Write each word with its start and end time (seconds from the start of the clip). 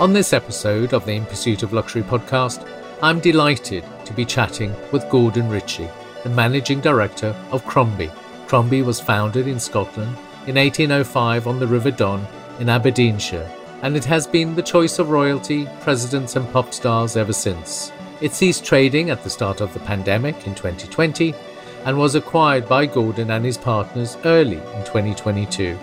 On 0.00 0.12
this 0.12 0.32
episode 0.32 0.94
of 0.94 1.04
the 1.04 1.14
In 1.14 1.26
Pursuit 1.26 1.64
of 1.64 1.72
Luxury 1.72 2.02
podcast, 2.02 2.64
I'm 3.02 3.18
delighted 3.18 3.84
to 4.04 4.12
be 4.12 4.24
chatting 4.24 4.72
with 4.92 5.10
Gordon 5.10 5.48
Ritchie, 5.48 5.88
the 6.22 6.28
managing 6.28 6.80
director 6.80 7.34
of 7.50 7.66
Crombie. 7.66 8.12
Crombie 8.46 8.82
was 8.82 9.00
founded 9.00 9.48
in 9.48 9.58
Scotland 9.58 10.16
in 10.46 10.54
1805 10.54 11.48
on 11.48 11.58
the 11.58 11.66
River 11.66 11.90
Don 11.90 12.24
in 12.60 12.68
Aberdeenshire, 12.68 13.50
and 13.82 13.96
it 13.96 14.04
has 14.04 14.24
been 14.24 14.54
the 14.54 14.62
choice 14.62 15.00
of 15.00 15.10
royalty, 15.10 15.68
presidents, 15.80 16.36
and 16.36 16.48
pop 16.52 16.72
stars 16.72 17.16
ever 17.16 17.32
since. 17.32 17.90
It 18.20 18.34
ceased 18.34 18.64
trading 18.64 19.10
at 19.10 19.24
the 19.24 19.30
start 19.30 19.60
of 19.60 19.74
the 19.74 19.80
pandemic 19.80 20.46
in 20.46 20.54
2020 20.54 21.34
and 21.86 21.98
was 21.98 22.14
acquired 22.14 22.68
by 22.68 22.86
Gordon 22.86 23.32
and 23.32 23.44
his 23.44 23.58
partners 23.58 24.16
early 24.24 24.58
in 24.58 24.84
2022. 24.84 25.76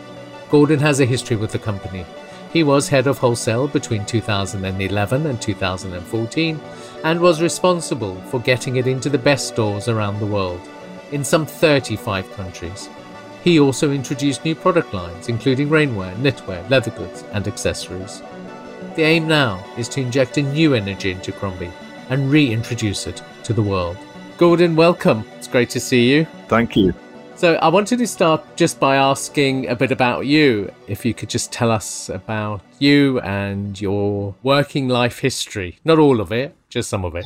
Gordon 0.50 0.80
has 0.80 1.02
a 1.02 1.06
history 1.06 1.36
with 1.36 1.52
the 1.52 1.60
company 1.60 2.06
he 2.56 2.64
was 2.64 2.88
head 2.88 3.06
of 3.06 3.18
wholesale 3.18 3.68
between 3.68 4.06
2011 4.06 5.26
and 5.26 5.42
2014 5.42 6.62
and 7.04 7.20
was 7.20 7.42
responsible 7.42 8.16
for 8.32 8.40
getting 8.40 8.78
it 8.78 8.88
into 8.88 9.10
the 9.10 9.18
best 9.18 9.50
stores 9.50 9.90
around 9.90 10.18
the 10.20 10.26
world, 10.26 10.62
in 11.12 11.22
some 11.22 11.46
35 11.46 12.32
countries. 12.32 12.88
He 13.44 13.60
also 13.60 13.92
introduced 13.92 14.46
new 14.46 14.56
product 14.56 14.94
lines, 14.94 15.28
including 15.28 15.68
rainwear, 15.68 16.16
knitwear, 16.16 16.70
leather 16.70 16.92
goods, 16.92 17.26
and 17.34 17.46
accessories. 17.46 18.24
The 18.96 19.04
aim 19.04 19.28
now 19.28 19.62
is 19.78 19.90
to 19.90 20.00
inject 20.00 20.38
a 20.38 20.42
new 20.42 20.76
energy 20.76 21.12
into 21.12 21.34
Crombie 21.34 21.74
and 22.08 22.32
reintroduce 22.32 23.06
it 23.06 23.22
to 23.44 23.52
the 23.52 23.62
world. 23.62 23.98
Gordon, 24.38 24.78
welcome. 24.78 25.26
It's 25.36 25.50
great 25.50 25.70
to 25.72 25.82
see 25.82 26.10
you. 26.10 26.26
Thank 26.48 26.78
you. 26.78 26.94
So 27.38 27.56
I 27.56 27.68
wanted 27.68 28.00
to 28.00 28.08
start 28.08 28.42
just 28.56 28.80
by 28.80 28.96
asking 28.96 29.68
a 29.68 29.76
bit 29.76 29.92
about 29.92 30.26
you. 30.26 30.72
If 30.88 31.04
you 31.04 31.14
could 31.14 31.30
just 31.30 31.52
tell 31.52 31.70
us 31.70 32.08
about 32.08 32.62
you 32.80 33.20
and 33.20 33.80
your 33.80 34.34
working 34.42 34.88
life 34.88 35.20
history. 35.20 35.78
Not 35.84 36.00
all 36.00 36.22
of 36.22 36.32
it, 36.32 36.56
just 36.70 36.90
some 36.90 37.04
of 37.04 37.14
it. 37.14 37.26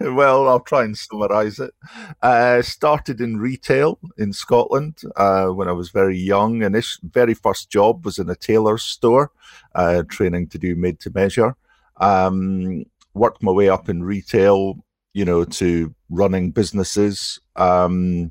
well, 0.00 0.46
I'll 0.48 0.60
try 0.60 0.84
and 0.84 0.96
summarize 0.96 1.58
it. 1.58 1.74
Uh, 2.22 2.62
started 2.62 3.20
in 3.20 3.38
retail 3.38 3.98
in 4.18 4.32
Scotland 4.32 5.02
uh, 5.16 5.48
when 5.48 5.66
I 5.66 5.72
was 5.72 5.90
very 5.90 6.16
young. 6.16 6.62
And 6.62 6.76
this 6.76 7.00
very 7.02 7.34
first 7.34 7.70
job 7.70 8.04
was 8.04 8.20
in 8.20 8.30
a 8.30 8.36
tailor's 8.36 8.84
store, 8.84 9.32
uh, 9.74 10.04
training 10.08 10.46
to 10.50 10.58
do 10.58 10.76
made 10.76 11.00
to 11.00 11.10
measure. 11.12 11.56
Um, 11.96 12.84
worked 13.14 13.42
my 13.42 13.50
way 13.50 13.68
up 13.68 13.88
in 13.88 14.04
retail, 14.04 14.76
you 15.12 15.24
know, 15.24 15.44
to 15.44 15.92
running 16.08 16.52
businesses. 16.52 17.40
Um, 17.56 18.30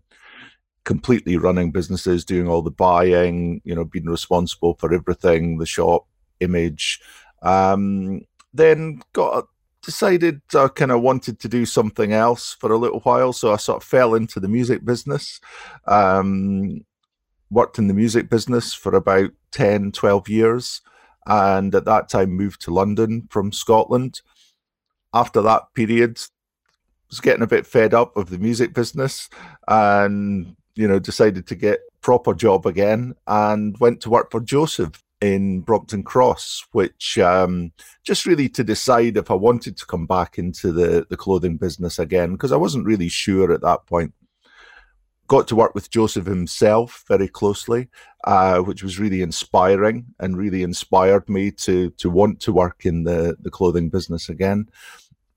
completely 0.90 1.38
running 1.38 1.70
businesses, 1.70 2.26
doing 2.26 2.48
all 2.48 2.64
the 2.64 2.72
buying, 2.72 3.62
you 3.64 3.76
know, 3.76 3.86
being 3.86 4.08
responsible 4.08 4.74
for 4.80 4.92
everything, 4.92 5.60
the 5.60 5.66
shop 5.68 6.08
image. 6.40 7.00
Um, 7.44 8.22
then 8.56 9.04
got 9.14 9.46
decided 9.84 10.42
I 10.56 10.68
kind 10.70 10.92
of 10.92 11.04
wanted 11.04 11.40
to 11.42 11.48
do 11.48 11.68
something 11.68 12.12
else 12.12 12.58
for 12.60 12.72
a 12.72 12.78
little 12.80 13.02
while, 13.02 13.34
so 13.34 13.54
I 13.54 13.58
sort 13.58 13.84
of 13.84 13.88
fell 13.88 14.16
into 14.16 14.40
the 14.40 14.48
music 14.48 14.84
business. 14.84 15.40
Um, 15.86 16.84
worked 17.52 17.78
in 17.78 17.88
the 17.88 17.94
music 17.94 18.28
business 18.28 18.74
for 18.74 18.96
about 18.96 19.30
10, 19.52 19.92
12 19.92 20.28
years, 20.28 20.82
and 21.28 21.76
at 21.76 21.86
that 21.86 22.10
time 22.10 22.32
moved 22.32 22.62
to 22.62 22.74
London 22.74 23.28
from 23.30 23.52
Scotland. 23.52 24.22
After 25.14 25.40
that 25.44 25.72
period, 25.76 26.20
was 27.12 27.20
getting 27.20 27.44
a 27.44 27.48
bit 27.48 27.68
fed 27.68 27.94
up 27.94 28.18
of 28.18 28.32
the 28.32 28.40
music 28.40 28.74
business 28.74 29.30
and 29.68 30.56
you 30.80 30.88
know, 30.88 30.98
decided 30.98 31.46
to 31.46 31.56
get 31.56 31.82
proper 32.00 32.34
job 32.34 32.66
again 32.66 33.14
and 33.28 33.78
went 33.80 34.00
to 34.00 34.10
work 34.10 34.32
for 34.32 34.40
Joseph 34.40 35.04
in 35.20 35.60
Brompton 35.60 36.04
Cross, 36.04 36.68
which 36.72 37.18
um, 37.18 37.74
just 38.06 38.26
really 38.26 38.48
to 38.48 38.64
decide 38.64 39.18
if 39.18 39.30
I 39.30 39.34
wanted 39.34 39.76
to 39.76 39.86
come 39.86 40.08
back 40.08 40.38
into 40.38 40.72
the, 40.72 41.06
the 41.10 41.18
clothing 41.18 41.58
business 41.58 42.00
again, 42.00 42.32
because 42.32 42.54
I 42.54 42.56
wasn't 42.56 42.86
really 42.86 43.10
sure 43.10 43.52
at 43.52 43.60
that 43.62 43.88
point. 43.88 44.14
Got 45.28 45.50
to 45.50 45.56
work 45.58 45.76
with 45.76 45.92
Joseph 45.92 46.26
himself 46.26 47.04
very 47.10 47.28
closely, 47.28 47.90
uh, 48.24 48.60
which 48.60 48.82
was 48.82 48.98
really 48.98 49.22
inspiring 49.22 50.06
and 50.18 50.38
really 50.38 50.64
inspired 50.64 51.28
me 51.28 51.52
to 51.52 51.90
to 51.90 52.10
want 52.10 52.40
to 52.40 52.54
work 52.54 52.86
in 52.86 53.04
the, 53.04 53.36
the 53.42 53.52
clothing 53.52 53.90
business 53.90 54.30
again. 54.30 54.70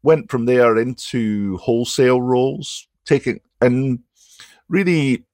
Went 0.05 0.31
from 0.31 0.47
there 0.47 0.79
into 0.79 1.57
wholesale 1.57 2.23
roles, 2.23 2.87
taking 3.05 3.41
and 3.61 3.99
really 4.69 5.25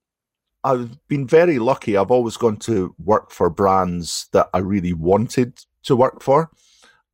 I've 0.65 1.07
been 1.09 1.27
very 1.27 1.59
lucky. 1.59 1.97
I've 1.97 2.11
always 2.11 2.37
gone 2.37 2.57
to 2.59 2.95
work 2.99 3.31
for 3.31 3.49
brands 3.49 4.29
that 4.33 4.49
I 4.53 4.59
really 4.59 4.93
wanted 4.93 5.65
to 5.85 5.97
work 5.97 6.23
for, 6.23 6.51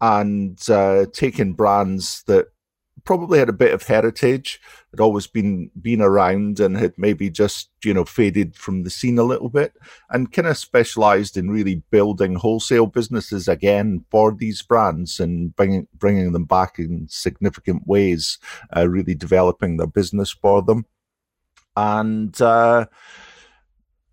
and 0.00 0.59
uh, 0.71 1.06
taken 1.12 1.53
brands 1.53 2.22
that 2.25 2.49
probably 3.05 3.38
had 3.38 3.50
a 3.50 3.53
bit 3.53 3.75
of 3.75 3.82
heritage, 3.82 4.60
had 4.91 5.00
always 5.00 5.27
been 5.27 5.71
been 5.81 6.00
around, 6.00 6.59
and 6.59 6.77
had 6.77 6.94
maybe 6.97 7.28
just 7.28 7.69
you 7.84 7.93
know 7.93 8.05
faded 8.05 8.56
from 8.56 8.82
the 8.82 8.91
scene 8.91 9.19
a 9.19 9.22
little 9.22 9.50
bit, 9.50 9.75
and 10.09 10.32
kind 10.32 10.49
of 10.49 10.56
specialised 10.56 11.37
in 11.37 11.50
really 11.50 11.82
building 11.91 12.37
wholesale 12.37 12.87
businesses 12.87 13.47
again 13.47 14.05
for 14.11 14.32
these 14.32 14.62
brands 14.62 15.21
and 15.21 15.55
bringing 15.55 15.87
bringing 15.99 16.32
them 16.32 16.44
back 16.47 16.78
in 16.78 17.06
significant 17.11 17.87
ways, 17.87 18.38
uh, 18.75 18.88
really 18.88 19.15
developing 19.15 19.76
their 19.76 19.87
business 19.87 20.31
for 20.31 20.62
them, 20.62 20.87
and. 21.76 22.41
Uh, 22.41 22.87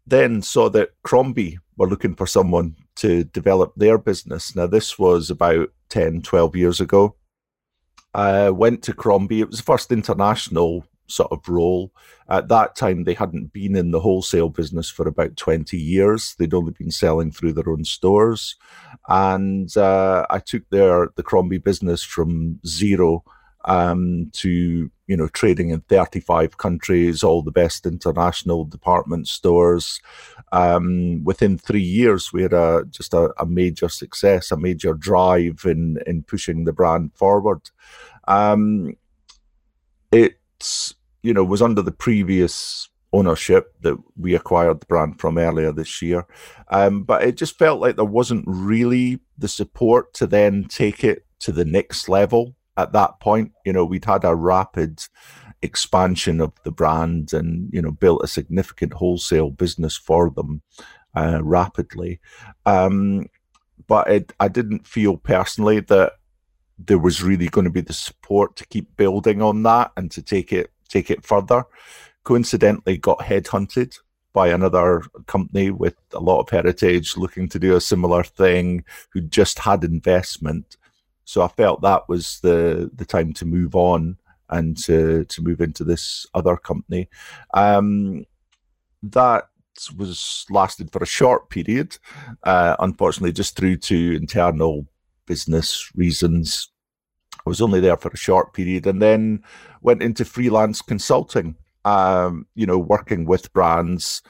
then 0.06 0.42
saw 0.42 0.70
that 0.70 0.92
Crombie 1.04 1.60
were 1.78 1.88
looking 1.88 2.16
for 2.16 2.28
someone 2.28 2.76
to 2.96 3.24
develop 3.24 3.74
their 3.76 3.98
business. 3.98 4.56
Now, 4.56 4.68
this 4.68 5.00
was 5.00 5.30
about 5.30 5.70
10, 5.90 6.22
12 6.22 6.56
years 6.56 6.80
ago. 6.82 7.16
I 8.14 8.50
went 8.50 8.84
to 8.84 8.94
Crombie. 8.94 9.42
It 9.42 9.50
was 9.50 9.58
the 9.58 9.64
first 9.64 9.92
international 9.92 10.86
sort 11.08 11.32
of 11.32 11.48
role. 11.48 11.92
At 12.30 12.48
that 12.50 12.76
time, 12.76 13.04
they 13.04 13.14
hadn't 13.14 13.54
been 13.54 13.76
in 13.76 13.92
the 13.92 14.00
wholesale 14.00 14.50
business 14.50 14.90
for 14.90 15.08
about 15.08 15.38
20 15.38 15.78
years. 15.78 16.36
They'd 16.38 16.54
only 16.54 16.74
been 16.78 16.92
selling 16.92 17.32
through 17.32 17.54
their 17.54 17.70
own 17.70 17.84
stores. 17.84 18.56
And 19.08 19.76
uh, 19.78 20.26
I 20.30 20.40
took 20.40 20.70
their 20.70 21.10
the 21.16 21.24
Crombie 21.24 21.58
business 21.58 22.04
from 22.04 22.60
zero 22.66 23.24
um, 23.66 24.30
to 24.34 24.90
you 25.08 25.18
know 25.18 25.28
trading 25.28 25.70
in 25.70 25.82
35 25.82 26.58
countries, 26.58 27.24
all 27.24 27.42
the 27.42 27.52
best 27.52 27.86
international 27.86 28.66
department 28.66 29.28
stores. 29.28 30.00
Um, 30.52 31.24
within 31.24 31.58
three 31.58 31.82
years, 31.82 32.34
we 32.34 32.44
had 32.44 32.54
a 32.54 32.86
just 32.90 33.14
a, 33.14 33.34
a, 33.38 33.46
major 33.46 33.90
success, 33.90 34.52
a 34.52 34.58
major 34.58 34.94
drive 34.94 35.64
in 35.66 35.98
in 36.06 36.24
pushing 36.24 36.64
the 36.64 36.74
brand 36.74 37.14
forward. 37.14 37.70
Um, 38.28 38.96
it's 40.12 40.96
you 41.24 41.34
know 41.34 41.44
was 41.44 41.62
under 41.62 41.82
the 41.82 41.92
previous 41.92 42.90
ownership 43.14 43.76
that 43.82 43.98
we 44.16 44.36
acquired 44.36 44.80
the 44.80 44.86
brand 44.86 45.20
from 45.20 45.38
earlier 45.38 45.72
this 45.72 46.02
year. 46.02 46.26
Um, 46.70 47.04
but 47.04 47.24
it 47.24 47.36
just 47.36 47.58
felt 47.58 47.82
like 47.82 47.98
there 47.98 48.06
wasn't 48.06 48.46
really 48.48 49.20
the 49.38 49.50
support 49.50 50.14
to 50.16 50.28
then 50.28 50.66
take 50.70 51.04
it 51.04 51.26
to 51.40 51.52
the 51.52 51.66
next 51.66 52.08
level 52.08 52.56
at 52.78 52.94
that 52.94 53.20
point. 53.20 53.52
You 53.66 53.74
know, 53.74 53.86
we'd 53.86 54.06
had 54.06 54.24
a 54.24 54.36
rapid 54.36 55.02
expansion 55.62 56.42
of 56.42 56.54
the 56.64 56.72
brand 56.72 57.34
and, 57.34 57.70
you 57.72 57.82
know, 57.82 57.92
built 57.92 58.24
a 58.24 58.28
significant 58.28 58.94
wholesale 58.94 59.52
business 59.52 59.96
for 59.96 60.30
them 60.30 60.62
uh, 61.16 61.40
rapidly. 61.44 62.20
Um, 62.66 63.28
but 63.88 64.10
it, 64.10 64.34
I 64.40 64.48
didn't 64.48 64.88
feel 64.88 65.18
personally 65.18 65.80
that 65.82 66.14
there 66.78 67.00
was 67.00 67.22
really 67.22 67.48
going 67.48 67.66
to 67.66 67.72
be 67.72 67.82
the 67.82 67.94
support 67.94 68.56
to 68.56 68.66
keep 68.68 68.96
building 68.98 69.42
on 69.42 69.64
that 69.64 69.92
and 69.98 70.10
to 70.12 70.22
take 70.22 70.52
it 70.52 70.72
take 70.90 71.12
it 71.12 71.26
further. 71.26 71.64
Coincidentally, 72.24 72.98
got 72.98 73.20
headhunted 73.20 73.98
by 74.34 74.50
another 74.50 75.02
company 75.28 75.72
with 75.72 75.96
a 76.14 76.20
lot 76.20 76.40
of 76.40 76.50
heritage 76.50 77.18
looking 77.18 77.50
to 77.50 77.60
do 77.60 77.76
a 77.76 77.82
similar 77.82 78.24
thing 78.24 78.84
who 79.12 79.22
just 79.22 79.60
had 79.60 79.84
investment 79.84 80.78
so 81.26 81.42
I 81.42 81.48
felt 81.48 81.82
that 81.82 82.10
was 82.10 82.40
the 82.42 82.90
the 82.94 83.06
time 83.06 83.34
to 83.34 83.46
move 83.46 83.76
on 83.76 84.18
and 84.50 84.78
to 84.84 85.26
to 85.26 85.42
move 85.42 85.62
into 85.62 85.84
this 85.84 86.26
other 86.34 86.58
company. 86.58 87.10
Um, 87.54 88.26
that 89.04 89.46
was 89.98 90.46
lasted 90.50 90.92
for 90.92 91.02
a 91.02 91.08
short 91.08 91.50
period, 91.50 91.98
uh, 92.44 92.76
unfortunately, 92.80 93.32
just 93.32 93.56
through 93.56 93.78
to 93.78 94.16
internal 94.16 94.88
business 95.26 95.90
reasons. 95.96 96.70
I 97.34 97.50
was 97.50 97.62
only 97.62 97.80
there 97.80 97.98
for 97.98 98.10
a 98.10 98.18
short 98.18 98.54
period, 98.54 98.86
and 98.86 99.02
then 99.02 99.44
went 99.82 100.04
into 100.04 100.26
freelance 100.26 100.82
consulting. 100.82 101.56
Um, 101.84 102.46
you 102.54 102.68
know, 102.68 102.78
working 102.78 103.26
with 103.26 103.52
brands. 103.54 104.22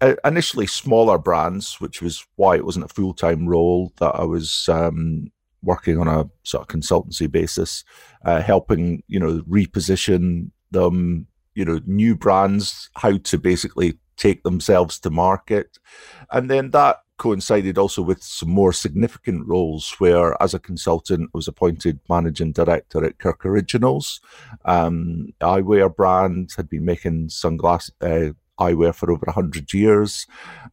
Uh, 0.00 0.14
initially 0.24 0.66
smaller 0.66 1.18
brands, 1.18 1.80
which 1.80 2.00
was 2.00 2.24
why 2.36 2.54
it 2.54 2.64
wasn't 2.64 2.84
a 2.84 2.94
full 2.94 3.14
time 3.14 3.48
role 3.48 3.92
that 3.98 4.14
I 4.14 4.24
was 4.24 4.68
um, 4.68 5.32
working 5.68 5.98
on 6.00 6.08
a 6.08 6.28
sort 6.42 6.62
of 6.62 6.68
consultancy 6.74 7.30
basis, 7.30 7.84
uh, 8.24 8.40
helping 8.40 9.02
you 9.06 9.20
know 9.20 9.42
reposition 9.48 10.50
them, 10.70 11.26
you 11.54 11.64
know, 11.64 11.80
new 11.86 12.16
brands, 12.16 12.90
how 12.94 13.18
to 13.18 13.38
basically 13.38 13.98
take 14.16 14.42
themselves 14.42 14.98
to 14.98 15.10
market, 15.10 15.78
and 16.32 16.50
then 16.50 16.70
that 16.70 16.96
coincided 17.18 17.76
also 17.76 18.00
with 18.00 18.22
some 18.22 18.48
more 18.48 18.72
significant 18.72 19.46
roles 19.46 19.94
where, 19.98 20.40
as 20.42 20.54
a 20.54 20.58
consultant, 20.58 21.28
I 21.34 21.36
was 21.36 21.48
appointed 21.48 21.98
managing 22.08 22.52
director 22.52 23.04
at 23.04 23.18
Kirk 23.18 23.44
Originals. 23.44 24.20
Um, 24.64 25.32
eyewear 25.40 25.94
brand 25.94 26.52
had 26.56 26.68
been 26.68 26.84
making 26.84 27.28
sunglasses. 27.28 27.92
Uh, 28.00 28.30
eyewear 28.58 28.94
for 28.94 29.10
over 29.10 29.24
100 29.26 29.72
years 29.72 30.26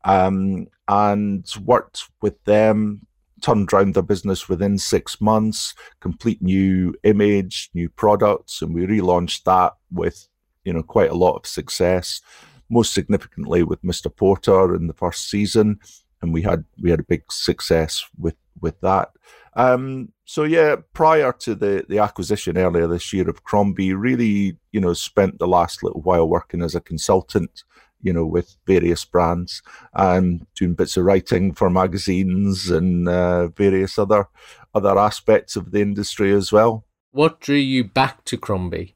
um, 0.04 0.68
and 0.88 1.46
worked 1.64 2.10
with 2.22 2.44
them 2.46 3.06
turned 3.42 3.72
around 3.72 3.94
their 3.94 4.04
business 4.04 4.48
within 4.48 4.78
six 4.78 5.20
months 5.20 5.74
complete 6.00 6.42
new 6.42 6.94
image 7.04 7.70
new 7.74 7.90
products 7.90 8.62
and 8.62 8.74
we 8.74 8.86
relaunched 8.86 9.44
that 9.44 9.74
with 9.92 10.28
you 10.64 10.74
know 10.74 10.84
quite 10.84 11.10
a 11.10 11.16
lot 11.16 11.36
of 11.36 11.46
success 11.46 12.22
most 12.70 12.94
significantly 12.94 13.62
with 13.62 13.82
mr 13.84 14.14
porter 14.16 14.74
in 14.76 14.88
the 14.88 14.94
first 14.94 15.30
season 15.30 15.80
and 16.22 16.34
we 16.34 16.42
had 16.42 16.66
we 16.82 16.90
had 16.90 17.00
a 17.00 17.04
big 17.04 17.24
success 17.30 18.04
with 18.18 18.36
with 18.62 18.80
that. 18.82 19.10
Um, 19.56 20.12
so 20.26 20.44
yeah, 20.44 20.78
prior 20.94 21.32
to 21.32 21.56
the 21.56 21.86
the 21.88 22.00
acquisition 22.00 22.58
earlier 22.58 22.88
this 22.88 23.14
year 23.14 23.30
of 23.30 23.44
Crombie, 23.44 23.94
really 23.94 24.58
you 24.72 24.82
know 24.82 24.94
spent 24.94 25.40
the 25.40 25.48
last 25.48 25.84
little 25.84 26.02
while 26.02 26.28
working 26.28 26.62
as 26.62 26.76
a 26.76 26.82
consultant, 26.82 27.64
you 28.02 28.14
know, 28.14 28.26
with 28.26 28.56
various 28.66 29.04
brands 29.06 29.62
and 29.94 30.46
doing 30.56 30.74
bits 30.74 30.98
of 30.98 31.06
writing 31.06 31.54
for 31.54 31.70
magazines 31.70 32.70
and 32.70 33.08
uh, 33.10 33.48
various 33.50 33.98
other 33.98 34.28
other 34.74 34.98
aspects 34.98 35.56
of 35.56 35.72
the 35.72 35.82
industry 35.82 36.34
as 36.34 36.52
well. 36.52 36.86
What 37.12 37.40
drew 37.40 37.56
you 37.56 37.86
back 37.86 38.26
to 38.26 38.38
Crombie? 38.38 38.96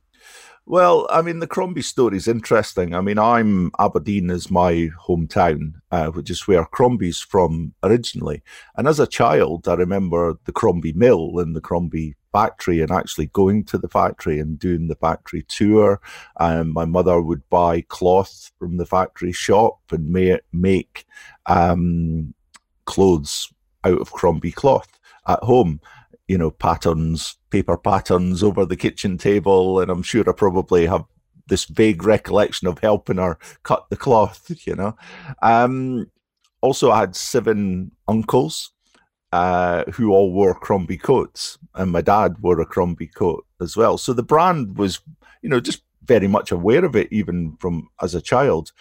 Well, 0.65 1.07
I 1.09 1.23
mean, 1.23 1.39
the 1.39 1.47
Crombie 1.47 1.81
story 1.81 2.17
is 2.17 2.27
interesting. 2.27 2.93
I 2.93 3.01
mean, 3.01 3.17
I'm 3.17 3.71
Aberdeen 3.79 4.29
is 4.29 4.51
my 4.51 4.91
hometown, 5.07 5.73
uh, 5.89 6.09
which 6.09 6.29
is 6.29 6.47
where 6.47 6.63
Crombie's 6.63 7.19
from 7.19 7.73
originally. 7.81 8.43
And 8.75 8.87
as 8.87 8.99
a 8.99 9.07
child, 9.07 9.67
I 9.67 9.73
remember 9.73 10.37
the 10.45 10.51
Crombie 10.51 10.93
mill 10.93 11.39
and 11.39 11.55
the 11.55 11.61
Crombie 11.61 12.17
factory 12.31 12.81
and 12.81 12.91
actually 12.91 13.27
going 13.27 13.63
to 13.65 13.77
the 13.77 13.87
factory 13.87 14.39
and 14.39 14.59
doing 14.59 14.87
the 14.87 14.95
factory 14.95 15.43
tour. 15.47 15.99
Um, 16.39 16.73
my 16.73 16.85
mother 16.85 17.21
would 17.21 17.47
buy 17.49 17.81
cloth 17.81 18.51
from 18.59 18.77
the 18.77 18.85
factory 18.85 19.31
shop 19.31 19.79
and 19.91 20.11
ma- 20.11 20.37
make 20.51 21.05
um, 21.45 22.33
clothes 22.85 23.51
out 23.83 23.99
of 23.99 24.11
Crombie 24.11 24.51
cloth 24.51 24.99
at 25.27 25.39
home 25.43 25.79
you 26.29 26.37
know, 26.37 26.51
patterns, 26.51 27.37
paper 27.49 27.75
patterns 27.75 28.43
over 28.43 28.63
the 28.63 28.77
kitchen 28.77 29.17
table. 29.17 29.81
And 29.81 29.89
I'm 29.89 30.03
sure 30.03 30.23
I 30.29 30.31
probably 30.31 30.85
have 30.85 31.03
this 31.47 31.65
vague 31.65 32.03
recollection 32.03 32.67
of 32.67 32.77
helping 32.79 33.17
her 33.17 33.37
cut 33.63 33.87
the 33.89 33.97
cloth, 33.97 34.49
you 34.65 34.75
know. 34.75 34.95
Um, 35.41 36.09
also, 36.61 36.91
I 36.91 36.99
had 36.99 37.15
seven 37.15 37.91
uncles 38.07 38.71
uh, 39.31 39.83
who 39.91 40.11
all 40.11 40.31
wore 40.31 40.53
Crombie 40.55 40.97
coats, 40.97 41.57
and 41.75 41.91
my 41.91 42.01
dad 42.01 42.37
wore 42.41 42.59
a 42.59 42.65
Crombie 42.65 43.07
coat 43.07 43.45
as 43.61 43.77
well. 43.77 43.97
So 43.97 44.13
the 44.13 44.23
brand 44.23 44.77
was, 44.77 44.99
you 45.41 45.49
know, 45.49 45.59
just 45.59 45.83
very 46.03 46.27
much 46.27 46.51
aware 46.51 46.83
of 46.85 46.95
it, 46.95 47.07
even 47.11 47.55
from 47.59 47.89
as 48.01 48.15
a 48.15 48.21
child. 48.21 48.71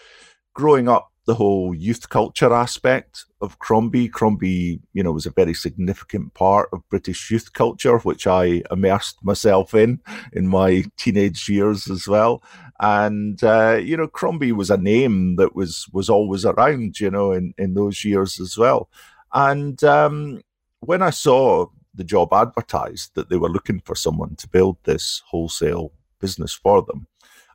Growing 0.55 0.89
up, 0.89 1.13
the 1.29 1.35
whole 1.35 1.75
youth 1.75 2.09
culture 2.09 2.55
aspect 2.55 3.27
of 3.43 3.59
Crombie. 3.59 4.09
Crombie, 4.09 4.81
you 4.95 5.03
know, 5.03 5.13
was 5.13 5.27
a 5.27 5.31
very 5.31 5.53
significant 5.53 6.33
part 6.33 6.71
of 6.73 6.89
British 6.89 7.31
youth 7.31 7.53
culture, 7.53 7.99
which 7.99 8.27
I 8.27 8.63
immersed 8.71 9.23
myself 9.23 9.75
in 9.75 10.01
in 10.33 10.49
my 10.49 10.85
teenage 10.97 11.47
years 11.47 11.91
as 11.91 12.09
well. 12.09 12.43
And 12.81 13.45
uh, 13.45 13.79
you 13.81 13.95
know, 13.95 14.09
Crombie 14.09 14.53
was 14.53 14.71
a 14.71 14.79
name 14.79 15.37
that 15.37 15.55
was 15.55 15.87
was 15.93 16.09
always 16.09 16.47
around, 16.47 16.99
you 16.99 17.11
know, 17.11 17.33
in 17.33 17.53
in 17.59 17.75
those 17.75 18.07
years 18.07 18.41
as 18.41 18.57
well. 18.57 18.89
And 19.33 19.83
um, 19.85 20.43
when 20.81 21.03
I 21.03 21.11
saw 21.11 21.67
the 21.95 22.05
job 22.05 22.33
advertised 22.33 23.15
that 23.15 23.29
they 23.29 23.37
were 23.37 23.49
looking 23.49 23.81
for 23.81 23.95
someone 23.95 24.37
to 24.37 24.49
build 24.49 24.77
this 24.85 25.23
wholesale 25.27 25.93
business 26.21 26.53
for 26.53 26.83
them, 26.83 27.07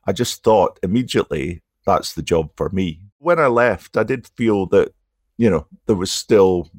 I 0.05 0.11
just 0.11 0.43
thought 0.43 0.79
immediately 0.83 1.61
that's 1.85 2.13
the 2.13 2.21
job 2.21 2.51
for 2.55 2.69
me 2.69 3.01
when 3.23 3.39
I 3.39 3.47
left, 3.47 3.95
I 3.97 4.03
did 4.03 4.27
feel 4.35 4.65
that, 4.67 4.93
you 5.37 5.49
know, 5.49 5.65
there 5.87 5.95
was 5.95 6.11
still 6.11 6.69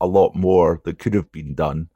a 0.00 0.06
lot 0.06 0.34
more 0.36 0.80
that 0.84 1.00
could 1.00 1.12
have 1.14 1.30
been 1.32 1.54
done. 1.54 1.88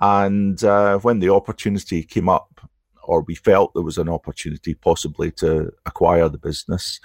And 0.00 0.62
uh, 0.62 0.98
when 0.98 1.20
the 1.20 1.30
opportunity 1.30 2.02
came 2.02 2.28
up, 2.28 2.60
or 3.02 3.22
we 3.22 3.34
felt 3.34 3.72
there 3.72 3.82
was 3.82 3.98
an 3.98 4.10
opportunity 4.10 4.74
possibly 4.74 5.30
to 5.32 5.72
acquire 5.86 6.28
the 6.28 6.38
business, 6.38 7.00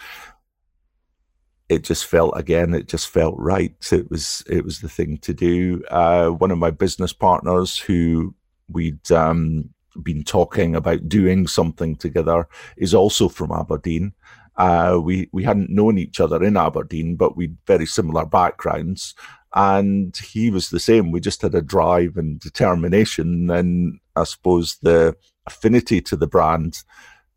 it 1.72 1.86
just 1.86 2.06
felt 2.06 2.34
again, 2.36 2.74
it 2.74 2.90
just 2.90 3.08
felt 3.08 3.36
right. 3.38 3.74
It 3.94 4.12
was 4.12 4.44
it 4.50 4.66
was 4.66 4.82
the 4.82 4.90
thing 4.90 5.18
to 5.20 5.34
do. 5.34 5.82
Uh, 5.90 6.28
one 6.28 6.52
of 6.52 6.58
my 6.58 6.70
business 6.70 7.14
partners 7.14 7.78
who 7.78 8.36
we'd 8.68 9.10
um, 9.10 9.70
been 10.04 10.24
talking 10.24 10.76
about 10.76 11.08
doing 11.08 11.48
something 11.48 11.96
together 11.96 12.50
is 12.76 12.94
also 12.94 13.30
from 13.30 13.54
Aberdeen. 13.54 14.12
Uh, 14.58 15.00
we 15.02 15.30
we 15.32 15.46
hadn't 15.46 15.70
known 15.70 15.98
each 15.98 16.20
other 16.20 16.44
in 16.44 16.58
Aberdeen, 16.58 17.16
but 17.16 17.38
we'd 17.38 17.56
very 17.66 17.86
similar 17.86 18.26
backgrounds, 18.26 19.16
and 19.54 20.18
he 20.18 20.52
was 20.52 20.70
the 20.70 20.80
same. 20.80 21.10
We 21.10 21.22
just 21.22 21.42
had 21.42 21.56
a 21.56 21.62
drive 21.62 22.18
and 22.18 22.38
determination, 22.38 23.50
and 23.50 23.98
I 24.18 24.26
suppose 24.26 24.78
the 24.82 25.16
affinity 25.48 26.02
to 26.02 26.18
the 26.18 26.28
brand 26.28 26.84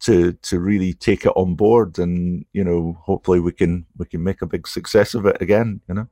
to 0.05 0.33
to 0.33 0.59
really 0.59 0.93
take 0.93 1.27
it 1.27 1.33
on 1.37 1.55
board, 1.55 1.99
and 1.99 2.45
you 2.53 2.65
know, 2.65 2.99
hopefully 3.03 3.41
we 3.41 3.53
can 3.53 3.87
we 3.97 4.07
can 4.07 4.23
make 4.23 4.43
a 4.43 4.47
big 4.47 4.67
success 4.67 5.15
of 5.15 5.27
it 5.27 5.41
again. 5.41 5.81
You 5.89 5.95
know, 5.95 6.09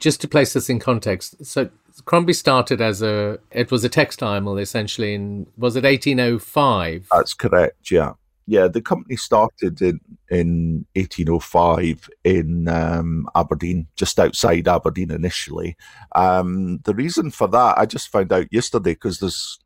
just 0.00 0.20
to 0.22 0.28
place 0.28 0.52
this 0.52 0.70
in 0.70 0.78
context, 0.78 1.44
so 1.44 1.70
Crombie 2.04 2.32
started 2.32 2.80
as 2.80 3.02
a 3.02 3.38
it 3.50 3.70
was 3.70 3.84
a 3.84 3.88
textile 3.88 4.40
mill 4.40 4.58
essentially 4.58 5.14
in 5.14 5.46
was 5.56 5.76
it 5.76 5.84
1805? 5.84 7.08
That's 7.10 7.34
correct. 7.34 7.90
Yeah 7.90 8.14
yeah, 8.46 8.68
the 8.68 8.82
company 8.82 9.16
started 9.16 9.80
in 9.80 10.00
in 10.28 10.86
1805 10.94 12.10
in 12.24 12.68
um, 12.68 13.28
Aberdeen, 13.34 13.86
just 13.96 14.18
outside 14.18 14.68
Aberdeen 14.68 15.10
initially. 15.10 15.76
Um, 16.14 16.78
the 16.84 16.94
reason 16.94 17.30
for 17.30 17.48
that, 17.48 17.78
I 17.78 17.86
just 17.86 18.08
found 18.08 18.32
out 18.32 18.46
yesterday 18.50 18.92
because 18.92 19.18
there's 19.18 19.58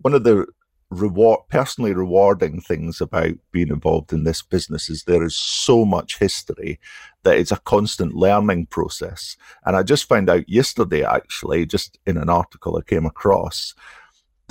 one 0.00 0.14
of 0.14 0.24
the 0.24 0.46
reward 0.90 1.40
personally 1.48 1.94
rewarding 1.94 2.60
things 2.60 3.00
about 3.00 3.32
being 3.52 3.68
involved 3.68 4.12
in 4.12 4.24
this 4.24 4.42
business 4.42 4.90
is 4.90 5.04
there 5.04 5.22
is 5.22 5.36
so 5.36 5.84
much 5.84 6.18
history 6.18 6.80
that 7.22 7.36
it's 7.36 7.52
a 7.52 7.58
constant 7.58 8.12
learning 8.12 8.66
process 8.66 9.36
and 9.64 9.76
i 9.76 9.84
just 9.84 10.08
found 10.08 10.28
out 10.28 10.48
yesterday 10.48 11.04
actually 11.04 11.64
just 11.64 11.98
in 12.06 12.16
an 12.16 12.28
article 12.28 12.76
i 12.76 12.82
came 12.82 13.06
across 13.06 13.72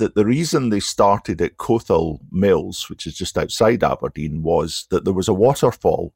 that 0.00 0.16
the 0.16 0.24
reason 0.24 0.70
they 0.70 0.80
started 0.80 1.40
at 1.40 1.58
Cothall 1.58 2.18
Mills, 2.32 2.90
which 2.90 3.06
is 3.06 3.14
just 3.14 3.38
outside 3.38 3.84
Aberdeen, 3.84 4.42
was 4.42 4.86
that 4.90 5.04
there 5.04 5.14
was 5.14 5.28
a 5.28 5.34
waterfall. 5.34 6.12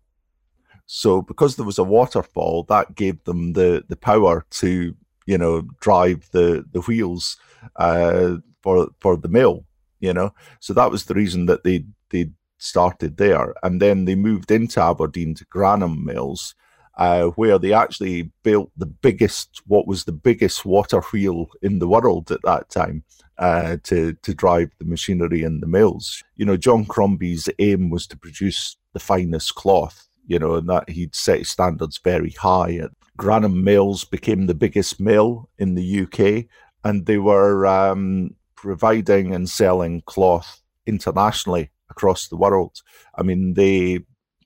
So 0.87 1.23
because 1.23 1.57
there 1.57 1.67
was 1.67 1.79
a 1.79 1.85
waterfall, 1.85 2.65
that 2.65 2.95
gave 2.95 3.23
them 3.25 3.53
the, 3.53 3.85
the 3.89 3.97
power 3.97 4.45
to, 4.53 4.97
you 5.27 5.39
know, 5.39 5.63
drive 5.81 6.29
the, 6.33 6.65
the 6.73 6.81
wheels 6.81 7.37
uh, 7.77 8.37
for 8.63 8.89
for 9.01 9.17
the 9.17 9.29
mill, 9.29 9.65
you 10.05 10.13
know. 10.13 10.33
So 10.61 10.73
that 10.75 10.91
was 10.91 11.05
the 11.05 11.15
reason 11.15 11.47
that 11.47 11.65
they 11.65 11.85
they 12.11 12.31
started 12.59 13.17
there. 13.17 13.55
And 13.63 13.81
then 13.81 14.05
they 14.05 14.15
moved 14.15 14.51
into 14.51 14.81
Aberdeen 14.81 15.35
to 15.35 15.45
Grandholm 15.47 16.05
Mills, 16.05 16.55
uh, 16.97 17.27
where 17.31 17.59
they 17.59 17.73
actually 17.73 18.31
built 18.43 18.71
the 18.77 18.87
biggest, 18.87 19.63
what 19.67 19.87
was 19.87 20.05
the 20.05 20.13
biggest 20.13 20.65
water 20.65 21.01
wheel 21.01 21.49
in 21.63 21.79
the 21.79 21.89
world 21.89 22.31
at 22.31 22.43
that 22.43 22.71
time 22.71 23.05
uh, 23.39 23.77
to 23.85 24.15
to 24.15 24.35
drive 24.35 24.71
the 24.79 24.85
machinery 24.85 25.43
in 25.43 25.61
the 25.61 25.67
mills. 25.67 26.23
You 26.37 26.47
know, 26.47 26.57
John 26.57 26.85
Crombie's 26.85 27.49
aim 27.59 27.91
was 27.91 28.07
to 28.09 28.17
produce 28.17 28.77
the 28.93 29.01
finest 29.01 29.55
cloth. 29.55 30.09
You 30.27 30.39
know, 30.39 30.55
and 30.55 30.67
that 30.71 30.89
he'd 30.89 31.15
set 31.15 31.45
standards 31.45 32.01
very 32.03 32.31
high. 32.31 32.81
Grandholm 33.19 33.63
Mills 33.63 34.05
became 34.05 34.47
the 34.47 34.55
biggest 34.55 34.99
mill 34.99 35.51
in 35.59 35.75
the 35.75 36.01
UK, 36.01 36.47
and 36.83 37.05
they 37.05 37.19
were 37.19 37.67
um, 37.67 38.35
providing 38.65 39.35
and 39.35 39.47
selling 39.47 40.01
cloth 40.07 40.63
internationally 40.87 41.71
across 41.91 42.29
the 42.29 42.37
world. 42.37 42.81
I 43.15 43.23
mean, 43.23 43.53
they 43.53 44.01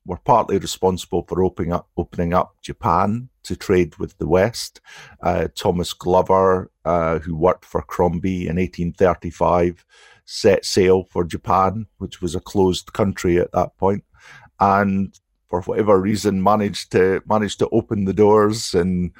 were 0.04 0.18
partly 0.24 0.58
responsible 0.58 1.22
for 1.28 1.44
opening 1.44 1.72
up, 1.72 1.88
opening 1.96 2.34
up 2.34 2.56
Japan 2.60 3.28
to 3.44 3.54
trade 3.54 3.96
with 3.96 4.18
the 4.18 4.26
West. 4.26 4.80
Uh, 5.22 5.46
Thomas 5.54 5.92
Glover, 5.92 6.68
uh, 6.84 7.20
who 7.20 7.36
worked 7.36 7.64
for 7.64 7.80
Crombie 7.80 8.48
in 8.48 8.56
1835, 8.56 9.84
set 10.24 10.64
sail 10.64 11.04
for 11.04 11.22
Japan, 11.22 11.86
which 11.98 12.20
was 12.20 12.34
a 12.34 12.40
closed 12.40 12.92
country 12.92 13.38
at 13.38 13.52
that 13.52 13.76
point, 13.76 14.02
and 14.58 15.16
for 15.48 15.62
whatever 15.62 16.00
reason 16.00 16.42
managed 16.42 16.90
to 16.90 17.22
managed 17.26 17.60
to 17.60 17.68
open 17.70 18.04
the 18.04 18.12
doors 18.12 18.74
and 18.74 19.12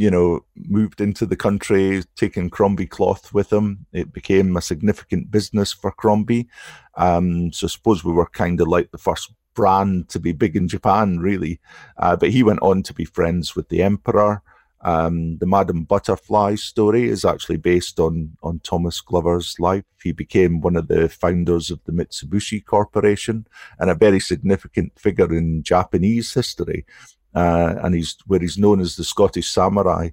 you 0.00 0.10
know 0.10 0.44
moved 0.56 1.00
into 1.00 1.26
the 1.26 1.36
country 1.36 2.02
taking 2.16 2.48
crombie 2.50 2.86
cloth 2.86 3.32
with 3.34 3.52
him 3.52 3.86
it 3.92 4.12
became 4.12 4.56
a 4.56 4.62
significant 4.62 5.30
business 5.30 5.72
for 5.72 5.90
crombie 5.92 6.48
um, 6.96 7.52
so 7.52 7.66
i 7.66 7.68
suppose 7.68 8.04
we 8.04 8.12
were 8.12 8.30
kind 8.42 8.60
of 8.60 8.68
like 8.68 8.90
the 8.90 8.98
first 8.98 9.32
brand 9.54 10.08
to 10.08 10.18
be 10.20 10.32
big 10.32 10.56
in 10.56 10.68
Japan, 10.68 11.18
really. 11.18 11.60
Uh, 11.98 12.16
but 12.16 12.30
he 12.30 12.42
went 12.42 12.62
on 12.62 12.82
to 12.84 12.94
be 12.94 13.04
friends 13.04 13.56
with 13.56 13.68
the 13.68 13.82
emperor 13.82 14.42
Um, 14.82 15.36
the 15.36 15.46
Madam 15.46 15.84
Butterfly 15.84 16.54
story 16.54 17.04
is 17.14 17.24
actually 17.24 17.58
based 17.58 18.00
on 18.00 18.38
on 18.42 18.60
Thomas 18.60 19.02
Glover's 19.02 19.56
life. 19.58 19.84
He 20.02 20.12
became 20.12 20.62
one 20.62 20.76
of 20.78 20.88
the 20.88 21.08
founders 21.10 21.70
of 21.70 21.80
the 21.84 21.92
Mitsubishi 21.92 22.64
Corporation 22.64 23.46
and 23.78 23.90
a 23.90 23.94
very 24.06 24.20
significant 24.20 24.98
figure 24.98 25.30
in 25.40 25.62
Japanese 25.62 26.32
history. 26.32 26.86
Uh, 27.34 27.74
and 27.82 27.94
he's 27.94 28.16
where 28.26 28.40
he's 28.40 28.58
known 28.58 28.80
as 28.80 28.96
the 28.96 29.04
Scottish 29.04 29.48
Samurai. 29.48 30.10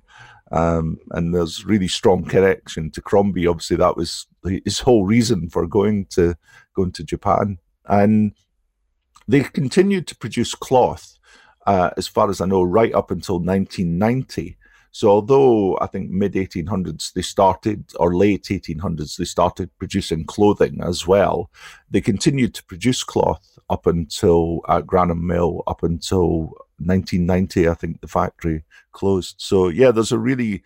Um, 0.52 0.98
and 1.12 1.34
there's 1.34 1.66
really 1.66 1.88
strong 1.88 2.24
connection 2.24 2.90
to 2.92 3.02
Crombie. 3.02 3.48
Obviously, 3.48 3.78
that 3.78 3.98
was 3.98 4.28
his 4.44 4.80
whole 4.80 5.06
reason 5.06 5.50
for 5.50 5.68
going 5.68 6.06
to 6.12 6.36
going 6.74 6.92
to 6.94 7.04
Japan. 7.04 7.58
And 7.86 8.34
they 9.28 9.42
continued 9.42 10.08
to 10.08 10.16
produce 10.16 10.56
cloth, 10.56 11.18
uh, 11.66 11.90
as 11.98 12.08
far 12.08 12.30
as 12.30 12.40
I 12.40 12.46
know, 12.46 12.64
right 12.64 12.94
up 12.94 13.12
until 13.12 13.40
1990. 13.40 14.58
So, 14.92 15.10
although 15.10 15.78
I 15.80 15.88
think 15.88 16.10
mid 16.10 16.34
1800s 16.34 17.14
they 17.14 17.22
started, 17.22 17.84
or 18.00 18.16
late 18.16 18.46
1800s 18.46 19.18
they 19.18 19.26
started 19.26 19.70
producing 19.78 20.26
clothing 20.26 20.80
as 20.82 21.06
well, 21.06 21.52
they 21.92 22.02
continued 22.02 22.54
to 22.56 22.64
produce 22.64 23.04
cloth 23.04 23.60
up 23.70 23.86
until 23.86 24.62
at 24.70 24.86
Grandholm 24.86 25.22
Mill, 25.22 25.62
up 25.68 25.84
until 25.84 26.54
1990. 26.80 27.68
I 27.68 27.74
think 27.74 28.02
the 28.02 28.08
factory 28.08 28.64
closed. 28.92 29.36
So, 29.38 29.68
yeah, 29.68 29.92
there's 29.92 30.12
a 30.12 30.20
really, 30.20 30.64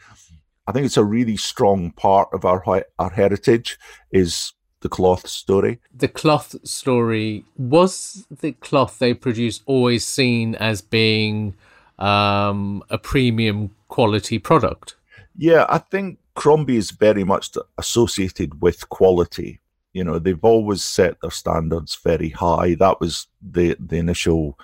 I 0.68 0.72
think 0.72 0.86
it's 0.86 0.98
a 0.98 1.04
really 1.04 1.38
strong 1.38 1.92
part 1.92 2.30
of 2.34 2.46
our 2.46 2.64
our 3.00 3.10
heritage 3.10 3.78
is 4.12 4.54
the 4.82 4.90
cloth 4.90 5.28
story. 5.28 5.80
The 5.96 6.08
cloth 6.08 6.56
story 6.68 7.46
was 7.58 8.26
the 8.30 8.54
cloth 8.54 9.00
they 9.00 9.14
produced 9.14 9.62
always 9.66 10.06
seen 10.06 10.56
as 10.56 10.82
being 10.82 11.56
um, 12.00 12.84
a 12.90 12.98
premium 12.98 13.72
quality 13.88 14.40
product. 14.40 14.96
Yeah, 15.38 15.66
I 15.70 15.78
think 15.78 16.20
Crombie 16.36 16.78
is 16.78 16.92
very 16.92 17.24
much 17.24 17.56
associated 17.78 18.62
with 18.62 18.90
quality. 18.90 19.60
You 19.94 20.04
know, 20.04 20.20
they've 20.20 20.44
always 20.44 20.84
set 20.84 21.22
their 21.22 21.32
standards 21.32 21.96
very 21.96 22.30
high. 22.30 22.76
That 22.76 23.00
was 23.00 23.28
the 23.42 23.76
the 23.80 23.98
initial 23.98 24.58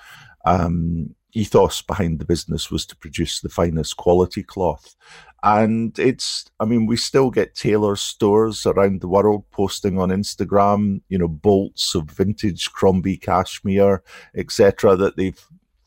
um, 0.45 1.15
ethos 1.37 1.81
behind 1.81 2.19
the 2.19 2.25
business 2.25 2.71
was 2.71 2.85
to 2.87 2.95
produce 2.95 3.41
the 3.41 3.49
finest 3.49 3.97
quality 3.97 4.43
cloth. 4.43 4.95
And 5.43 5.97
it's, 5.99 6.45
I 6.59 6.65
mean, 6.65 6.87
we 6.87 6.97
still 6.97 7.29
get 7.29 7.53
tailor 7.53 7.95
stores 7.95 8.65
around 8.65 9.01
the 9.01 9.07
world 9.07 9.45
posting 9.51 9.99
on 9.99 10.09
Instagram, 10.09 11.01
you 11.09 11.17
know, 11.17 11.27
bolts 11.27 11.93
of 11.93 12.09
vintage 12.09 12.71
Crombie 12.71 13.17
cashmere, 13.17 14.03
etc., 14.35 14.95
that 14.95 15.15
they've 15.15 15.39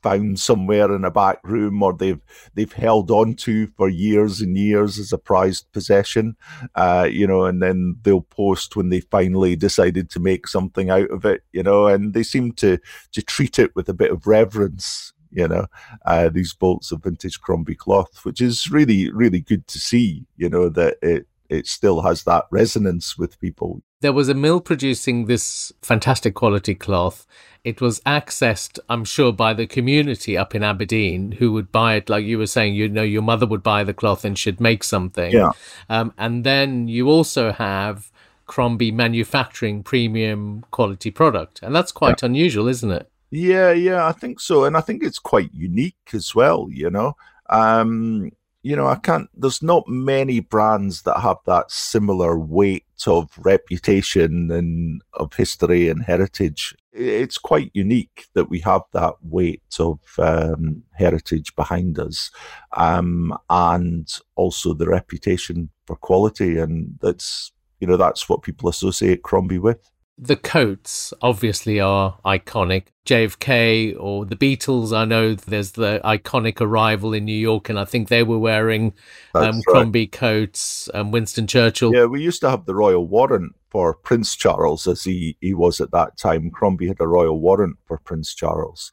found 0.02 0.40
somewhere 0.40 0.95
in 0.95 1.04
a 1.04 1.11
back 1.11 1.38
room 1.42 1.83
or 1.83 1.92
they've 1.92 2.23
they've 2.54 2.73
held 2.73 3.11
on 3.11 3.35
to 3.35 3.66
for 3.76 3.88
years 3.88 4.40
and 4.40 4.57
years 4.57 4.99
as 4.99 5.12
a 5.12 5.19
prized 5.19 5.71
possession 5.73 6.35
uh, 6.75 7.07
you 7.11 7.26
know 7.26 7.45
and 7.45 7.62
then 7.62 7.95
they'll 8.00 8.23
post 8.23 8.76
when 8.76 8.88
they 8.88 9.00
finally 9.00 9.54
decided 9.54 10.09
to 10.09 10.19
make 10.19 10.47
something 10.47 10.88
out 10.88 11.11
of 11.11 11.26
it 11.26 11.42
you 11.52 11.62
know 11.62 11.87
and 11.87 12.14
they 12.14 12.23
seem 12.23 12.50
to 12.50 12.78
to 13.12 13.21
treat 13.21 13.59
it 13.59 13.76
with 13.76 13.90
a 13.90 13.95
bit 13.95 14.11
of 14.11 14.26
reverence 14.26 15.12
you 15.30 15.49
know, 15.49 15.66
uh, 16.04 16.28
these 16.28 16.52
bolts 16.52 16.92
of 16.92 17.02
vintage 17.02 17.40
Crombie 17.40 17.75
cloth, 17.75 18.25
which 18.25 18.40
is 18.40 18.70
really, 18.70 19.10
really 19.10 19.40
good 19.40 19.66
to 19.68 19.78
see, 19.78 20.26
you 20.37 20.49
know, 20.49 20.68
that 20.68 20.96
it, 21.02 21.26
it 21.49 21.66
still 21.66 22.02
has 22.02 22.25
that 22.25 22.46
resonance 22.50 23.18
with 23.18 23.40
people. 23.40 23.82
There 24.00 24.12
was 24.12 24.28
a 24.28 24.34
mill 24.34 24.60
producing 24.60 25.26
this 25.26 25.72
fantastic 25.82 26.34
quality 26.34 26.75
cloth. 26.75 27.26
It 27.64 27.80
was 27.80 28.00
accessed, 28.00 28.78
I'm 28.88 29.04
sure, 29.04 29.32
by 29.32 29.52
the 29.52 29.66
community 29.66 30.38
up 30.38 30.54
in 30.54 30.62
Aberdeen 30.62 31.32
who 31.32 31.52
would 31.52 31.70
buy 31.70 31.96
it. 31.96 32.08
Like 32.08 32.25
you 32.25 32.38
were 32.38 32.46
saying, 32.46 32.75
you 32.75 32.88
know, 32.88 33.02
your 33.02 33.20
mother 33.20 33.46
would 33.46 33.62
buy 33.62 33.84
the 33.84 33.92
cloth 33.92 34.25
and 34.25 34.38
she'd 34.38 34.60
make 34.60 34.82
something. 34.82 35.32
Yeah. 35.32 35.50
Um, 35.90 36.14
and 36.16 36.44
then 36.44 36.88
you 36.88 37.10
also 37.10 37.52
have 37.52 38.10
Crombie 38.46 38.90
manufacturing 38.90 39.82
premium 39.82 40.64
quality 40.70 41.10
product. 41.10 41.60
And 41.62 41.75
that's 41.75 41.92
quite 41.92 42.22
yeah. 42.22 42.26
unusual, 42.26 42.68
isn't 42.68 42.90
it? 42.90 43.10
Yeah, 43.30 43.70
yeah, 43.72 44.06
I 44.06 44.12
think 44.12 44.40
so, 44.40 44.64
and 44.64 44.76
I 44.76 44.80
think 44.80 45.02
it's 45.04 45.18
quite 45.20 45.52
unique 45.54 46.10
as 46.12 46.34
well. 46.34 46.66
You 46.70 46.90
know, 46.90 47.14
um, 47.49 48.30
you 48.62 48.75
know, 48.75 48.88
I 48.88 48.96
can't. 48.96 49.30
There's 49.34 49.62
not 49.62 49.88
many 49.88 50.40
brands 50.40 51.02
that 51.02 51.20
have 51.20 51.37
that 51.46 51.70
similar 51.70 52.38
weight 52.38 52.84
of 53.06 53.30
reputation 53.38 54.50
and 54.50 55.00
of 55.14 55.32
history 55.34 55.88
and 55.88 56.02
heritage. 56.02 56.75
It's 56.92 57.38
quite 57.38 57.70
unique 57.72 58.26
that 58.34 58.50
we 58.50 58.58
have 58.60 58.82
that 58.92 59.14
weight 59.22 59.62
of 59.78 60.00
um, 60.18 60.82
heritage 60.94 61.54
behind 61.54 62.00
us, 62.00 62.32
um, 62.76 63.37
and 63.49 64.12
also 64.34 64.75
the 64.75 64.88
reputation 64.88 65.70
for 65.87 65.94
quality, 65.94 66.58
and 66.58 66.99
that's 67.00 67.52
you 67.78 67.87
know 67.87 67.96
that's 67.96 68.28
what 68.28 68.42
people 68.42 68.68
associate 68.68 69.22
Crombie 69.22 69.60
with 69.60 69.88
the 70.21 70.37
coats 70.37 71.15
obviously 71.23 71.81
are 71.81 72.19
iconic. 72.27 72.89
JFK 73.07 73.97
or 73.99 74.27
the 74.27 74.37
Beatles, 74.37 74.97
I 74.97 75.07
know 75.07 75.35
there's 75.35 75.73
the 75.73 76.00
iconic 76.05 76.61
arrival 76.61 77.15
in 77.15 77.25
New 77.25 77.33
York, 77.33 77.71
and 77.71 77.79
I 77.81 77.87
think 77.87 78.09
they 78.09 78.23
were 78.23 78.39
wearing 78.39 78.93
um, 79.35 79.62
Crombie 79.62 80.03
right. 80.03 80.12
coats. 80.12 80.91
Um, 80.93 81.11
Winston 81.11 81.47
Churchill. 81.47 81.95
Yeah, 81.95 82.05
we 82.05 82.23
used 82.23 82.43
to 82.43 82.50
have 82.50 82.67
the 82.67 82.75
royal 82.75 83.09
warrant 83.09 83.55
for 83.71 83.95
Prince 83.95 84.37
Charles, 84.37 84.87
as 84.87 85.03
he, 85.05 85.39
he 85.41 85.55
was 85.55 85.81
at 85.81 85.91
that 85.93 86.19
time. 86.19 86.50
Crombie 86.50 86.89
had 86.89 87.00
a 87.00 87.09
royal 87.09 87.41
warrant 87.41 87.79
for 87.87 87.99
Prince 87.99 88.35
Charles. 88.35 88.93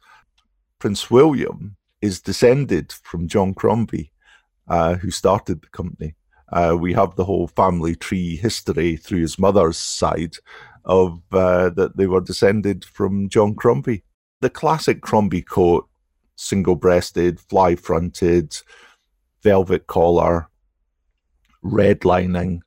Prince 0.79 1.11
William 1.11 1.75
is 2.01 2.21
descended 2.21 2.93
from 3.03 3.27
John 3.27 3.53
Crombie, 3.53 4.13
uh, 4.69 4.95
who 4.95 5.11
started 5.11 5.61
the 5.61 5.69
company. 5.69 6.15
Uh, 6.51 6.77
we 6.79 6.93
have 6.93 7.15
the 7.15 7.25
whole 7.25 7.47
family 7.47 7.95
tree 7.95 8.37
history 8.37 8.95
through 8.95 9.19
his 9.19 9.37
mother's 9.37 9.77
side 9.77 10.37
of 10.87 11.21
uh, 11.31 11.69
that 11.71 11.97
they 11.97 12.07
were 12.07 12.21
descended 12.21 12.83
from 12.85 13.29
John 13.29 13.53
Crombie. 13.53 14.03
The 14.41 14.49
classic 14.49 15.01
Crombie 15.01 15.41
coat, 15.43 15.87
single 16.35 16.75
breasted, 16.75 17.39
fly 17.39 17.75
fronted, 17.75 18.55
velvet 19.43 19.87
collar, 19.87 20.47
red 21.61 22.05
lining. 22.05 22.63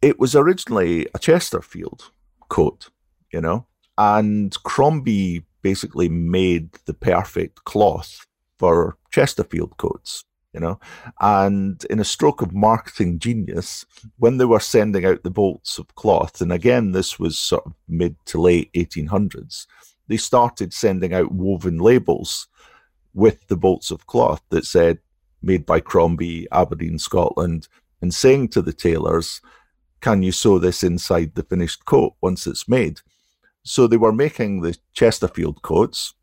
It 0.00 0.18
was 0.18 0.34
originally 0.34 1.06
a 1.14 1.18
Chesterfield 1.18 2.10
coat, 2.48 2.88
you 3.32 3.40
know, 3.40 3.66
and 3.96 4.56
Crombie 4.64 5.44
basically 5.60 6.08
made 6.08 6.72
the 6.86 6.94
perfect 6.94 7.64
cloth 7.64 8.26
for 8.58 8.96
Chesterfield 9.12 9.76
coats 9.76 10.24
you 10.52 10.60
know. 10.60 10.78
And 11.20 11.84
in 11.90 11.98
a 11.98 12.04
stroke 12.04 12.42
of 12.42 12.54
marketing 12.54 13.18
genius, 13.18 13.84
when 14.18 14.36
they 14.36 14.44
were 14.44 14.60
sending 14.60 15.04
out 15.04 15.22
the 15.22 15.30
bolts 15.30 15.78
of 15.78 15.94
cloth, 15.94 16.40
and 16.40 16.52
again, 16.52 16.92
this 16.92 17.18
was 17.18 17.38
sort 17.38 17.66
of 17.66 17.74
mid 17.88 18.16
to 18.26 18.40
late 18.40 18.72
1800s, 18.74 19.66
they 20.08 20.16
started 20.16 20.72
sending 20.72 21.14
out 21.14 21.32
woven 21.32 21.78
labels 21.78 22.48
with 23.14 23.46
the 23.48 23.56
bolts 23.56 23.90
of 23.90 24.06
cloth 24.06 24.42
that 24.50 24.64
said 24.64 24.98
made 25.42 25.66
by 25.66 25.80
Crombie, 25.80 26.46
Aberdeen, 26.52 26.98
Scotland, 26.98 27.68
and 28.00 28.14
saying 28.14 28.48
to 28.48 28.62
the 28.62 28.72
tailors, 28.72 29.40
can 30.00 30.22
you 30.22 30.32
sew 30.32 30.58
this 30.58 30.82
inside 30.82 31.34
the 31.34 31.42
finished 31.42 31.84
coat 31.84 32.14
once 32.20 32.46
it's 32.46 32.68
made? 32.68 33.00
So 33.64 33.86
they 33.86 33.96
were 33.96 34.12
making 34.12 34.60
the 34.60 34.76
Chesterfield 34.92 35.62
coats, 35.62 36.14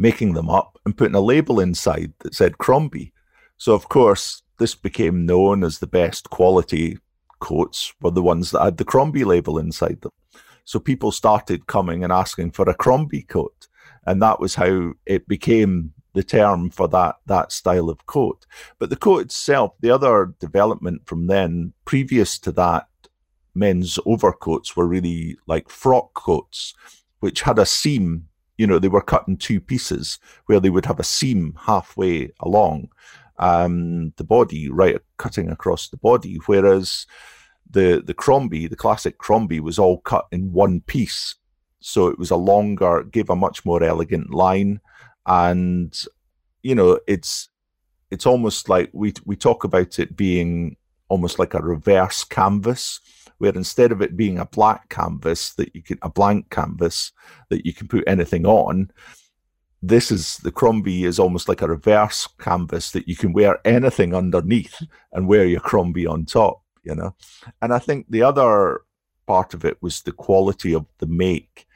making 0.00 0.32
them 0.32 0.48
up 0.48 0.78
and 0.84 0.96
putting 0.96 1.14
a 1.14 1.20
label 1.20 1.60
inside 1.60 2.12
that 2.20 2.34
said 2.34 2.58
Crombie. 2.58 3.12
So, 3.58 3.74
of 3.74 3.88
course, 3.88 4.42
this 4.58 4.74
became 4.74 5.26
known 5.26 5.62
as 5.62 5.78
the 5.78 5.86
best 5.86 6.30
quality 6.30 6.98
coats 7.38 7.92
were 8.00 8.10
the 8.10 8.22
ones 8.22 8.50
that 8.50 8.64
had 8.64 8.78
the 8.78 8.84
Crombie 8.84 9.24
label 9.24 9.58
inside 9.58 10.00
them. 10.00 10.10
So 10.64 10.80
people 10.80 11.12
started 11.12 11.66
coming 11.66 12.02
and 12.02 12.12
asking 12.12 12.52
for 12.52 12.68
a 12.68 12.74
Crombie 12.74 13.22
coat. 13.22 13.68
And 14.06 14.22
that 14.22 14.40
was 14.40 14.54
how 14.54 14.92
it 15.04 15.28
became 15.28 15.92
the 16.14 16.22
term 16.22 16.70
for 16.70 16.88
that 16.88 17.16
that 17.26 17.52
style 17.52 17.90
of 17.90 18.06
coat. 18.06 18.46
But 18.78 18.90
the 18.90 18.96
coat 18.96 19.20
itself, 19.20 19.74
the 19.80 19.90
other 19.90 20.34
development 20.40 21.06
from 21.06 21.26
then, 21.26 21.74
previous 21.84 22.38
to 22.40 22.52
that, 22.52 22.88
men's 23.54 23.98
overcoats 24.06 24.74
were 24.74 24.86
really 24.86 25.36
like 25.46 25.68
frock 25.68 26.14
coats, 26.14 26.74
which 27.20 27.42
had 27.42 27.58
a 27.58 27.66
seam 27.66 28.28
you 28.60 28.66
know, 28.66 28.78
they 28.78 28.88
were 28.88 29.00
cut 29.00 29.26
in 29.26 29.38
two 29.38 29.58
pieces 29.58 30.18
where 30.44 30.60
they 30.60 30.68
would 30.68 30.84
have 30.84 31.00
a 31.00 31.02
seam 31.02 31.56
halfway 31.64 32.30
along 32.40 32.90
um, 33.38 34.12
the 34.18 34.24
body, 34.24 34.68
right, 34.68 34.98
cutting 35.16 35.48
across 35.50 35.88
the 35.88 35.96
body, 35.96 36.38
whereas 36.44 37.06
the 37.70 38.02
the 38.04 38.12
Crombie, 38.12 38.66
the 38.66 38.76
classic 38.76 39.16
Crombie, 39.16 39.60
was 39.60 39.78
all 39.78 40.00
cut 40.00 40.26
in 40.30 40.52
one 40.52 40.82
piece. 40.82 41.36
So 41.78 42.08
it 42.08 42.18
was 42.18 42.30
a 42.30 42.36
longer, 42.36 43.02
gave 43.02 43.30
a 43.30 43.34
much 43.34 43.64
more 43.64 43.82
elegant 43.82 44.34
line, 44.34 44.80
and 45.24 45.98
you 46.62 46.74
know, 46.74 47.00
it's 47.06 47.48
it's 48.10 48.26
almost 48.26 48.68
like 48.68 48.90
we 48.92 49.14
we 49.24 49.36
talk 49.36 49.64
about 49.64 49.98
it 49.98 50.18
being 50.18 50.76
almost 51.10 51.38
like 51.38 51.52
a 51.52 51.60
reverse 51.60 52.24
canvas 52.24 53.00
where 53.36 53.52
instead 53.54 53.92
of 53.92 54.00
it 54.00 54.16
being 54.16 54.38
a 54.38 54.46
black 54.46 54.88
canvas 54.88 55.52
that 55.54 55.74
you 55.74 55.82
can 55.82 55.98
a 56.00 56.08
blank 56.08 56.48
canvas 56.50 57.12
that 57.50 57.66
you 57.66 57.74
can 57.74 57.86
put 57.86 58.04
anything 58.06 58.46
on 58.46 58.90
this 59.82 60.10
is 60.10 60.36
the 60.38 60.52
Crombie 60.52 61.04
is 61.04 61.18
almost 61.18 61.48
like 61.48 61.62
a 61.62 61.68
reverse 61.68 62.28
canvas 62.38 62.90
that 62.92 63.08
you 63.08 63.16
can 63.16 63.32
wear 63.32 63.58
anything 63.66 64.14
underneath 64.14 64.82
and 65.12 65.26
wear 65.26 65.46
your 65.46 65.60
Crombie 65.60 66.06
on 66.06 66.26
top, 66.26 66.62
you 66.84 66.94
know. 66.94 67.14
And 67.62 67.72
I 67.72 67.78
think 67.78 68.06
the 68.10 68.22
other 68.22 68.82
part 69.26 69.54
of 69.54 69.64
it 69.64 69.78
was 69.80 70.02
the 70.02 70.12
quality 70.12 70.74
of 70.74 70.84
the 70.98 71.06
make 71.06 71.66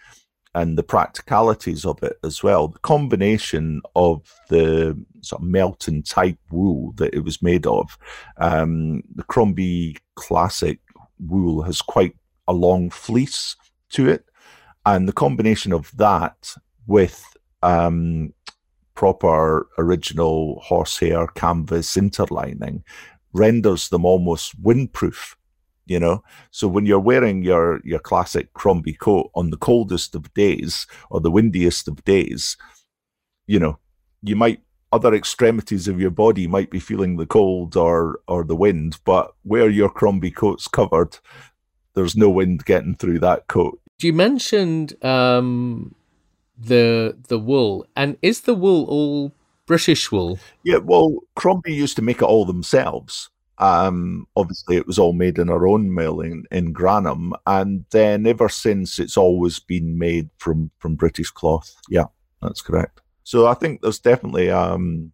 and 0.54 0.78
the 0.78 0.82
practicalities 0.82 1.84
of 1.84 2.02
it 2.02 2.18
as 2.22 2.42
well. 2.42 2.68
The 2.68 2.78
combination 2.80 3.82
of 3.96 4.32
the 4.48 4.96
sort 5.20 5.42
of 5.42 5.48
melton 5.48 6.02
type 6.02 6.38
wool 6.50 6.92
that 6.96 7.14
it 7.14 7.24
was 7.24 7.42
made 7.42 7.66
of, 7.66 7.98
um, 8.36 9.02
the 9.14 9.24
Crombie 9.24 9.96
Classic 10.14 10.78
wool 11.18 11.62
has 11.62 11.82
quite 11.82 12.16
a 12.46 12.52
long 12.52 12.90
fleece 12.90 13.56
to 13.90 14.08
it, 14.08 14.24
and 14.86 15.08
the 15.08 15.12
combination 15.12 15.72
of 15.72 15.90
that 15.96 16.54
with 16.86 17.24
um, 17.62 18.32
proper 18.94 19.66
original 19.78 20.60
horsehair 20.60 21.26
canvas 21.28 21.96
interlining 21.96 22.84
renders 23.32 23.88
them 23.88 24.04
almost 24.04 24.62
windproof 24.62 25.34
you 25.86 26.00
know? 26.00 26.22
So 26.50 26.68
when 26.68 26.86
you're 26.86 27.00
wearing 27.00 27.42
your 27.42 27.80
your 27.84 28.00
classic 28.00 28.52
crombie 28.54 28.94
coat 28.94 29.30
on 29.34 29.50
the 29.50 29.56
coldest 29.56 30.14
of 30.14 30.32
days 30.34 30.86
or 31.10 31.20
the 31.20 31.30
windiest 31.30 31.88
of 31.88 32.04
days 32.04 32.56
you 33.46 33.58
know 33.58 33.78
you 34.22 34.36
might 34.36 34.60
other 34.92 35.12
extremities 35.14 35.88
of 35.88 36.00
your 36.00 36.10
body 36.10 36.46
might 36.46 36.70
be 36.70 36.78
feeling 36.78 37.16
the 37.16 37.26
cold 37.26 37.76
or 37.76 38.20
or 38.28 38.44
the 38.44 38.56
wind 38.56 38.98
but 39.04 39.34
where 39.42 39.68
your 39.68 39.90
crombie 39.90 40.30
coat's 40.30 40.68
covered 40.68 41.18
there's 41.94 42.16
no 42.16 42.28
wind 42.28 42.64
getting 42.64 42.94
through 42.94 43.20
that 43.20 43.46
coat. 43.46 43.80
You 44.00 44.12
mentioned 44.12 45.02
um 45.04 45.94
the 46.58 47.16
the 47.28 47.38
wool 47.38 47.86
and 47.96 48.16
is 48.22 48.42
the 48.42 48.54
wool 48.54 48.84
all 48.86 49.32
british 49.66 50.10
wool? 50.12 50.38
Yeah 50.62 50.78
well 50.78 51.18
crombie 51.34 51.74
used 51.74 51.96
to 51.96 52.02
make 52.02 52.18
it 52.18 52.24
all 52.24 52.44
themselves 52.44 53.30
um, 53.58 54.26
obviously, 54.36 54.76
it 54.76 54.86
was 54.86 54.98
all 54.98 55.12
made 55.12 55.38
in 55.38 55.48
our 55.48 55.66
own 55.66 55.94
mill 55.94 56.20
in, 56.20 56.44
in 56.50 56.74
Grandholm, 56.74 57.32
and 57.46 57.84
then 57.90 58.26
ever 58.26 58.48
since, 58.48 58.98
it's 58.98 59.16
always 59.16 59.60
been 59.60 59.98
made 59.98 60.30
from 60.38 60.70
from 60.78 60.96
British 60.96 61.30
cloth. 61.30 61.76
Yeah, 61.88 62.06
that's 62.42 62.62
correct. 62.62 63.00
So 63.22 63.46
I 63.46 63.54
think 63.54 63.80
there's 63.80 63.98
definitely 63.98 64.50
um, 64.50 65.12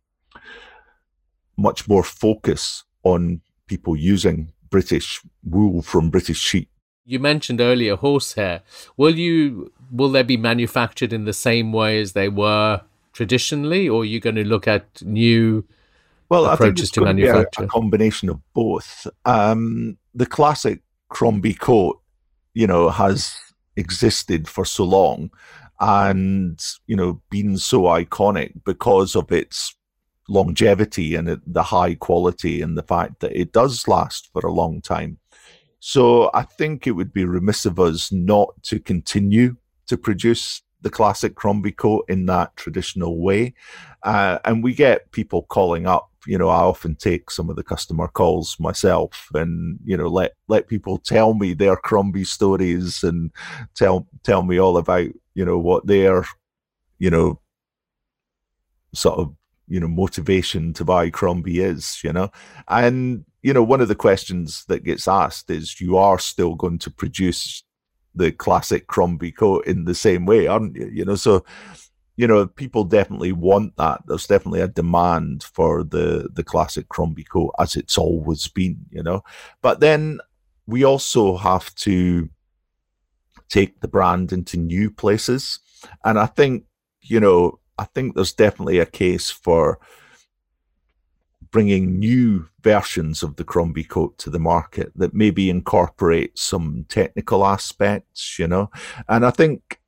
much 1.57 1.89
more 1.89 2.03
focus 2.03 2.85
on 3.03 3.41
people 3.67 3.97
using 3.97 4.53
British 4.71 5.21
wool 5.45 5.83
from 5.83 6.11
British 6.11 6.39
sheep. 6.39 6.69
You 7.05 7.19
mentioned 7.19 7.61
earlier 7.61 7.97
horsehair. 7.97 8.63
Will 8.97 9.19
you 9.19 9.73
will 9.91 10.11
they 10.11 10.23
be 10.23 10.37
manufactured 10.37 11.13
in 11.13 11.25
the 11.25 11.33
same 11.33 11.73
way 11.73 12.01
as 12.01 12.13
they 12.13 12.29
were 12.29 12.83
traditionally, 13.13 13.89
or 13.89 14.03
are 14.03 14.05
you 14.05 14.21
going 14.21 14.37
to 14.37 14.45
look 14.45 14.67
at 14.67 15.03
new 15.03 15.65
well, 16.31 16.47
approaches 16.47 16.91
to 16.93 17.03
manufacture? 17.03 17.63
A, 17.63 17.67
a, 17.67 17.69
combination 17.69 18.31
of 18.31 18.41
both. 18.55 19.07
Um, 19.25 19.99
the 20.15 20.27
classic 20.27 20.81
Crombie 21.09 21.55
coat, 21.55 22.01
you 22.55 22.67
know, 22.67 22.89
has 22.89 23.37
existed 23.77 24.49
for 24.49 24.65
so 24.65 24.85
long 24.85 25.31
and 25.81 26.63
you 26.87 26.95
know 26.95 27.23
been 27.31 27.57
so 27.57 27.83
iconic 27.83 28.53
because 28.67 29.17
of 29.17 29.33
its 29.33 29.75
longevity 30.29 31.15
and 31.15 31.29
it, 31.29 31.41
the 31.47 31.63
high 31.63 31.95
quality 31.95 32.63
and 32.63 32.79
the 32.79 32.83
fact 32.83 33.21
that 33.21 33.39
it 33.39 33.53
does 33.53 33.89
last 33.89 34.31
for 34.33 34.47
a 34.47 34.53
long 34.53 34.81
time. 34.81 35.19
So 35.81 36.31
I 36.35 36.43
think 36.43 36.87
it 36.87 36.93
would 36.93 37.13
be 37.13 37.25
remiss 37.25 37.67
of 37.67 37.81
us 37.81 38.13
not 38.13 38.51
to 38.65 38.79
continue 38.79 39.57
to 39.87 39.97
produce 39.97 40.63
the 40.83 40.91
classic 40.91 41.35
Crombie 41.35 41.73
coat 41.73 42.05
in 42.09 42.27
that 42.27 42.55
traditional 42.57 43.21
way. 43.21 43.55
Uh, 44.03 44.39
and 44.45 44.63
we 44.63 44.75
get 44.75 45.11
people 45.11 45.43
calling 45.43 45.87
up. 45.87 46.10
You 46.27 46.37
know, 46.37 46.49
I 46.49 46.61
often 46.61 46.97
take 46.97 47.31
some 47.31 47.49
of 47.49 47.57
the 47.57 47.63
customer 47.65 48.09
calls 48.09 48.57
myself, 48.61 49.29
and 49.35 49.79
you 49.85 49.97
know, 49.97 50.09
let 50.09 50.33
let 50.49 50.69
people 50.69 50.99
tell 50.99 51.35
me 51.35 51.55
their 51.55 51.77
Crombie 51.77 52.25
stories 52.25 53.03
and 53.03 53.31
tell 53.75 54.07
tell 54.23 54.43
me 54.43 54.59
all 54.59 54.77
about 54.77 55.09
you 55.35 55.45
know 55.45 55.59
what 55.59 55.87
their 55.87 56.27
you 56.99 57.11
know 57.11 57.41
sort 58.93 59.19
of 59.19 59.35
you 59.69 59.81
know 59.81 59.89
motivation 59.89 60.73
to 60.75 60.85
buy 60.85 61.11
Crombie 61.11 61.61
is. 61.61 62.01
You 62.05 62.13
know, 62.13 62.31
and 62.69 63.25
you 63.43 63.55
know 63.55 63.63
one 63.63 63.81
of 63.81 63.89
the 63.89 63.95
questions 63.95 64.65
that 64.69 64.85
gets 64.85 65.09
asked 65.09 65.51
is, 65.51 65.81
you 65.81 65.97
are 65.97 66.19
still 66.19 66.55
going 66.55 66.79
to 66.81 66.91
produce 66.91 67.65
the 68.15 68.33
classic 68.33 68.89
Crombie 68.89 69.33
coat 69.33 69.67
in 69.67 69.85
the 69.85 69.95
same 69.95 70.27
way, 70.27 70.47
aren't 70.47 70.77
you? 70.77 70.91
You 70.93 71.05
know, 71.05 71.15
so 71.15 71.45
you 72.17 72.27
know 72.27 72.47
people 72.47 72.85
definitely 72.85 73.33
want 73.33 73.77
that. 73.77 74.03
There's 74.07 74.27
definitely 74.27 74.61
a 74.61 74.69
demand 74.69 75.45
for 75.45 75.85
the 75.85 76.29
the 76.33 76.45
classic 76.45 76.89
Crombie 76.89 77.25
coat 77.25 77.55
as 77.59 77.77
it's 77.77 77.99
always 77.99 78.49
been. 78.49 78.79
You 78.91 79.03
know, 79.03 79.23
but 79.63 79.81
then 79.81 80.21
we 80.67 80.85
also 80.85 81.37
have 81.37 81.75
to 81.77 82.29
take 83.49 83.81
the 83.81 83.89
brand 83.89 84.33
into 84.33 84.57
new 84.57 84.91
places, 84.91 85.59
and 86.05 86.19
I 86.19 86.27
think 86.27 86.65
you 87.01 87.21
know 87.21 87.59
I 87.79 87.85
think 87.85 88.15
there's 88.15 88.35
definitely 88.35 88.79
a 88.79 88.87
case 88.87 89.31
for 89.31 89.79
bringing 91.51 91.99
new 91.99 92.49
versions 92.63 93.23
of 93.23 93.37
the 93.37 93.45
Crombie 93.45 93.85
coat 93.85 94.17
to 94.19 94.31
the 94.31 94.39
market 94.39 94.93
that 94.95 95.15
maybe 95.15 95.51
incorporate 95.51 96.39
some 96.39 96.85
technical 96.89 97.45
aspects, 97.45 98.39
you 98.39 98.47
know. 98.47 98.71
And 99.09 99.27
I 99.27 99.31
think 99.31 99.80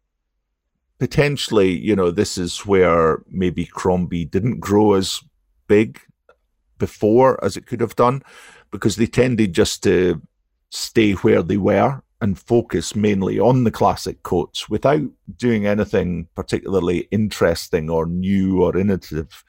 potentially, 1.03 1.77
you 1.77 1.97
know, 1.97 2.12
this 2.12 2.38
is 2.38 2.65
where 2.65 3.25
maybe 3.29 3.67
Crombie 3.67 4.25
didn't 4.25 4.61
grow 4.61 4.93
as 4.93 5.21
big 5.67 5.99
before 6.79 7.45
as 7.45 7.57
it 7.57 7.67
could 7.67 7.81
have 7.81 7.97
done 7.97 8.23
because 8.71 8.95
they 8.95 9.07
tended 9.07 9.53
just 9.53 9.83
to 9.83 10.23
stay 10.71 11.15
where 11.15 11.43
they 11.43 11.57
were 11.57 12.01
and 12.21 12.38
focus 12.38 12.95
mainly 12.95 13.41
on 13.41 13.65
the 13.65 13.71
classic 13.73 14.23
coats 14.23 14.69
without 14.69 15.03
doing 15.37 15.67
anything 15.67 16.29
particularly 16.37 17.09
interesting 17.11 17.91
or 17.91 18.07
new 18.07 18.62
or 18.62 18.77
innovative 18.77 19.43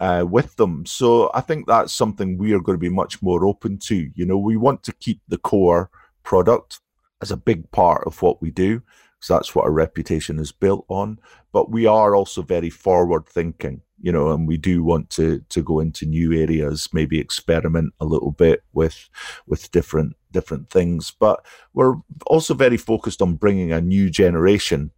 uh, 0.00 0.26
with 0.28 0.56
them. 0.56 0.84
So 0.86 1.30
I 1.34 1.40
think 1.40 1.68
that's 1.68 1.92
something 1.92 2.36
we 2.36 2.52
are 2.52 2.58
going 2.58 2.76
to 2.76 2.88
be 2.88 2.88
much 2.88 3.22
more 3.22 3.46
open 3.46 3.78
to. 3.84 4.10
You 4.16 4.26
know, 4.26 4.38
we 4.38 4.56
want 4.56 4.82
to 4.82 4.92
keep 4.94 5.20
the 5.28 5.38
core 5.38 5.88
product 6.24 6.80
as 7.22 7.30
a 7.30 7.36
big 7.36 7.70
part 7.70 8.02
of 8.08 8.20
what 8.22 8.42
we 8.42 8.50
do, 8.50 8.82
because 9.20 9.28
that's 9.28 9.54
what 9.54 9.64
our 9.64 9.70
reputation 9.70 10.38
is 10.38 10.52
built 10.52 10.86
on. 10.88 11.18
But 11.52 11.70
we 11.70 11.86
are 11.86 12.14
also 12.14 12.42
very 12.42 12.70
forward 12.70 13.26
thinking, 13.26 13.82
you 14.00 14.12
know, 14.12 14.30
and 14.30 14.48
we 14.48 14.56
do 14.56 14.82
want 14.82 15.10
to 15.10 15.40
to 15.50 15.62
go 15.62 15.80
into 15.80 16.06
new 16.06 16.32
areas, 16.32 16.88
maybe 16.92 17.20
experiment 17.20 17.92
a 18.00 18.06
little 18.06 18.32
bit 18.32 18.62
with 18.72 19.10
with 19.46 19.70
different 19.70 20.16
different 20.32 20.70
things. 20.70 21.12
But 21.18 21.44
we're 21.74 21.96
also 22.26 22.54
very 22.54 22.78
focused 22.78 23.20
on 23.20 23.34
bringing 23.34 23.72
a 23.72 23.80
new 23.80 24.10
generation 24.10 24.92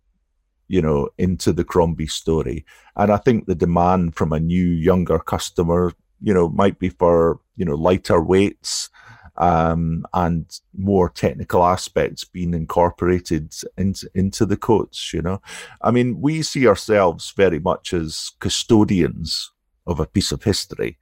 you 0.69 0.81
know, 0.81 1.07
into 1.19 1.53
the 1.53 1.65
Crombie 1.65 2.07
story. 2.07 2.65
And 2.97 3.13
I 3.13 3.19
think 3.19 3.45
the 3.45 3.55
demand 3.55 4.15
from 4.15 4.33
a 4.33 4.41
new, 4.41 4.65
younger 4.65 5.19
customer, 5.19 5.93
you 6.23 6.33
know, 6.33 6.49
might 6.49 6.79
be 6.79 6.89
for, 6.89 7.41
you 7.57 7.67
know, 7.67 7.75
lighter 7.75 8.23
weights 8.23 8.89
um, 9.37 10.05
and 10.13 10.61
more 10.77 11.09
technical 11.09 11.65
aspects 11.65 12.25
being 12.25 12.55
incorporated 12.55 13.55
into, 13.77 14.11
into 14.15 14.47
the 14.47 14.57
coats, 14.57 15.13
you 15.13 15.23
know. 15.23 15.41
I 15.81 15.91
mean, 15.91 16.21
we 16.21 16.43
see 16.43 16.67
ourselves 16.67 17.33
very 17.37 17.59
much 17.59 17.93
as 17.93 18.33
custodians 18.41 19.53
of 19.87 19.99
a 19.99 20.07
piece 20.07 20.33
of 20.33 20.45
history. 20.45 20.99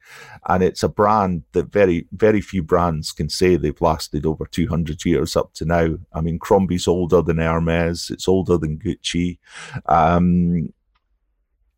And 0.49 0.63
it's 0.63 0.83
a 0.83 0.89
brand 0.89 1.43
that 1.53 1.71
very, 1.73 2.07
very 2.13 2.41
few 2.41 2.63
brands 2.63 3.13
can 3.13 3.29
say 3.29 3.57
they've 3.57 3.81
lasted 3.81 4.25
over 4.25 4.47
200 4.47 5.05
years 5.05 5.37
up 5.37 5.53
to 5.55 5.65
now. 5.65 5.97
I 6.13 6.21
mean, 6.21 6.39
Crombie's 6.39 6.89
older 6.89 7.21
than 7.21 7.39
Hermes, 7.39 8.11
it's 8.11 8.29
older 8.29 8.57
than 8.57 8.79
Gucci. 8.79 9.39
Um, 9.87 10.73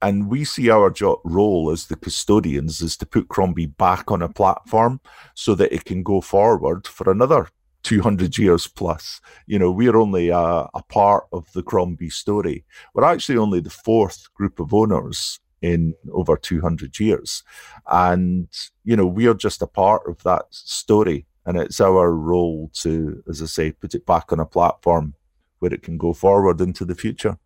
and 0.02 0.28
we 0.28 0.44
see 0.44 0.68
our 0.68 0.90
jo- 0.90 1.20
role 1.24 1.70
as 1.70 1.86
the 1.86 1.96
custodians 1.96 2.82
is 2.82 2.96
to 2.96 3.06
put 3.06 3.28
Crombie 3.28 3.66
back 3.66 4.10
on 4.10 4.20
a 4.20 4.28
platform 4.28 5.00
so 5.34 5.54
that 5.54 5.72
it 5.72 5.84
can 5.84 6.02
go 6.02 6.20
forward 6.20 6.88
for 6.88 7.10
another 7.10 7.48
200 7.84 8.36
years 8.36 8.66
plus. 8.66 9.20
You 9.46 9.60
know, 9.60 9.70
we're 9.70 9.96
only 9.96 10.28
a, 10.28 10.38
a 10.38 10.82
part 10.88 11.26
of 11.32 11.50
the 11.52 11.62
Crombie 11.62 12.10
story. 12.10 12.64
We're 12.94 13.04
actually 13.04 13.38
only 13.38 13.60
the 13.60 13.70
fourth 13.70 14.32
group 14.34 14.58
of 14.58 14.74
owners 14.74 15.38
in 15.62 15.94
over 16.12 16.36
200 16.36 16.98
years. 16.98 17.44
And, 17.86 18.48
you 18.84 18.96
know, 18.96 19.06
we 19.06 19.28
are 19.28 19.34
just 19.34 19.62
a 19.62 19.66
part 19.68 20.02
of 20.08 20.20
that 20.24 20.46
story. 20.50 21.26
And 21.46 21.56
it's 21.56 21.80
our 21.80 22.12
role 22.12 22.70
to, 22.74 23.22
as 23.28 23.40
I 23.40 23.46
say, 23.46 23.72
put 23.72 23.94
it 23.94 24.04
back 24.04 24.32
on 24.32 24.40
a 24.40 24.46
platform 24.46 25.14
where 25.60 25.72
it 25.72 25.82
can 25.82 25.96
go 25.96 26.12
forward 26.12 26.60
into 26.60 26.84
the 26.84 26.96
future. 26.96 27.38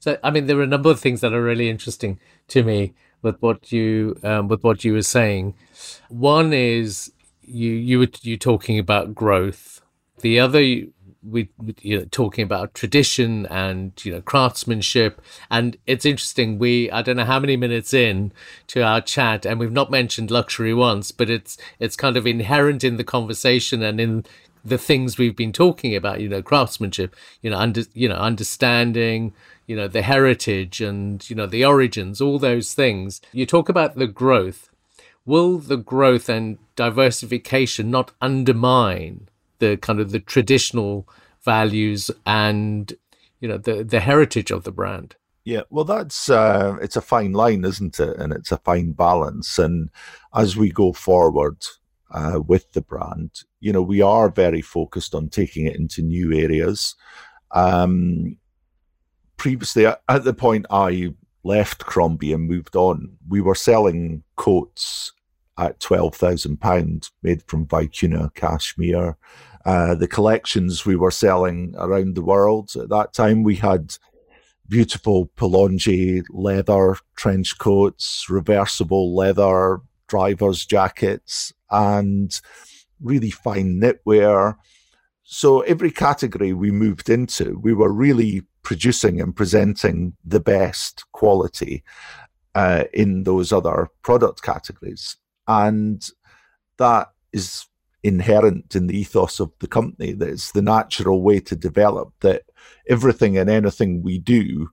So, 0.00 0.18
I 0.22 0.30
mean, 0.30 0.46
there 0.46 0.58
are 0.58 0.62
a 0.62 0.66
number 0.66 0.90
of 0.90 1.00
things 1.00 1.20
that 1.20 1.32
are 1.32 1.42
really 1.42 1.68
interesting 1.68 2.18
to 2.48 2.62
me 2.62 2.94
with 3.22 3.40
what 3.40 3.70
you 3.72 4.16
um, 4.22 4.48
with 4.48 4.64
what 4.64 4.84
you 4.84 4.92
were 4.92 5.02
saying. 5.02 5.54
One 6.08 6.52
is 6.52 7.12
you 7.42 7.70
you 7.70 7.98
were 7.98 8.08
you 8.22 8.36
talking 8.36 8.78
about 8.78 9.14
growth. 9.14 9.82
The 10.20 10.40
other 10.40 10.60
we 11.22 11.50
you 11.82 11.98
know 11.98 12.04
talking 12.10 12.42
about 12.42 12.74
tradition 12.74 13.46
and 13.46 13.92
you 14.04 14.12
know 14.12 14.22
craftsmanship 14.22 15.20
and 15.50 15.76
it's 15.86 16.06
interesting 16.06 16.58
we 16.58 16.90
i 16.90 17.02
don't 17.02 17.16
know 17.16 17.24
how 17.24 17.38
many 17.38 17.56
minutes 17.56 17.92
in 17.92 18.32
to 18.66 18.82
our 18.82 19.00
chat 19.00 19.44
and 19.44 19.60
we've 19.60 19.72
not 19.72 19.90
mentioned 19.90 20.30
luxury 20.30 20.72
once 20.72 21.10
but 21.12 21.28
it's 21.28 21.58
it's 21.78 21.96
kind 21.96 22.16
of 22.16 22.26
inherent 22.26 22.82
in 22.82 22.96
the 22.96 23.04
conversation 23.04 23.82
and 23.82 24.00
in 24.00 24.24
the 24.64 24.78
things 24.78 25.18
we've 25.18 25.36
been 25.36 25.52
talking 25.52 25.94
about 25.94 26.20
you 26.20 26.28
know 26.28 26.42
craftsmanship 26.42 27.14
you 27.42 27.50
know 27.50 27.58
under 27.58 27.82
you 27.92 28.08
know 28.08 28.16
understanding 28.16 29.32
you 29.70 29.76
know 29.76 29.86
the 29.86 30.02
heritage 30.02 30.80
and 30.80 31.30
you 31.30 31.36
know 31.36 31.46
the 31.46 31.64
origins 31.64 32.20
all 32.20 32.40
those 32.40 32.74
things. 32.74 33.20
You 33.32 33.46
talk 33.46 33.68
about 33.68 33.94
the 33.94 34.08
growth. 34.08 34.68
Will 35.24 35.58
the 35.58 35.76
growth 35.76 36.28
and 36.28 36.58
diversification 36.74 37.88
not 37.88 38.10
undermine 38.20 39.28
the 39.60 39.76
kind 39.76 40.00
of 40.00 40.10
the 40.10 40.18
traditional 40.18 41.08
values 41.44 42.10
and 42.26 42.92
you 43.38 43.46
know 43.46 43.58
the 43.58 43.84
the 43.84 44.00
heritage 44.00 44.50
of 44.50 44.64
the 44.64 44.72
brand? 44.72 45.14
Yeah 45.44 45.62
well 45.70 45.84
that's 45.84 46.28
uh, 46.28 46.76
it's 46.82 46.96
a 46.96 47.00
fine 47.00 47.32
line 47.32 47.64
isn't 47.64 48.00
it? 48.00 48.16
And 48.18 48.32
it's 48.32 48.50
a 48.50 48.58
fine 48.58 48.90
balance. 48.90 49.56
And 49.56 49.90
as 50.34 50.56
we 50.56 50.72
go 50.72 50.92
forward 50.92 51.58
uh, 52.10 52.40
with 52.44 52.72
the 52.72 52.82
brand 52.82 53.30
you 53.60 53.72
know 53.72 53.82
we 53.82 54.02
are 54.02 54.30
very 54.30 54.62
focused 54.62 55.14
on 55.14 55.28
taking 55.28 55.66
it 55.66 55.76
into 55.76 56.02
new 56.02 56.32
areas. 56.32 56.96
Um 57.52 58.39
previously 59.40 59.86
at 59.86 60.24
the 60.24 60.34
point 60.34 60.66
i 60.70 61.12
left 61.42 61.86
crombie 61.86 62.32
and 62.32 62.46
moved 62.46 62.76
on 62.76 63.16
we 63.28 63.40
were 63.40 63.54
selling 63.54 64.22
coats 64.36 65.12
at 65.58 65.78
£12,000 65.80 67.10
made 67.22 67.42
from 67.46 67.66
vicuna 67.66 68.32
cashmere 68.34 69.16
uh, 69.64 69.94
the 69.94 70.08
collections 70.08 70.86
we 70.86 70.96
were 70.96 71.10
selling 71.10 71.74
around 71.76 72.14
the 72.14 72.22
world. 72.22 72.70
At 72.76 72.88
that 72.88 73.12
time, 73.12 73.42
we 73.42 73.56
had 73.56 73.94
beautiful 74.68 75.26
Polonghi 75.36 76.22
leather 76.30 76.96
trench 77.16 77.58
coats, 77.58 78.26
reversible 78.30 79.14
leather 79.14 79.80
driver's 80.08 80.64
jackets, 80.64 81.52
and 81.70 82.40
really 83.00 83.30
fine 83.30 83.80
knitwear. 83.80 84.56
So 85.24 85.60
every 85.60 85.90
category 85.90 86.52
we 86.52 86.70
moved 86.70 87.10
into, 87.10 87.58
we 87.62 87.74
were 87.74 87.92
really 87.92 88.42
producing 88.62 89.20
and 89.20 89.34
presenting 89.34 90.14
the 90.24 90.40
best 90.40 91.04
quality 91.12 91.82
uh, 92.54 92.84
in 92.92 93.24
those 93.24 93.52
other 93.52 93.88
product 94.02 94.42
categories. 94.42 95.16
And 95.46 96.06
that 96.78 97.08
is 97.32 97.66
inherent 98.02 98.74
in 98.74 98.86
the 98.86 98.98
ethos 98.98 99.40
of 99.40 99.52
the 99.58 99.66
company 99.66 100.12
that 100.12 100.28
it's 100.28 100.52
the 100.52 100.62
natural 100.62 101.22
way 101.22 101.38
to 101.38 101.54
develop 101.54 102.12
that 102.20 102.42
everything 102.88 103.36
and 103.36 103.50
anything 103.50 104.02
we 104.02 104.18
do 104.18 104.70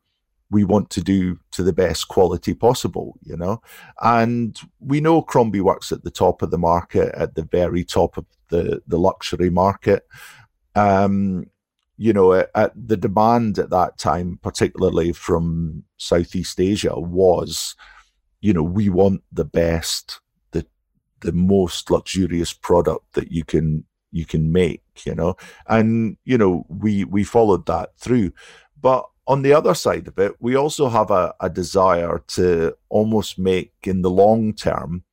we 0.49 0.63
want 0.63 0.89
to 0.89 1.01
do 1.01 1.37
to 1.51 1.61
the 1.61 1.73
best 1.73 2.07
quality 2.07 2.53
possible 2.53 3.17
you 3.23 3.35
know 3.35 3.61
and 4.01 4.59
we 4.79 5.01
know 5.01 5.21
crombie 5.21 5.59
works 5.59 5.91
at 5.91 6.03
the 6.03 6.11
top 6.11 6.41
of 6.41 6.51
the 6.51 6.57
market 6.57 7.13
at 7.15 7.35
the 7.35 7.43
very 7.43 7.83
top 7.83 8.15
of 8.17 8.25
the 8.49 8.81
the 8.87 8.97
luxury 8.97 9.49
market 9.49 10.07
um 10.75 11.45
you 11.97 12.13
know 12.13 12.33
at, 12.33 12.49
at 12.55 12.71
the 12.75 12.97
demand 12.97 13.57
at 13.59 13.69
that 13.69 13.97
time 13.97 14.39
particularly 14.41 15.11
from 15.11 15.83
southeast 15.97 16.59
asia 16.59 16.99
was 16.99 17.75
you 18.41 18.53
know 18.53 18.63
we 18.63 18.89
want 18.89 19.21
the 19.31 19.45
best 19.45 20.19
the 21.21 21.31
most 21.31 21.89
luxurious 21.89 22.53
product 22.53 23.13
that 23.13 23.31
you 23.31 23.43
can 23.43 23.85
you 24.11 24.25
can 24.25 24.51
make 24.51 24.83
you 25.05 25.13
know? 25.13 25.35
And 25.67 26.17
you 26.25 26.37
know 26.37 26.65
we 26.69 27.03
we 27.03 27.23
followed 27.23 27.65
that 27.67 27.97
through. 27.97 28.31
But 28.79 29.05
on 29.27 29.41
the 29.41 29.53
other 29.53 29.73
side 29.73 30.07
of 30.07 30.17
it 30.17 30.33
we 30.39 30.55
also 30.55 30.89
have 30.89 31.11
a, 31.11 31.33
a 31.39 31.49
desire 31.49 32.23
to 32.27 32.75
almost 32.89 33.37
make 33.37 33.73
in 33.83 34.01
the 34.01 34.09
long 34.09 34.53
term 34.53 35.03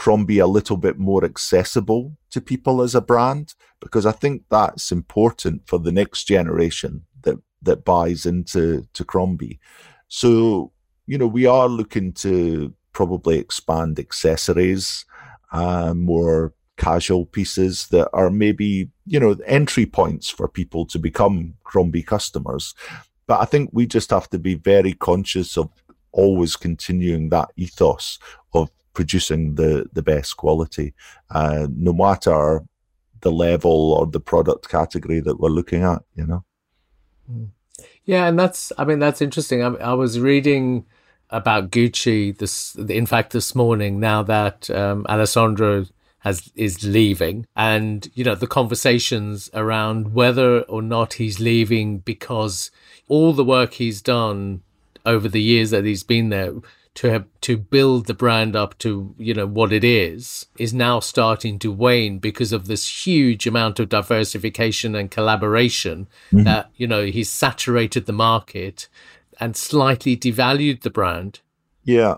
crombie 0.00 0.38
a 0.38 0.46
little 0.46 0.78
bit 0.78 0.98
more 0.98 1.22
accessible 1.24 2.16
to 2.30 2.40
people 2.40 2.80
as 2.80 2.94
a 2.94 3.02
brand 3.02 3.54
because 3.80 4.06
i 4.06 4.12
think 4.12 4.42
that's 4.48 4.90
important 4.90 5.60
for 5.66 5.78
the 5.78 5.92
next 5.92 6.24
generation 6.24 7.04
that 7.22 7.36
that 7.60 7.84
buys 7.84 8.24
into 8.24 8.86
to 8.94 9.04
crombie 9.04 9.60
so 10.08 10.72
you 11.06 11.18
know 11.18 11.26
we 11.26 11.44
are 11.44 11.68
looking 11.68 12.12
to 12.12 12.72
probably 12.92 13.38
expand 13.38 13.98
accessories 13.98 15.04
uh, 15.52 15.92
more 15.94 16.54
casual 16.80 17.26
pieces 17.26 17.88
that 17.88 18.08
are 18.14 18.30
maybe 18.30 18.90
you 19.04 19.20
know 19.20 19.36
entry 19.44 19.84
points 19.84 20.30
for 20.30 20.48
people 20.48 20.86
to 20.86 20.98
become 20.98 21.54
Crombie 21.62 22.02
customers. 22.02 22.74
But 23.26 23.40
I 23.40 23.44
think 23.44 23.68
we 23.72 23.86
just 23.86 24.10
have 24.10 24.30
to 24.30 24.38
be 24.38 24.54
very 24.54 24.94
conscious 24.94 25.58
of 25.58 25.68
always 26.12 26.56
continuing 26.56 27.28
that 27.28 27.50
ethos 27.56 28.18
of 28.54 28.70
producing 28.94 29.54
the 29.54 29.86
the 29.92 30.02
best 30.02 30.36
quality, 30.36 30.94
uh, 31.30 31.66
no 31.74 31.92
matter 31.92 32.62
the 33.20 33.32
level 33.32 33.92
or 33.92 34.06
the 34.06 34.20
product 34.20 34.68
category 34.68 35.20
that 35.20 35.38
we're 35.40 35.48
looking 35.48 35.82
at. 35.82 36.02
You 36.14 36.26
know. 36.26 36.44
Hmm. 37.26 37.44
Yeah, 38.04 38.26
and 38.26 38.38
that's 38.38 38.72
I 38.78 38.84
mean 38.84 38.98
that's 38.98 39.22
interesting. 39.22 39.62
I, 39.62 39.68
I 39.74 39.92
was 39.92 40.18
reading 40.18 40.86
about 41.30 41.70
Gucci 41.70 42.36
this 42.36 42.74
in 42.74 43.06
fact 43.06 43.32
this 43.32 43.54
morning 43.54 44.00
now 44.00 44.22
that 44.22 44.68
um, 44.70 45.06
Alessandro 45.08 45.86
has 46.20 46.50
is 46.54 46.84
leaving 46.84 47.46
and 47.56 48.10
you 48.14 48.24
know 48.24 48.34
the 48.34 48.46
conversations 48.46 49.48
around 49.54 50.12
whether 50.12 50.62
or 50.62 50.82
not 50.82 51.14
he's 51.14 51.40
leaving 51.40 51.98
because 51.98 52.70
all 53.08 53.32
the 53.32 53.44
work 53.44 53.74
he's 53.74 54.02
done 54.02 54.62
over 55.06 55.28
the 55.28 55.40
years 55.40 55.70
that 55.70 55.84
he's 55.84 56.02
been 56.02 56.28
there 56.28 56.52
to 56.96 57.10
have 57.10 57.26
to 57.40 57.56
build 57.56 58.06
the 58.06 58.14
brand 58.14 58.56
up 58.56 58.76
to 58.78 59.14
you 59.16 59.32
know 59.32 59.46
what 59.46 59.72
it 59.72 59.84
is 59.84 60.46
is 60.58 60.74
now 60.74 60.98
starting 60.98 61.58
to 61.58 61.70
wane 61.70 62.18
because 62.18 62.52
of 62.52 62.66
this 62.66 63.06
huge 63.06 63.46
amount 63.46 63.78
of 63.78 63.88
diversification 63.88 64.94
and 64.94 65.10
collaboration 65.10 66.08
mm-hmm. 66.32 66.44
that 66.44 66.70
you 66.74 66.86
know 66.86 67.04
he's 67.04 67.30
saturated 67.30 68.06
the 68.06 68.12
market 68.12 68.88
and 69.40 69.56
slightly 69.56 70.16
devalued 70.16 70.82
the 70.82 70.90
brand. 70.90 71.40
Yeah. 71.82 72.16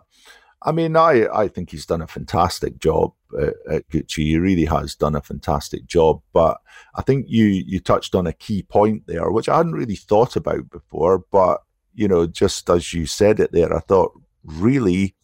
I 0.65 0.73
mean, 0.73 0.97
I, 0.97 1.27
I 1.33 1.49
think 1.49 1.71
he's 1.71 1.87
done 1.87 2.03
a 2.03 2.07
fantastic 2.07 2.79
job 2.79 3.13
at, 3.41 3.55
at, 3.69 3.89
Gucci. 3.89 4.25
He 4.25 4.39
really 4.39 4.65
has 4.65 4.95
done 4.95 5.17
a 5.17 5.21
fantastic 5.21 5.87
job. 5.87 6.21
But 6.33 6.61
I 6.95 7.03
think 7.03 7.27
you 7.29 7.47
you 7.47 7.81
touched 7.81 8.15
on 8.15 8.27
a 8.27 8.33
key 8.33 8.63
point 8.63 9.05
there, 9.07 9.31
which 9.31 9.49
I 9.49 9.57
hadn't 9.57 9.73
really 9.73 9.97
thought 9.97 10.37
about 10.37 10.71
before. 10.71 11.25
But 11.31 11.63
you 11.95 12.09
know, 12.09 12.27
just 12.27 12.71
as 12.71 12.93
you 12.93 13.07
said 13.07 13.41
it 13.41 13.53
there, 13.53 13.75
I 13.75 13.81
thought 13.81 14.13
really 14.45 15.15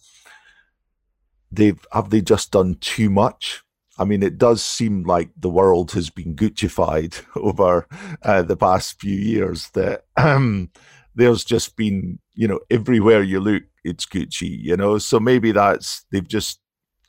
they've 1.50 1.84
have 1.92 2.10
they 2.10 2.20
just 2.20 2.52
done 2.52 2.76
too 2.80 3.10
much. 3.10 3.62
I 3.98 4.04
mean, 4.04 4.22
it 4.22 4.38
does 4.38 4.62
seem 4.62 5.02
like 5.02 5.30
the 5.36 5.50
world 5.50 5.92
has 5.92 6.08
been 6.08 6.36
Guccified 6.36 7.20
over 7.36 7.86
uh, 8.22 8.42
the 8.42 8.56
past 8.56 9.00
few 9.00 9.16
years. 9.16 9.70
That 9.70 10.04
um, 10.16 10.70
there's 11.14 11.44
just 11.44 11.76
been, 11.76 12.18
you 12.34 12.46
know, 12.46 12.60
everywhere 12.70 13.22
you 13.22 13.40
look, 13.40 13.64
it's 13.84 14.06
Gucci, 14.06 14.56
you 14.60 14.76
know. 14.76 14.98
So 14.98 15.18
maybe 15.18 15.52
that's 15.52 16.04
they've 16.12 16.26
just 16.26 16.60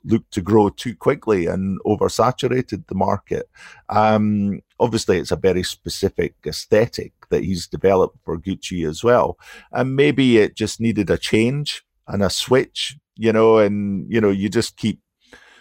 looked 0.06 0.32
to 0.32 0.41
grow 0.41 0.69
too 0.69 0.95
quickly 0.95 1.45
and 1.45 1.80
oversaturated 1.86 2.88
the 2.88 2.95
market. 2.95 3.50
Um, 3.89 4.62
obviously, 4.80 5.19
it's 5.19 5.32
a 5.32 5.36
very 5.36 5.62
specific 5.62 6.36
aesthetic 6.48 7.13
that 7.30 7.43
he's 7.43 7.67
developed 7.67 8.17
for 8.24 8.39
Gucci 8.39 8.88
as 8.88 9.04
well, 9.04 9.38
and 9.72 9.95
maybe 9.95 10.38
it 10.38 10.56
just 10.56 10.80
needed 10.80 11.10
a 11.12 11.17
change 11.17 11.84
and 12.10 12.22
a 12.22 12.30
switch, 12.30 12.98
you 13.15 13.32
know. 13.32 13.60
And 13.60 14.12
you 14.12 14.19
know, 14.19 14.30
you 14.30 14.50
just 14.50 14.78
keep 14.78 15.02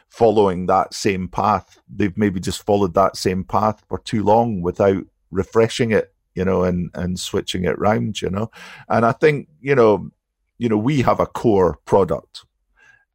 following 0.09 0.67
that 0.67 0.95
same 0.95 1.29
path. 1.29 1.81
They've 1.89 2.17
maybe 2.17 2.41
just 2.41 2.65
followed 2.65 2.95
that 2.95 3.17
same 3.17 3.45
path 3.45 3.83
for 3.89 3.99
too 4.01 4.25
long 4.25 4.63
without 4.63 5.05
refreshing 5.31 5.93
it 5.93 6.13
you 6.35 6.45
know, 6.45 6.63
and 6.63 6.91
and 6.95 7.19
switching 7.19 7.65
it 7.65 7.77
round, 7.81 8.23
you 8.23 8.31
know. 8.31 8.49
And 8.89 9.05
I 9.05 9.11
think, 9.11 9.49
you 9.61 9.75
know, 9.75 10.09
you 10.57 10.69
know, 10.69 10.77
we 10.77 11.03
have 11.03 11.19
a 11.19 11.27
core 11.27 11.81
product 11.85 12.45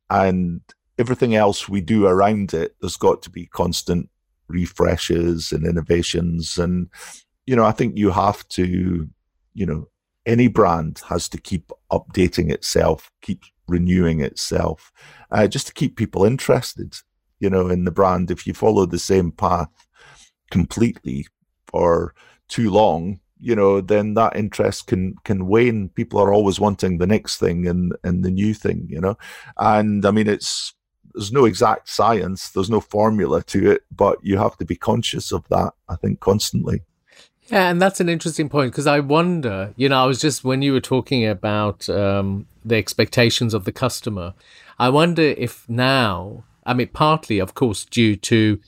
and 0.09 0.59
everything 0.97 1.35
else 1.35 1.67
we 1.67 1.81
do 1.81 2.05
around 2.05 2.53
it, 2.53 2.75
there's 2.79 2.97
got 2.97 3.21
to 3.23 3.29
be 3.29 3.47
constant 3.47 4.09
refreshes 4.47 5.51
and 5.51 5.65
innovations. 5.65 6.57
And, 6.57 6.89
you 7.45 7.55
know, 7.55 7.65
I 7.65 7.71
think 7.71 7.97
you 7.97 8.11
have 8.11 8.47
to, 8.49 9.09
you 9.53 9.65
know, 9.65 9.87
any 10.25 10.47
brand 10.47 11.01
has 11.09 11.27
to 11.29 11.37
keep 11.39 11.71
updating 11.91 12.51
itself, 12.51 13.11
keep 13.21 13.43
renewing 13.67 14.21
itself, 14.21 14.91
uh, 15.31 15.47
just 15.47 15.67
to 15.67 15.73
keep 15.73 15.95
people 15.95 16.25
interested, 16.25 16.95
you 17.39 17.49
know, 17.49 17.67
in 17.67 17.85
the 17.85 17.91
brand. 17.91 18.31
If 18.31 18.47
you 18.47 18.53
follow 18.53 18.85
the 18.85 18.99
same 18.99 19.31
path 19.31 19.69
completely 20.51 21.27
for 21.67 22.13
too 22.47 22.69
long, 22.69 23.19
you 23.39 23.55
know, 23.55 23.81
then 23.81 24.13
that 24.13 24.37
interest 24.37 24.87
can 24.87 25.15
can 25.25 25.47
wane. 25.47 25.89
People 25.89 26.19
are 26.19 26.33
always 26.33 26.59
wanting 26.59 26.97
the 26.97 27.07
next 27.07 27.37
thing 27.37 27.67
and 27.67 27.93
and 28.03 28.23
the 28.23 28.31
new 28.31 28.53
thing, 28.53 28.87
you 28.89 29.01
know. 29.01 29.17
And 29.57 30.05
I 30.05 30.11
mean, 30.11 30.29
it's 30.29 30.73
there's 31.13 31.31
no 31.31 31.45
exact 31.45 31.89
science, 31.89 32.49
there's 32.49 32.69
no 32.69 32.79
formula 32.79 33.43
to 33.43 33.71
it, 33.71 33.83
but 33.91 34.17
you 34.23 34.37
have 34.37 34.57
to 34.57 34.65
be 34.65 34.75
conscious 34.75 35.31
of 35.31 35.47
that. 35.49 35.73
I 35.89 35.95
think 35.97 36.21
constantly. 36.21 36.83
Yeah, 37.47 37.69
and 37.69 37.81
that's 37.81 37.99
an 37.99 38.09
interesting 38.09 38.49
point 38.49 38.71
because 38.71 38.87
I 38.87 38.99
wonder, 38.99 39.73
you 39.75 39.89
know, 39.89 40.01
I 40.01 40.05
was 40.05 40.19
just 40.19 40.43
when 40.43 40.61
you 40.61 40.73
were 40.73 40.79
talking 40.79 41.25
about 41.27 41.89
um, 41.89 42.47
the 42.63 42.75
expectations 42.75 43.53
of 43.53 43.65
the 43.65 43.71
customer, 43.71 44.33
I 44.79 44.89
wonder 44.89 45.21
if 45.21 45.67
now, 45.69 46.45
I 46.65 46.73
mean, 46.73 46.87
partly, 46.87 47.39
of 47.39 47.53
course, 47.53 47.85
due 47.85 48.15
to 48.15 48.59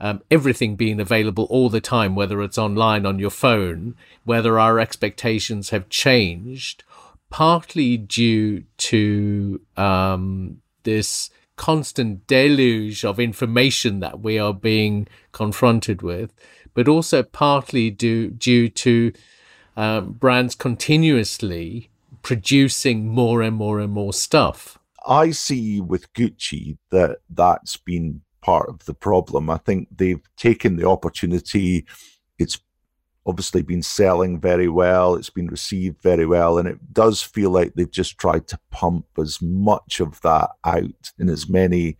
um, 0.00 0.22
everything 0.30 0.76
being 0.76 0.98
available 0.98 1.44
all 1.50 1.68
the 1.68 1.80
time, 1.80 2.14
whether 2.14 2.42
it's 2.42 2.58
online 2.58 3.06
on 3.06 3.18
your 3.18 3.30
phone, 3.30 3.94
whether 4.24 4.58
our 4.58 4.80
expectations 4.80 5.70
have 5.70 5.88
changed, 5.88 6.82
partly 7.28 7.96
due 7.96 8.64
to 8.78 9.60
um, 9.76 10.60
this 10.82 11.30
constant 11.56 12.26
deluge 12.26 13.04
of 13.04 13.20
information 13.20 14.00
that 14.00 14.20
we 14.20 14.38
are 14.38 14.54
being 14.54 15.06
confronted 15.32 16.00
with, 16.00 16.32
but 16.80 16.88
also 16.88 17.22
partly 17.22 17.90
due, 17.90 18.30
due 18.30 18.66
to 18.66 19.12
um, 19.76 20.12
brands 20.12 20.54
continuously 20.54 21.90
producing 22.22 23.06
more 23.06 23.42
and 23.42 23.54
more 23.54 23.80
and 23.80 23.92
more 23.92 24.14
stuff. 24.14 24.78
I 25.06 25.32
see 25.32 25.78
with 25.82 26.10
Gucci 26.14 26.78
that 26.90 27.18
that's 27.28 27.76
been 27.76 28.22
part 28.40 28.70
of 28.70 28.86
the 28.86 28.94
problem. 28.94 29.50
I 29.50 29.58
think 29.58 29.88
they've 29.94 30.22
taken 30.38 30.76
the 30.76 30.88
opportunity. 30.88 31.84
It's 32.38 32.58
obviously 33.26 33.60
been 33.60 33.82
selling 33.82 34.40
very 34.40 34.68
well. 34.68 35.16
It's 35.16 35.28
been 35.28 35.48
received 35.48 36.00
very 36.00 36.24
well. 36.24 36.56
And 36.56 36.66
it 36.66 36.94
does 36.94 37.22
feel 37.22 37.50
like 37.50 37.74
they've 37.74 37.90
just 37.90 38.16
tried 38.16 38.46
to 38.48 38.60
pump 38.70 39.04
as 39.18 39.42
much 39.42 40.00
of 40.00 40.18
that 40.22 40.48
out 40.64 41.12
in 41.18 41.28
as 41.28 41.46
many 41.46 41.98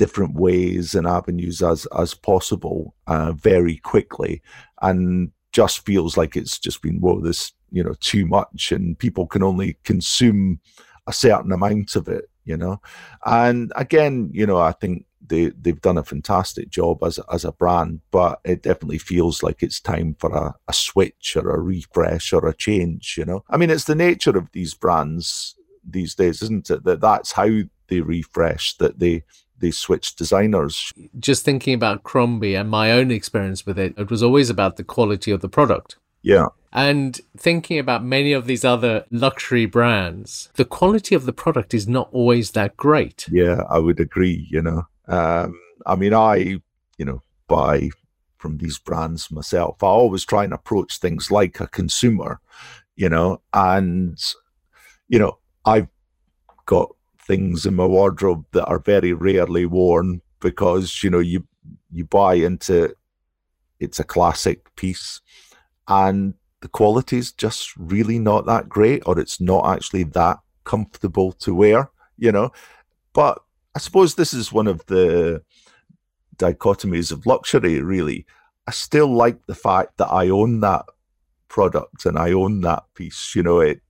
different 0.00 0.34
ways 0.34 0.94
and 0.94 1.06
avenues 1.06 1.60
as, 1.60 1.86
as 1.98 2.14
possible 2.14 2.94
uh, 3.06 3.32
very 3.32 3.76
quickly. 3.76 4.40
And 4.80 5.30
just 5.52 5.84
feels 5.84 6.16
like 6.16 6.36
it's 6.36 6.58
just 6.58 6.80
been, 6.80 7.00
whoa, 7.00 7.20
this, 7.20 7.52
you 7.70 7.84
know, 7.84 7.94
too 8.00 8.24
much. 8.24 8.72
And 8.72 8.98
people 8.98 9.26
can 9.26 9.42
only 9.42 9.76
consume 9.84 10.60
a 11.06 11.12
certain 11.12 11.52
amount 11.52 11.96
of 11.96 12.08
it, 12.08 12.30
you 12.46 12.56
know. 12.56 12.80
And 13.26 13.72
again, 13.76 14.30
you 14.32 14.46
know, 14.46 14.56
I 14.56 14.72
think 14.72 15.04
they 15.28 15.50
they've 15.50 15.82
done 15.82 15.98
a 15.98 16.10
fantastic 16.12 16.70
job 16.70 17.04
as 17.04 17.20
as 17.30 17.44
a 17.44 17.52
brand, 17.52 18.00
but 18.10 18.40
it 18.44 18.62
definitely 18.62 18.98
feels 18.98 19.42
like 19.42 19.62
it's 19.62 19.80
time 19.80 20.16
for 20.18 20.34
a, 20.34 20.54
a 20.66 20.72
switch 20.72 21.36
or 21.36 21.50
a 21.50 21.60
refresh 21.60 22.32
or 22.32 22.48
a 22.48 22.56
change. 22.56 23.16
You 23.18 23.26
know, 23.26 23.44
I 23.50 23.58
mean, 23.58 23.70
it's 23.70 23.84
the 23.84 23.94
nature 24.08 24.36
of 24.38 24.48
these 24.52 24.74
brands 24.74 25.54
these 25.84 26.14
days, 26.14 26.42
isn't 26.42 26.70
it? 26.70 26.84
That 26.84 27.00
that's 27.00 27.32
how 27.32 27.50
they 27.88 28.00
refresh, 28.00 28.76
that 28.78 28.98
they 28.98 29.24
they 29.60 29.70
switch 29.70 30.16
designers. 30.16 30.92
Just 31.18 31.44
thinking 31.44 31.74
about 31.74 32.02
Crombie 32.02 32.54
and 32.54 32.68
my 32.68 32.92
own 32.92 33.10
experience 33.10 33.64
with 33.64 33.78
it, 33.78 33.94
it 33.96 34.10
was 34.10 34.22
always 34.22 34.50
about 34.50 34.76
the 34.76 34.84
quality 34.84 35.30
of 35.30 35.40
the 35.40 35.48
product. 35.48 35.96
Yeah. 36.22 36.46
And 36.72 37.20
thinking 37.36 37.78
about 37.78 38.04
many 38.04 38.32
of 38.32 38.46
these 38.46 38.64
other 38.64 39.04
luxury 39.10 39.66
brands, 39.66 40.50
the 40.54 40.64
quality 40.64 41.14
of 41.14 41.26
the 41.26 41.32
product 41.32 41.74
is 41.74 41.88
not 41.88 42.08
always 42.12 42.52
that 42.52 42.76
great. 42.76 43.26
Yeah, 43.30 43.62
I 43.70 43.78
would 43.78 44.00
agree, 44.00 44.46
you 44.50 44.62
know. 44.62 44.86
Um, 45.08 45.58
I 45.86 45.96
mean, 45.96 46.14
I, 46.14 46.60
you 46.98 47.04
know, 47.04 47.22
buy 47.48 47.90
from 48.38 48.58
these 48.58 48.78
brands 48.78 49.30
myself. 49.30 49.82
I 49.82 49.86
always 49.86 50.24
try 50.24 50.44
and 50.44 50.52
approach 50.52 50.98
things 50.98 51.30
like 51.30 51.58
a 51.58 51.66
consumer, 51.66 52.40
you 52.94 53.08
know, 53.08 53.42
and, 53.52 54.22
you 55.08 55.18
know, 55.18 55.38
I've 55.64 55.88
got 56.66 56.94
things 57.30 57.64
in 57.64 57.76
my 57.76 57.84
wardrobe 57.84 58.44
that 58.52 58.66
are 58.66 58.80
very 58.80 59.12
rarely 59.12 59.64
worn 59.64 60.20
because, 60.40 61.04
you 61.04 61.10
know, 61.10 61.20
you, 61.20 61.46
you 61.92 62.04
buy 62.04 62.34
into 62.34 62.94
it's 63.78 64.00
a 64.00 64.04
classic 64.04 64.74
piece 64.74 65.20
and 65.86 66.34
the 66.60 66.68
quality 66.68 67.18
is 67.18 67.32
just 67.32 67.74
really 67.76 68.18
not 68.18 68.46
that 68.46 68.68
great 68.68 69.02
or 69.06 69.18
it's 69.18 69.40
not 69.40 69.64
actually 69.72 70.02
that 70.02 70.38
comfortable 70.64 71.32
to 71.32 71.54
wear, 71.54 71.90
you 72.18 72.32
know. 72.32 72.50
But 73.12 73.40
I 73.74 73.78
suppose 73.78 74.14
this 74.14 74.34
is 74.34 74.52
one 74.52 74.66
of 74.66 74.84
the 74.86 75.42
dichotomies 76.36 77.12
of 77.12 77.26
luxury, 77.26 77.80
really. 77.80 78.26
I 78.66 78.72
still 78.72 79.12
like 79.12 79.46
the 79.46 79.54
fact 79.54 79.96
that 79.98 80.12
I 80.12 80.28
own 80.28 80.60
that 80.60 80.84
product 81.48 82.06
and 82.06 82.18
I 82.18 82.32
own 82.32 82.60
that 82.62 82.84
piece. 82.94 83.34
You 83.34 83.42
know, 83.42 83.60
it 83.60 83.80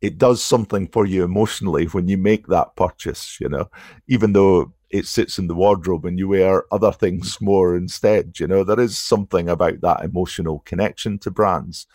it 0.00 0.18
does 0.18 0.42
something 0.42 0.88
for 0.88 1.06
you 1.06 1.24
emotionally 1.24 1.86
when 1.86 2.08
you 2.08 2.16
make 2.16 2.46
that 2.46 2.74
purchase, 2.76 3.38
you 3.40 3.48
know, 3.48 3.70
even 4.08 4.32
though 4.32 4.72
it 4.90 5.06
sits 5.06 5.38
in 5.38 5.46
the 5.46 5.54
wardrobe 5.54 6.04
and 6.04 6.18
you 6.18 6.28
wear 6.28 6.64
other 6.72 6.92
things 6.92 7.40
more 7.40 7.76
instead. 7.76 8.38
You 8.40 8.46
know, 8.46 8.64
there 8.64 8.80
is 8.80 8.98
something 8.98 9.48
about 9.48 9.80
that 9.82 10.02
emotional 10.04 10.60
connection 10.60 11.18
to 11.20 11.30
brands. 11.30 11.86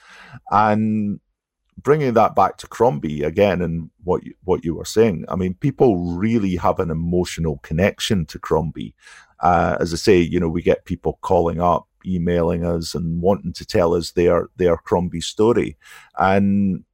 And 0.50 1.20
bringing 1.82 2.14
that 2.14 2.36
back 2.36 2.58
to 2.58 2.68
Crombie 2.68 3.24
again 3.24 3.62
and 3.62 3.90
what 4.04 4.24
you, 4.24 4.34
what 4.46 4.64
you 4.64 4.76
were 4.76 4.86
saying, 4.86 5.26
I 5.28 5.36
mean, 5.36 5.56
people 5.56 6.16
really 6.16 6.56
have 6.56 6.80
an 6.80 6.90
emotional 6.90 7.58
connection 7.64 8.26
to 8.28 8.40
Crombie. 8.40 8.96
Uh, 9.42 9.76
as 9.80 9.94
I 9.94 9.98
say, 9.98 10.20
you 10.20 10.40
know, 10.40 10.48
we 10.48 10.62
get 10.62 10.86
people 10.86 11.20
calling 11.22 11.60
up, 11.60 11.88
emailing 12.06 12.66
us, 12.66 12.96
and 12.96 13.22
wanting 13.22 13.52
to 13.54 13.66
tell 13.66 13.94
us 13.94 14.12
their 14.12 14.48
their 14.56 14.78
Crombie 14.78 15.20
story. 15.20 15.76
And 16.18 16.86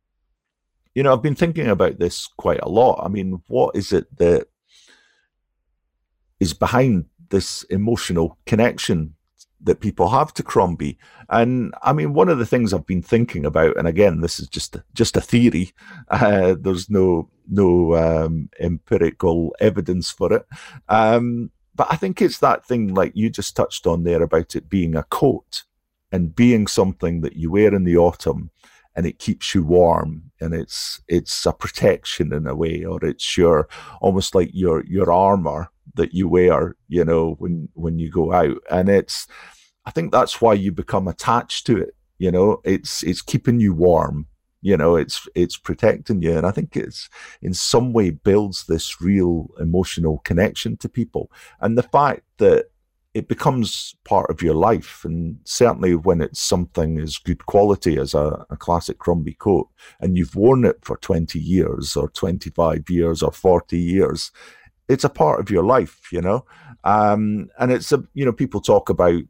you 0.93 1.03
know, 1.03 1.13
I've 1.13 1.21
been 1.21 1.35
thinking 1.35 1.67
about 1.67 1.99
this 1.99 2.27
quite 2.37 2.61
a 2.61 2.69
lot. 2.69 3.01
I 3.03 3.07
mean, 3.07 3.41
what 3.47 3.75
is 3.75 3.93
it 3.93 4.15
that 4.17 4.47
is 6.39 6.53
behind 6.53 7.05
this 7.29 7.63
emotional 7.63 8.37
connection 8.45 9.15
that 9.63 9.79
people 9.79 10.09
have 10.09 10.33
to 10.33 10.43
Crombie. 10.43 10.97
And 11.29 11.73
I 11.83 11.93
mean, 11.93 12.13
one 12.13 12.29
of 12.29 12.39
the 12.39 12.45
things 12.45 12.73
I've 12.73 12.85
been 12.85 13.01
thinking 13.01 13.45
about, 13.45 13.77
and 13.77 13.87
again, 13.87 14.21
this 14.21 14.39
is 14.39 14.47
just 14.47 14.77
just 14.93 15.17
a 15.17 15.21
theory. 15.21 15.71
Uh, 16.09 16.55
there's 16.59 16.89
no 16.89 17.29
no 17.49 17.95
um, 17.95 18.49
empirical 18.59 19.55
evidence 19.59 20.11
for 20.11 20.33
it. 20.33 20.45
Um, 20.89 21.51
but 21.73 21.87
I 21.89 21.95
think 21.95 22.21
it's 22.21 22.39
that 22.39 22.65
thing 22.65 22.93
like 22.93 23.13
you 23.15 23.29
just 23.29 23.55
touched 23.55 23.87
on 23.87 24.03
there 24.03 24.21
about 24.21 24.55
it 24.55 24.69
being 24.69 24.95
a 24.95 25.03
coat 25.03 25.63
and 26.11 26.35
being 26.35 26.67
something 26.67 27.21
that 27.21 27.37
you 27.37 27.51
wear 27.51 27.73
in 27.73 27.85
the 27.85 27.97
autumn 27.97 28.51
and 28.95 29.05
it 29.05 29.19
keeps 29.19 29.55
you 29.55 29.63
warm 29.63 30.31
and 30.41 30.53
it's 30.53 31.01
it's 31.07 31.45
a 31.45 31.53
protection 31.53 32.33
in 32.33 32.45
a 32.47 32.55
way 32.55 32.83
or 32.83 33.03
it's 33.05 33.37
your 33.37 33.69
almost 34.01 34.35
like 34.35 34.49
your 34.53 34.83
your 34.85 35.11
armor 35.11 35.69
that 35.95 36.13
you 36.13 36.27
wear, 36.27 36.75
you 36.87 37.03
know, 37.03 37.35
when 37.39 37.69
when 37.73 37.99
you 37.99 38.09
go 38.09 38.33
out. 38.33 38.57
And 38.69 38.89
it's 38.89 39.27
I 39.85 39.91
think 39.91 40.11
that's 40.11 40.41
why 40.41 40.53
you 40.53 40.71
become 40.71 41.07
attached 41.07 41.65
to 41.67 41.77
it. 41.77 41.95
You 42.17 42.31
know, 42.31 42.61
it's 42.63 43.03
it's 43.03 43.21
keeping 43.21 43.59
you 43.59 43.73
warm. 43.73 44.27
You 44.61 44.77
know, 44.77 44.95
it's 44.95 45.27
it's 45.33 45.57
protecting 45.57 46.21
you, 46.21 46.37
and 46.37 46.45
I 46.45 46.51
think 46.51 46.77
it's 46.77 47.09
in 47.41 47.53
some 47.53 47.93
way 47.93 48.11
builds 48.11 48.65
this 48.65 49.01
real 49.01 49.47
emotional 49.59 50.19
connection 50.19 50.77
to 50.77 50.89
people. 50.89 51.31
And 51.61 51.77
the 51.77 51.83
fact 51.83 52.21
that 52.37 52.65
it 53.13 53.27
becomes 53.27 53.95
part 54.05 54.29
of 54.29 54.41
your 54.41 54.53
life. 54.53 55.03
And 55.03 55.39
certainly 55.43 55.95
when 55.95 56.21
it's 56.21 56.39
something 56.39 56.97
as 56.97 57.17
good 57.17 57.45
quality 57.45 57.97
as 57.97 58.13
a, 58.13 58.45
a, 58.49 58.55
classic 58.55 58.99
Crombie 58.99 59.33
coat 59.33 59.67
and 59.99 60.17
you've 60.17 60.35
worn 60.35 60.63
it 60.63 60.77
for 60.81 60.95
20 60.97 61.37
years 61.37 61.97
or 61.97 62.09
25 62.09 62.89
years 62.89 63.21
or 63.21 63.31
40 63.31 63.77
years, 63.77 64.31
it's 64.87 65.03
a 65.03 65.09
part 65.09 65.41
of 65.41 65.49
your 65.49 65.63
life, 65.63 66.07
you 66.11 66.21
know. 66.21 66.45
Um, 66.83 67.49
and 67.59 67.71
it's 67.71 67.91
a 67.91 68.03
you 68.13 68.25
know 68.25 68.33
people 68.33 68.61
talk 68.61 68.89
about 68.89 69.21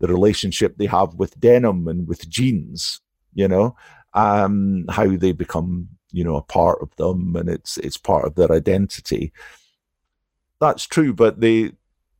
the 0.00 0.08
relationship 0.08 0.76
they 0.76 0.86
have 0.86 1.14
with 1.14 1.38
denim 1.40 1.88
and 1.88 2.06
with 2.06 2.28
jeans, 2.28 3.00
you 3.32 3.48
know, 3.48 3.74
um, 4.12 4.84
how 4.90 5.16
they 5.16 5.32
become 5.32 5.88
you 6.12 6.24
know 6.24 6.36
a 6.36 6.42
part 6.42 6.80
of 6.82 6.94
them 6.96 7.34
and 7.36 7.48
it's 7.48 7.78
it's 7.78 7.96
part 7.96 8.24
of 8.24 8.34
their 8.34 8.52
identity. 8.52 9.32
That's 10.60 10.86
true, 10.86 11.12
but 11.12 11.40
the 11.40 11.72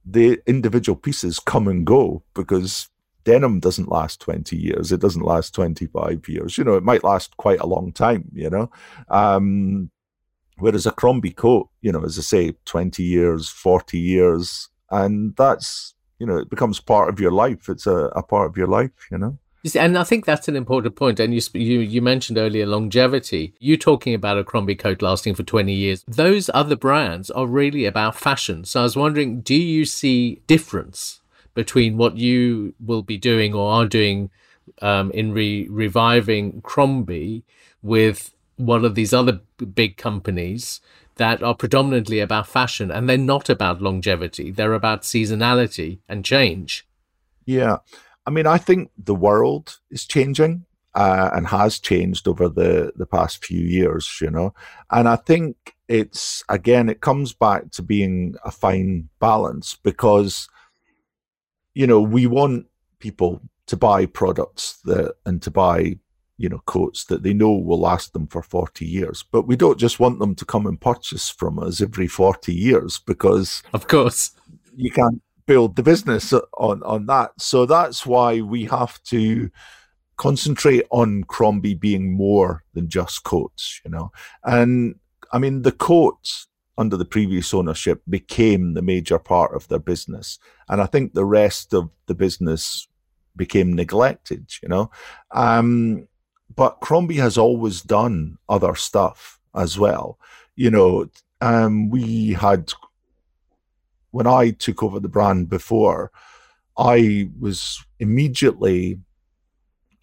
the 0.04 0.40
individual 0.46 0.96
pieces 0.96 1.38
come 1.38 1.68
and 1.68 1.86
go 1.86 2.22
because 2.34 2.88
denim 3.24 3.58
doesn't 3.58 3.88
last 3.88 4.20
20 4.20 4.54
years 4.56 4.92
it 4.92 5.00
doesn't 5.00 5.22
last 5.22 5.54
25 5.54 6.28
years 6.28 6.58
you 6.58 6.64
know 6.64 6.74
it 6.74 6.82
might 6.82 7.02
last 7.02 7.36
quite 7.38 7.60
a 7.60 7.66
long 7.66 7.90
time 7.92 8.30
you 8.34 8.50
know 8.50 8.70
um 9.08 9.90
Whereas 10.58 10.86
a 10.86 10.92
Crombie 10.92 11.32
coat, 11.32 11.68
you 11.82 11.90
know, 11.90 12.04
as 12.04 12.18
I 12.18 12.22
say, 12.22 12.52
20 12.64 13.02
years, 13.02 13.48
40 13.48 13.98
years, 13.98 14.68
and 14.90 15.34
that's, 15.36 15.94
you 16.18 16.26
know, 16.26 16.36
it 16.36 16.48
becomes 16.48 16.80
part 16.80 17.08
of 17.08 17.18
your 17.18 17.32
life. 17.32 17.68
It's 17.68 17.86
a, 17.86 18.06
a 18.14 18.22
part 18.22 18.48
of 18.48 18.56
your 18.56 18.68
life, 18.68 19.08
you 19.10 19.18
know. 19.18 19.38
And 19.74 19.96
I 19.96 20.04
think 20.04 20.26
that's 20.26 20.48
an 20.48 20.56
important 20.56 20.94
point. 20.94 21.18
And 21.18 21.34
you, 21.34 21.40
you 21.54 21.80
you 21.80 22.02
mentioned 22.02 22.36
earlier 22.36 22.66
longevity. 22.66 23.54
You 23.60 23.76
talking 23.76 24.14
about 24.14 24.38
a 24.38 24.44
Crombie 24.44 24.74
coat 24.74 25.00
lasting 25.00 25.34
for 25.34 25.42
20 25.42 25.72
years. 25.72 26.04
Those 26.06 26.50
other 26.52 26.76
brands 26.76 27.30
are 27.30 27.46
really 27.46 27.86
about 27.86 28.14
fashion. 28.16 28.64
So 28.64 28.80
I 28.80 28.82
was 28.82 28.96
wondering, 28.96 29.40
do 29.40 29.54
you 29.54 29.86
see 29.86 30.42
difference 30.46 31.20
between 31.54 31.96
what 31.96 32.18
you 32.18 32.74
will 32.84 33.02
be 33.02 33.16
doing 33.16 33.54
or 33.54 33.72
are 33.72 33.86
doing 33.86 34.30
um, 34.82 35.10
in 35.12 35.32
re- 35.32 35.68
reviving 35.70 36.60
Crombie 36.62 37.44
with 37.82 38.34
one 38.56 38.84
of 38.84 38.94
these 38.94 39.12
other 39.12 39.40
big 39.74 39.96
companies 39.96 40.80
that 41.16 41.42
are 41.42 41.54
predominantly 41.54 42.18
about 42.18 42.46
fashion 42.46 42.90
and 42.90 43.08
they're 43.08 43.16
not 43.16 43.48
about 43.48 43.80
longevity. 43.80 44.50
They're 44.50 44.72
about 44.72 45.02
seasonality 45.02 45.98
and 46.08 46.24
change. 46.24 46.86
Yeah. 47.46 47.78
I 48.26 48.30
mean, 48.30 48.46
I 48.46 48.58
think 48.58 48.90
the 48.96 49.14
world 49.14 49.78
is 49.90 50.06
changing 50.06 50.64
uh, 50.94 51.30
and 51.34 51.46
has 51.48 51.78
changed 51.78 52.28
over 52.28 52.48
the 52.48 52.92
the 52.96 53.06
past 53.06 53.44
few 53.44 53.60
years, 53.60 54.18
you 54.20 54.30
know. 54.30 54.54
And 54.90 55.08
I 55.08 55.16
think 55.16 55.74
it's 55.88 56.44
again, 56.48 56.88
it 56.88 57.00
comes 57.00 57.32
back 57.32 57.70
to 57.72 57.82
being 57.82 58.36
a 58.44 58.50
fine 58.50 59.08
balance 59.18 59.76
because, 59.82 60.48
you 61.74 61.86
know, 61.86 62.00
we 62.00 62.26
want 62.26 62.66
people 62.98 63.42
to 63.66 63.76
buy 63.76 64.06
products 64.06 64.78
that 64.84 65.14
and 65.26 65.42
to 65.42 65.50
buy 65.50 65.98
you 66.36 66.48
know 66.48 66.60
coats 66.66 67.04
that 67.04 67.22
they 67.22 67.32
know 67.32 67.52
will 67.52 67.78
last 67.78 68.12
them 68.12 68.26
for 68.26 68.42
40 68.42 68.84
years 68.84 69.24
but 69.30 69.46
we 69.46 69.54
don't 69.54 69.78
just 69.78 70.00
want 70.00 70.18
them 70.18 70.34
to 70.34 70.44
come 70.44 70.66
and 70.66 70.80
purchase 70.80 71.30
from 71.30 71.58
us 71.60 71.80
every 71.80 72.08
40 72.08 72.52
years 72.52 72.98
because 72.98 73.62
of 73.72 73.86
course 73.86 74.32
you 74.74 74.90
can't 74.90 75.22
build 75.46 75.76
the 75.76 75.82
business 75.82 76.32
on 76.32 76.82
on 76.82 77.06
that 77.06 77.30
so 77.38 77.66
that's 77.66 78.06
why 78.06 78.40
we 78.40 78.64
have 78.64 79.02
to 79.02 79.50
concentrate 80.16 80.86
on 80.90 81.24
Crombie 81.24 81.74
being 81.74 82.12
more 82.12 82.64
than 82.74 82.88
just 82.88 83.24
coats, 83.24 83.80
you 83.84 83.90
know. 83.90 84.12
And 84.44 84.96
I 85.32 85.38
mean, 85.38 85.62
the 85.62 85.72
coats 85.72 86.46
under 86.76 86.96
the 86.96 87.04
previous 87.04 87.54
ownership 87.54 88.02
became 88.08 88.74
the 88.74 88.82
major 88.82 89.18
part 89.18 89.54
of 89.54 89.68
their 89.68 89.78
business. 89.78 90.38
And 90.68 90.80
I 90.80 90.86
think 90.86 91.14
the 91.14 91.24
rest 91.24 91.72
of 91.72 91.90
the 92.06 92.14
business 92.14 92.88
became 93.36 93.72
neglected, 93.72 94.50
you 94.62 94.68
know. 94.68 94.90
Um, 95.30 96.08
but 96.54 96.80
Crombie 96.80 97.16
has 97.16 97.38
always 97.38 97.80
done 97.80 98.38
other 98.48 98.74
stuff 98.74 99.40
as 99.54 99.78
well. 99.78 100.18
You 100.56 100.70
know, 100.70 101.06
um, 101.40 101.90
we 101.90 102.32
had, 102.32 102.72
when 104.14 104.28
I 104.28 104.50
took 104.50 104.80
over 104.80 105.00
the 105.00 105.08
brand 105.08 105.48
before, 105.48 106.12
I 106.78 107.30
was 107.40 107.84
immediately 107.98 109.00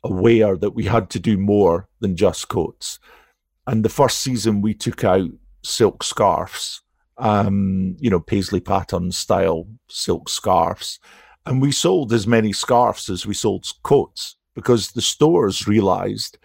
aware 0.04 0.58
that 0.58 0.72
we 0.72 0.84
had 0.84 1.10
to 1.12 1.20
do 1.20 1.38
more 1.38 1.88
than 2.02 2.18
just 2.18 2.50
coats. 2.50 3.00
And 3.68 3.86
the 3.86 3.96
first 4.02 4.20
season, 4.20 4.62
we 4.62 4.74
took 4.74 5.06
out 5.06 5.30
silk 5.64 6.04
scarves, 6.04 6.82
um, 7.20 7.96
you 8.00 8.10
know, 8.10 8.20
paisley 8.20 8.60
pattern 8.60 9.14
style 9.14 9.66
silk 9.88 10.28
scarves. 10.28 11.00
And 11.46 11.62
we 11.62 11.72
sold 11.72 12.12
as 12.12 12.28
many 12.28 12.52
scarves 12.52 13.10
as 13.10 13.26
we 13.26 13.34
sold 13.34 13.66
coats 13.84 14.36
because 14.56 14.92
the 14.92 15.02
stores 15.02 15.70
realized 15.70 16.38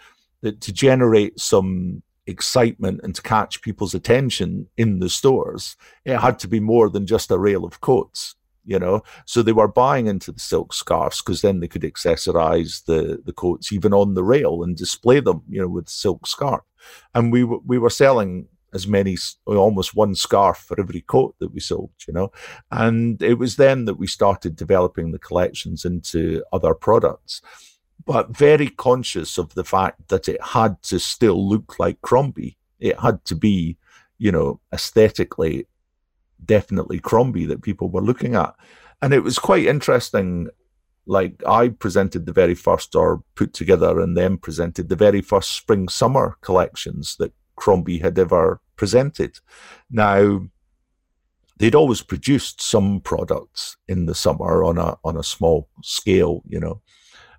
that 0.42 0.61
to 0.61 0.72
generate 0.72 1.40
some 1.40 2.05
excitement 2.27 3.01
and 3.03 3.15
to 3.15 3.23
catch 3.23 3.62
people's 3.62 3.95
attention 3.95 4.69
in 4.77 4.99
the 5.01 5.09
stores, 5.09 5.77
it 6.05 6.19
had 6.19 6.39
to 6.41 6.49
be 6.49 6.61
more 6.61 6.89
than 6.89 7.07
just 7.07 7.31
a 7.31 7.39
rail 7.39 7.65
of 7.65 7.81
coats 7.81 8.35
you 8.67 8.79
know? 8.79 9.03
So 9.25 9.43
they 9.43 9.53
were 9.53 9.69
buying 9.69 10.09
into 10.09 10.33
the 10.33 10.41
silk 10.41 10.75
scarves 10.75 11.23
because 11.23 11.41
then 11.41 11.61
they 11.61 11.69
could 11.69 11.83
accessorize 11.83 12.85
the 12.85 13.23
the 13.25 13.33
coats 13.33 13.73
even 13.73 13.95
on 13.95 14.15
the 14.15 14.25
rail 14.25 14.62
and 14.62 14.77
display 14.77 15.21
them 15.21 15.43
you 15.49 15.61
know 15.61 15.69
with 15.69 15.89
silk 15.89 16.27
scarf. 16.27 16.62
And 17.15 17.33
we 17.33 17.43
w- 17.43 17.62
we 17.65 17.79
were 17.79 17.91
selling 17.91 18.49
as 18.75 18.87
many 18.87 19.17
almost 19.47 19.95
one 19.95 20.15
scarf 20.15 20.59
for 20.59 20.79
every 20.79 21.01
coat 21.01 21.37
that 21.39 21.53
we 21.53 21.61
sold 21.61 21.91
you 22.07 22.12
know? 22.12 22.33
And 22.71 23.23
it 23.23 23.35
was 23.35 23.57
then 23.57 23.85
that 23.87 23.95
we 23.99 24.09
started 24.09 24.57
developing 24.57 25.12
the 25.12 25.19
collections 25.21 25.85
into 25.85 26.45
other 26.53 26.75
products 26.75 27.41
but 28.07 28.37
very 28.37 28.69
conscious 28.69 29.37
of 29.37 29.53
the 29.55 29.64
fact 29.64 30.09
that 30.09 30.29
it 30.29 30.42
had 30.42 30.81
to 30.83 30.99
still 30.99 31.49
look 31.49 31.79
like 31.79 32.01
Crombie 32.01 32.57
it 32.79 32.99
had 33.01 33.25
to 33.25 33.35
be 33.35 33.77
you 34.19 34.33
know 34.33 34.61
aesthetically 34.73 35.66
definitely 36.45 36.99
Crombie 36.99 37.47
that 37.47 37.62
people 37.62 37.88
were 37.88 38.03
looking 38.03 38.35
at. 38.35 38.55
And 39.03 39.12
it 39.12 39.23
was 39.23 39.38
quite 39.38 39.66
interesting. 39.66 40.49
Like 41.07 41.42
I 41.47 41.69
presented 41.69 42.27
the 42.27 42.33
very 42.33 42.55
first, 42.55 42.95
or 42.95 43.23
put 43.35 43.53
together 43.53 44.01
and 44.01 44.16
then 44.16 44.38
presented 44.38 44.88
the 44.88 44.97
very 44.97 45.21
first 45.21 45.53
spring 45.53 45.88
summer 45.88 46.37
collections 46.40 47.16
that 47.19 47.33
Crombie 47.57 47.99
had 47.99 48.19
ever 48.19 48.61
presented. 48.77 49.38
Now, 49.90 50.47
they'd 51.59 51.75
always 51.75 52.03
produced 52.03 52.61
some 52.61 53.01
products 53.01 53.77
in 53.87 54.07
the 54.07 54.14
summer 54.14 54.64
on 54.64 54.79
a 54.79 54.97
on 55.05 55.16
a 55.16 55.23
small 55.23 55.69
scale, 55.83 56.42
you 56.47 56.59
know. 56.59 56.83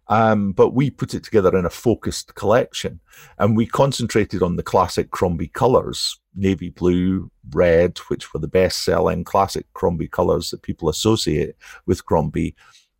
Um, 0.09 0.53
but 0.53 0.69
we 0.69 0.89
put 0.89 1.13
it 1.13 1.23
together 1.23 1.57
in 1.57 1.65
a 1.65 1.69
focused 1.69 2.35
collection 2.35 3.01
and 3.39 3.57
we 3.57 3.65
concentrated 3.65 4.41
on 4.41 4.55
the 4.55 4.63
classic 4.63 5.11
Crombie 5.11 5.49
colours 5.49 6.17
navy 6.37 6.69
blue, 6.69 7.29
red, 7.51 7.97
which 8.07 8.33
were 8.33 8.39
the 8.39 8.47
best 8.47 8.85
selling 8.85 9.23
classic 9.23 9.65
Crombie 9.73 10.07
colours 10.07 10.51
that 10.51 10.61
people 10.61 10.87
associate 10.87 11.55
with 11.85 12.05
Crombie. 12.05 12.55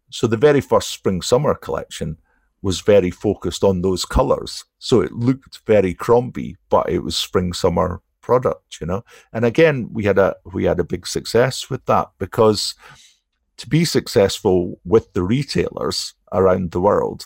So 0.10 0.28
the 0.28 0.38
very 0.38 0.60
first 0.60 0.90
spring 0.90 1.22
summer 1.22 1.54
collection 1.54 2.18
was 2.62 2.82
very 2.82 3.12
focused 3.12 3.64
on 3.64 3.82
those 3.82 4.04
colours. 4.04 4.66
So 4.80 5.02
it 5.02 5.14
looked 5.14 5.62
very 5.68 5.94
Crombie, 5.94 6.58
but 6.70 6.90
it 6.90 7.00
was 7.00 7.16
spring 7.16 7.54
summer 7.54 8.02
product, 8.22 8.82
you 8.82 8.88
know. 8.88 9.04
And 9.32 9.46
again, 9.46 9.90
we 9.94 10.04
had 10.04 10.18
a 10.18 10.36
we 10.52 10.66
had 10.66 10.80
a 10.80 10.84
big 10.84 11.08
success 11.08 11.70
with 11.70 11.86
that 11.86 12.10
because 12.18 12.76
to 13.58 13.70
be 13.70 13.86
successful 13.86 14.80
with 14.84 15.14
the 15.14 15.24
retailers 15.24 16.14
around 16.32 16.72
the 16.72 16.82
world, 16.82 17.26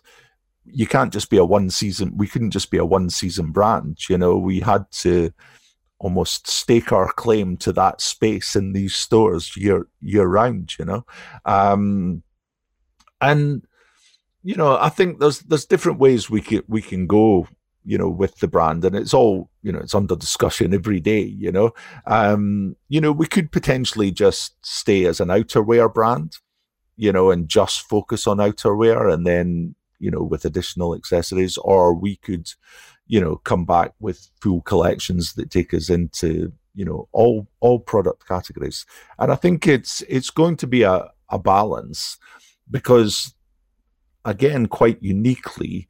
you 0.65 0.87
can't 0.87 1.13
just 1.13 1.29
be 1.29 1.37
a 1.37 1.45
one 1.45 1.69
season. 1.69 2.17
We 2.17 2.27
couldn't 2.27 2.51
just 2.51 2.71
be 2.71 2.77
a 2.77 2.85
one 2.85 3.09
season 3.09 3.51
brand. 3.51 4.09
You 4.09 4.17
know, 4.17 4.37
we 4.37 4.59
had 4.59 4.85
to 4.91 5.33
almost 5.99 6.49
stake 6.49 6.91
our 6.91 7.11
claim 7.13 7.57
to 7.57 7.71
that 7.71 8.01
space 8.01 8.55
in 8.55 8.73
these 8.73 8.95
stores 8.95 9.55
year 9.55 9.87
year 10.01 10.25
round. 10.27 10.77
You 10.77 10.85
know, 10.85 11.05
um, 11.45 12.23
and 13.19 13.65
you 14.43 14.55
know, 14.55 14.77
I 14.79 14.89
think 14.89 15.19
there's 15.19 15.39
there's 15.39 15.65
different 15.65 15.99
ways 15.99 16.29
we 16.29 16.41
can 16.41 16.63
we 16.67 16.81
can 16.81 17.07
go. 17.07 17.47
You 17.83 17.97
know, 17.97 18.09
with 18.09 18.37
the 18.37 18.47
brand, 18.47 18.85
and 18.85 18.95
it's 18.95 19.11
all 19.11 19.49
you 19.63 19.71
know, 19.71 19.79
it's 19.79 19.95
under 19.95 20.15
discussion 20.15 20.71
every 20.71 20.99
day. 20.99 21.21
You 21.21 21.51
know, 21.51 21.71
um, 22.05 22.75
you 22.89 23.01
know, 23.01 23.11
we 23.11 23.25
could 23.25 23.51
potentially 23.51 24.11
just 24.11 24.55
stay 24.63 25.05
as 25.05 25.19
an 25.19 25.29
outerwear 25.29 25.91
brand 25.91 26.37
you 26.97 27.12
know, 27.12 27.32
and 27.32 27.47
just 27.49 27.82
focus 27.82 28.27
on 28.27 28.38
outerwear 28.38 29.12
and 29.12 29.25
then, 29.25 29.75
you 29.99 30.12
know, 30.12 30.23
with 30.23 30.45
additional 30.45 30.95
accessories, 30.95 31.58
or 31.58 31.93
we 31.93 32.15
could, 32.17 32.49
you 33.08 33.19
know, 33.19 33.38
come 33.38 33.65
back 33.65 33.93
with 33.99 34.30
full 34.41 34.62
collections 34.62 35.34
that 35.34 35.51
take 35.51 35.73
us 35.73 35.89
into, 35.89 36.51
you 36.75 36.86
know, 36.86 37.08
all 37.12 37.47
all 37.60 37.80
product 37.80 38.27
categories. 38.27 38.86
And 39.19 39.32
I 39.32 39.36
think 39.36 39.67
it's 39.67 40.01
it's 40.10 40.30
going 40.30 40.58
to 40.58 40.67
be 40.67 40.84
a, 40.84 41.10
a 41.30 41.39
balance 41.39 42.17
because 42.69 43.34
again, 44.25 44.67
quite 44.67 45.01
uniquely, 45.01 45.88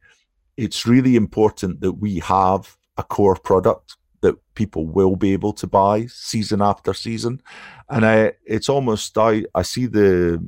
it's 0.56 0.86
really 0.86 1.16
important 1.16 1.80
that 1.80 1.92
we 1.92 2.18
have 2.20 2.76
a 2.96 3.02
core 3.02 3.36
product 3.36 3.96
that 4.20 4.36
people 4.54 4.86
will 4.86 5.16
be 5.16 5.32
able 5.32 5.52
to 5.52 5.66
buy 5.66 6.06
season 6.06 6.62
after 6.62 6.94
season. 6.94 7.42
And 7.88 8.06
I, 8.06 8.32
it's 8.44 8.68
almost 8.68 9.18
I, 9.18 9.44
I 9.54 9.62
see 9.62 9.86
the 9.86 10.44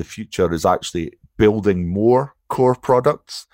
the 0.00 0.04
future 0.04 0.50
is 0.50 0.64
actually 0.64 1.12
building 1.36 1.86
more 1.86 2.34
core 2.48 2.74
products. 2.74 3.46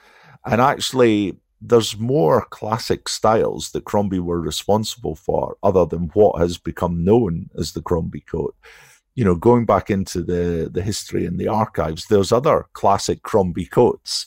And 0.44 0.60
actually, 0.60 1.40
there's 1.60 1.98
more 1.98 2.46
classic 2.50 3.08
styles 3.08 3.72
that 3.72 3.84
Crombie 3.84 4.20
were 4.20 4.40
responsible 4.40 5.16
for, 5.16 5.56
other 5.64 5.84
than 5.84 6.10
what 6.14 6.38
has 6.38 6.56
become 6.56 7.04
known 7.04 7.50
as 7.58 7.72
the 7.72 7.82
Crombie 7.82 8.20
coat. 8.20 8.54
You 9.16 9.24
know, 9.24 9.34
going 9.34 9.64
back 9.66 9.90
into 9.90 10.22
the, 10.22 10.70
the 10.72 10.82
history 10.82 11.26
and 11.26 11.36
the 11.36 11.48
archives, 11.48 12.06
there's 12.06 12.30
other 12.30 12.66
classic 12.74 13.22
Crombie 13.22 13.66
coats 13.66 14.26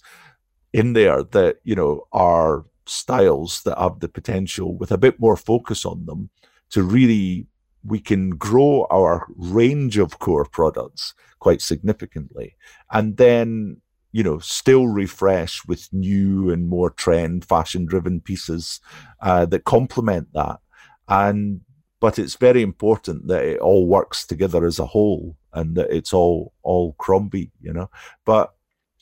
in 0.74 0.92
there 0.92 1.24
that, 1.24 1.60
you 1.64 1.76
know, 1.76 2.06
are 2.12 2.66
styles 2.86 3.62
that 3.64 3.78
have 3.78 4.02
the 4.02 4.10
potential 4.10 4.76
with 4.76 4.92
a 4.92 4.98
bit 4.98 5.22
more 5.22 5.38
focus 5.38 5.86
on 5.86 6.06
them 6.06 6.30
to 6.72 6.84
really 6.84 7.48
we 7.84 8.00
can 8.00 8.32
grow 8.32 8.86
our 8.92 9.26
range 9.36 9.98
of 9.98 10.20
core 10.20 10.46
products 10.46 11.14
quite 11.40 11.62
significantly. 11.62 12.56
And 12.92 13.18
then 13.18 13.82
you 14.12 14.24
know 14.24 14.40
still 14.40 14.88
refresh 14.88 15.64
with 15.68 15.88
new 15.94 16.50
and 16.50 16.68
more 16.68 16.90
trend 16.90 17.46
fashion 17.46 17.86
driven 17.86 18.20
pieces 18.22 18.80
uh, 19.22 19.46
that 19.46 19.66
complement 19.66 20.30
that. 20.34 20.60
And 21.08 21.62
but 22.00 22.18
it's 22.18 22.36
very 22.36 22.62
important 22.62 23.28
that 23.28 23.44
it 23.44 23.60
all 23.60 23.86
works 23.88 24.26
together 24.26 24.66
as 24.66 24.80
a 24.80 24.86
whole 24.86 25.36
and 25.54 25.76
that 25.76 25.92
it's 25.92 26.14
all 26.14 26.54
all 26.64 26.94
crombie 26.94 27.52
you 27.62 27.74
know? 27.74 27.90
But 28.26 28.54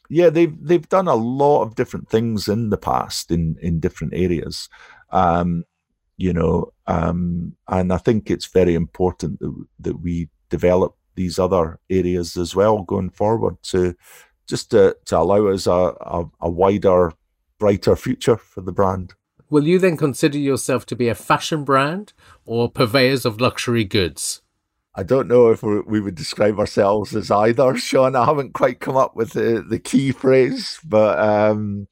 yeah 0.09 0.29
they've 0.29 0.55
they've 0.61 0.87
done 0.89 1.07
a 1.07 1.15
lot 1.15 1.63
of 1.63 1.75
different 1.75 2.09
things 2.09 2.47
in 2.47 2.69
the 2.69 2.77
past 2.77 3.31
in 3.31 3.57
in 3.61 3.79
different 3.79 4.13
areas. 4.13 4.69
Um 5.11 5.63
you 6.17 6.33
know 6.33 6.71
um, 6.87 7.55
and 7.67 7.93
I 7.93 7.97
think 7.97 8.29
it's 8.29 8.47
very 8.47 8.75
important 8.75 9.39
that, 9.39 9.65
that 9.79 10.01
we 10.01 10.29
develop 10.49 10.95
these 11.15 11.37
other 11.39 11.79
areas 11.89 12.37
as 12.37 12.55
well 12.55 12.83
going 12.83 13.09
forward 13.09 13.61
to 13.63 13.95
just 14.47 14.71
to, 14.71 14.95
to 15.05 15.17
allow 15.17 15.47
us 15.47 15.67
a, 15.67 15.71
a, 15.71 16.25
a 16.41 16.49
wider, 16.49 17.13
brighter 17.59 17.95
future 17.95 18.37
for 18.37 18.61
the 18.61 18.71
brand. 18.71 19.13
Will 19.49 19.67
you 19.67 19.79
then 19.79 19.97
consider 19.97 20.37
yourself 20.37 20.85
to 20.87 20.95
be 20.95 21.09
a 21.09 21.15
fashion 21.15 21.63
brand 21.63 22.13
or 22.45 22.69
purveyors 22.69 23.25
of 23.25 23.39
luxury 23.39 23.83
goods? 23.83 24.41
I 24.95 25.03
don't 25.03 25.27
know 25.27 25.49
if 25.49 25.61
we 25.61 25.99
would 25.99 26.15
describe 26.15 26.59
ourselves 26.59 27.15
as 27.15 27.29
either, 27.29 27.77
Sean. 27.77 28.15
I 28.15 28.25
haven't 28.25 28.53
quite 28.53 28.79
come 28.79 28.97
up 28.97 29.15
with 29.15 29.33
the, 29.33 29.63
the 29.67 29.79
key 29.79 30.11
phrase, 30.11 30.79
but 30.83 31.19
um, 31.19 31.87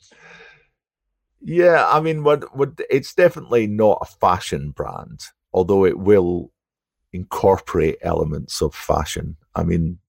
yeah, 1.48 1.88
I 1.88 2.00
mean, 2.02 2.24
what, 2.24 2.58
what, 2.58 2.72
it's 2.89 3.14
definitely 3.14 3.68
not 3.68 4.00
a 4.02 4.06
fashion 4.06 4.72
brand, 4.72 5.22
although 5.54 5.86
it 5.86 6.00
will 6.00 6.52
incorporate 7.14 7.98
elements 8.02 8.64
of 8.64 8.74
fashion. 8.74 9.38
I 9.54 9.64
mean, 9.64 10.00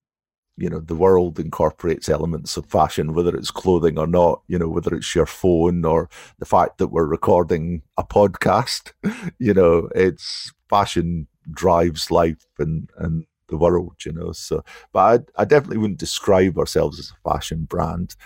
you 0.56 0.70
know, 0.70 0.80
the 0.80 0.94
world 0.94 1.38
incorporates 1.38 2.08
elements 2.08 2.56
of 2.56 2.64
fashion, 2.64 3.12
whether 3.12 3.36
it's 3.36 3.50
clothing 3.50 3.98
or 3.98 4.06
not, 4.06 4.40
you 4.48 4.58
know, 4.58 4.70
whether 4.70 4.94
it's 4.94 5.14
your 5.14 5.26
phone 5.26 5.84
or 5.84 6.08
the 6.38 6.46
fact 6.46 6.78
that 6.78 6.86
we're 6.86 7.04
recording 7.04 7.82
a 7.98 8.02
podcast, 8.02 8.92
you 9.38 9.52
know, 9.52 9.90
it's 9.94 10.50
fashion 10.70 11.26
drives 11.50 12.10
life 12.10 12.46
and, 12.58 12.88
and 12.96 13.26
the 13.50 13.58
world, 13.58 13.96
you 14.06 14.12
know. 14.12 14.32
So, 14.32 14.64
but 14.90 15.28
I, 15.36 15.42
I 15.42 15.44
definitely 15.44 15.76
wouldn't 15.76 16.00
describe 16.00 16.58
ourselves 16.58 16.98
as 16.98 17.10
a 17.12 17.30
fashion 17.30 17.64
brand. 17.64 18.16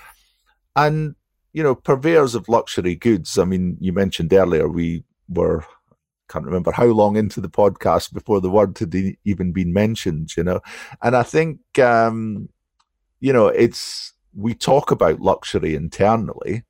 And, 0.77 1.17
you 1.53 1.63
know, 1.63 1.75
purveyors 1.75 2.35
of 2.35 2.49
luxury 2.49 2.95
goods. 2.95 3.39
I 3.39 3.45
mean, 3.45 3.77
you 3.81 3.93
mentioned 3.93 4.33
earlier 4.33 4.69
we 4.69 5.05
were 5.29 5.65
can't 6.29 6.47
remember 6.47 6.71
how 6.71 6.87
long 6.87 7.17
into 7.17 7.41
the 7.41 7.49
podcast 7.49 8.13
before 8.13 8.41
the 8.41 8.51
word 8.51 8.79
had 8.79 8.95
even 9.25 9.53
been 9.53 9.73
mentioned, 9.73 10.37
you 10.37 10.45
know. 10.45 10.61
And 11.03 11.17
I 11.17 11.25
think, 11.25 11.59
um, 11.81 12.49
you 13.19 13.33
know, 13.33 13.49
it's 13.49 14.13
we 14.35 14.55
talk 14.55 14.93
about 14.93 15.21
luxury 15.21 15.75
internally 15.75 16.63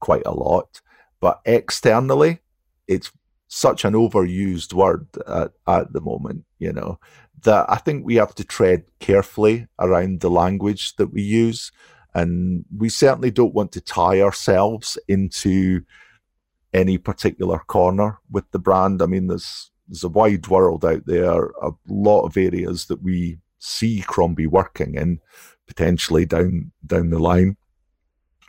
quite 0.00 0.26
a 0.26 0.32
lot, 0.32 0.82
but 1.18 1.40
externally, 1.46 2.40
it's 2.86 3.10
such 3.48 3.84
an 3.84 3.94
overused 3.94 4.74
word 4.74 5.06
at, 5.26 5.52
at 5.66 5.92
the 5.92 6.00
moment, 6.00 6.44
you 6.58 6.72
know, 6.72 6.98
that 7.42 7.64
I 7.68 7.76
think 7.76 8.04
we 8.04 8.16
have 8.16 8.34
to 8.34 8.44
tread 8.44 8.84
carefully 9.00 9.66
around 9.78 10.20
the 10.20 10.30
language 10.30 10.96
that 10.96 11.12
we 11.12 11.22
use. 11.22 11.72
And 12.14 12.64
we 12.76 12.88
certainly 12.88 13.30
don't 13.30 13.54
want 13.54 13.72
to 13.72 13.80
tie 13.80 14.20
ourselves 14.20 14.98
into 15.08 15.82
any 16.72 16.98
particular 16.98 17.58
corner 17.58 18.18
with 18.30 18.50
the 18.50 18.58
brand. 18.58 19.02
I 19.02 19.06
mean, 19.06 19.28
there's 19.28 19.70
there's 19.88 20.04
a 20.04 20.08
wide 20.08 20.46
world 20.48 20.84
out 20.84 21.04
there, 21.06 21.46
a 21.62 21.70
lot 21.88 22.22
of 22.24 22.36
areas 22.36 22.86
that 22.86 23.02
we 23.02 23.38
see 23.58 24.02
Crombie 24.06 24.46
working 24.46 24.94
in 24.94 25.20
potentially 25.66 26.26
down 26.26 26.72
down 26.86 27.10
the 27.10 27.18
line. 27.18 27.56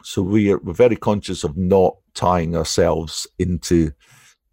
So 0.04 0.22
we 0.22 0.52
are, 0.52 0.60
we're 0.60 0.74
very 0.74 0.96
conscious 0.96 1.44
of 1.44 1.58
not 1.58 1.96
tying 2.14 2.56
ourselves 2.56 3.28
into 3.40 3.92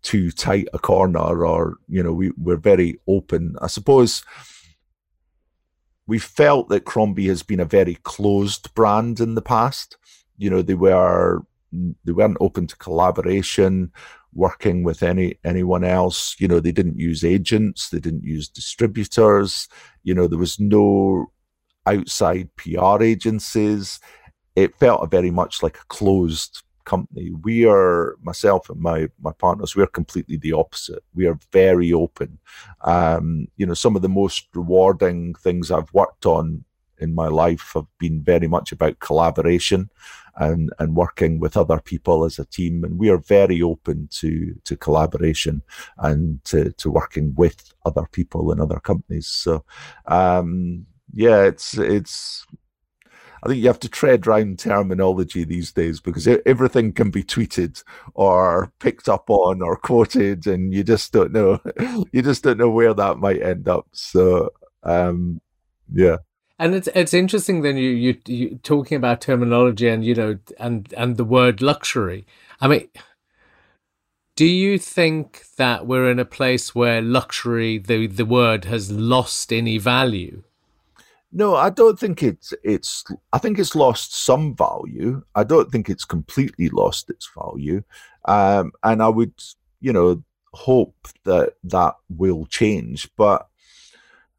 too 0.03 0.31
tight 0.31 0.69
a 0.73 0.79
corner, 0.79 1.45
or 1.45 1.77
you 1.89 2.03
know, 2.03 2.13
we 2.13 2.33
we're 2.37 2.57
very 2.57 2.99
open. 3.07 3.57
I 3.61 3.67
suppose 3.67 4.25
we 6.07 6.19
felt 6.19 6.69
that 6.69 6.85
Crombie 6.85 7.29
has 7.29 7.43
been 7.43 7.61
a 7.61 7.65
very 7.65 7.97
closed 8.03 8.75
brand 8.75 9.21
in 9.21 9.35
the 9.35 9.43
past. 9.43 9.97
You 10.37 10.51
know, 10.51 10.63
they 10.63 10.75
were 10.75 11.43
they 12.05 12.13
weren't 12.13 12.37
open 12.41 12.67
to 12.67 12.77
collaboration, 12.77 13.93
working 14.35 14.83
with 14.83 15.03
any 15.03 15.39
anyone 15.45 15.85
else. 15.85 16.37
You 16.39 16.49
know, 16.49 16.61
they 16.61 16.73
didn't 16.73 16.99
use 16.99 17.25
agents, 17.25 17.91
they 17.91 18.01
didn't 18.01 18.25
use 18.25 18.49
distributors. 18.49 19.69
You 20.03 20.15
know, 20.15 20.27
there 20.27 20.39
was 20.39 20.59
no 20.59 21.33
outside 21.87 22.49
PR 22.57 23.03
agencies. 23.03 24.01
It 24.55 24.77
felt 24.79 25.11
very 25.11 25.31
much 25.31 25.63
like 25.63 25.79
a 25.79 25.87
closed 25.89 26.63
company. 26.85 27.31
We 27.43 27.67
are 27.67 28.17
myself 28.23 28.71
and 28.71 28.81
my 28.81 29.09
my 29.21 29.33
partners. 29.33 29.77
We're 29.77 29.87
completely 29.87 30.37
the 30.37 30.53
opposite. 30.53 31.03
We 31.15 31.27
are 31.27 31.39
very 31.53 31.93
open. 31.93 32.39
Um, 32.83 33.49
you 33.57 33.67
know, 33.67 33.75
some 33.75 33.97
of 33.97 34.03
the 34.03 34.09
most 34.09 34.49
rewarding 34.55 35.35
things 35.35 35.71
I've 35.71 35.93
worked 35.93 36.27
on 36.27 36.65
in 36.99 37.15
my 37.15 37.27
life 37.27 37.73
have 37.75 37.87
been 37.99 38.23
very 38.23 38.47
much 38.47 38.73
about 38.73 39.01
collaboration 39.01 39.91
and 40.37 40.73
and 40.79 40.97
working 40.97 41.39
with 41.41 41.57
other 41.57 41.81
people 41.81 42.25
as 42.25 42.39
a 42.39 42.45
team 42.47 42.85
and 42.85 42.99
we 42.99 43.11
are 43.11 43.19
very 43.19 43.61
open 43.61 44.09
to 44.11 44.55
to 44.65 44.77
collaboration 44.77 45.63
and 45.99 46.43
to 46.45 46.73
to 46.73 46.91
working 46.91 47.35
with 47.37 47.75
other 47.85 48.07
people 48.13 48.51
and 48.51 48.61
other 48.61 48.81
companies 48.81 49.27
so 49.27 49.65
um 50.07 50.87
yeah 51.13 51.43
it's 51.43 51.77
it's 51.77 52.47
I 53.43 53.49
think 53.49 53.61
you 53.61 53.67
have 53.67 53.81
to 53.81 53.89
tread 53.89 54.27
round 54.27 54.59
terminology 54.59 55.45
these 55.45 55.73
days 55.73 56.01
because 56.01 56.29
everything 56.47 56.93
can 56.93 57.11
be 57.11 57.25
tweeted 57.25 57.83
or 58.15 58.73
picked 58.79 59.09
up 59.09 59.29
on 59.29 59.63
or 59.63 59.77
quoted, 59.77 60.47
and 60.47 60.73
you 60.73 60.85
just 60.85 61.13
don't 61.13 61.33
know. 61.33 61.61
You 62.13 62.23
just 62.23 62.43
don't 62.43 62.59
know 62.59 62.71
where 62.71 62.95
that 62.95 63.19
might 63.19 63.43
end 63.43 63.69
up. 63.69 63.87
So, 63.93 64.51
um, 64.83 65.41
yeah 65.93 66.19
and 66.63 66.77
it's 66.77 66.89
it's 66.95 67.13
interesting 67.13 67.63
then 67.63 67.77
you 67.77 67.91
you 67.91 68.17
you 68.27 68.61
talking 68.63 68.97
about 68.97 69.21
terminology 69.21 69.89
and 69.89 70.05
you 70.05 70.15
know 70.15 70.39
and 70.61 70.95
and 70.97 71.17
the 71.17 71.25
word 71.25 71.61
luxury. 71.61 72.25
I 72.61 72.69
mean, 72.69 72.89
do 74.37 74.47
you 74.47 74.79
think 74.79 75.45
that 75.57 75.89
we're 75.89 76.09
in 76.09 76.21
a 76.21 76.25
place 76.25 76.73
where 76.73 77.03
luxury 77.03 77.79
the 77.79 78.07
the 78.07 78.25
word 78.25 78.67
has 78.67 78.93
lost 78.93 79.53
any 79.53 79.79
value? 79.79 80.45
No, 81.33 81.57
I 81.57 81.71
don't 81.71 81.99
think 81.99 82.23
it's 82.23 82.53
it's. 82.63 83.05
I 83.33 83.39
think 83.39 83.59
it's 83.59 83.75
lost 83.75 84.15
some 84.25 84.55
value. 84.55 85.23
I 85.35 85.45
don't 85.45 85.71
think 85.71 85.89
it's 85.89 86.05
completely 86.05 86.69
lost 86.69 87.09
its 87.09 87.29
value, 87.35 87.83
um, 88.27 88.73
and 88.83 89.03
I 89.03 89.09
would, 89.09 89.33
you 89.81 89.93
know, 89.93 90.23
hope 90.53 91.09
that 91.25 91.55
that 91.65 91.95
will 92.11 92.45
change. 92.47 93.09
But 93.17 93.49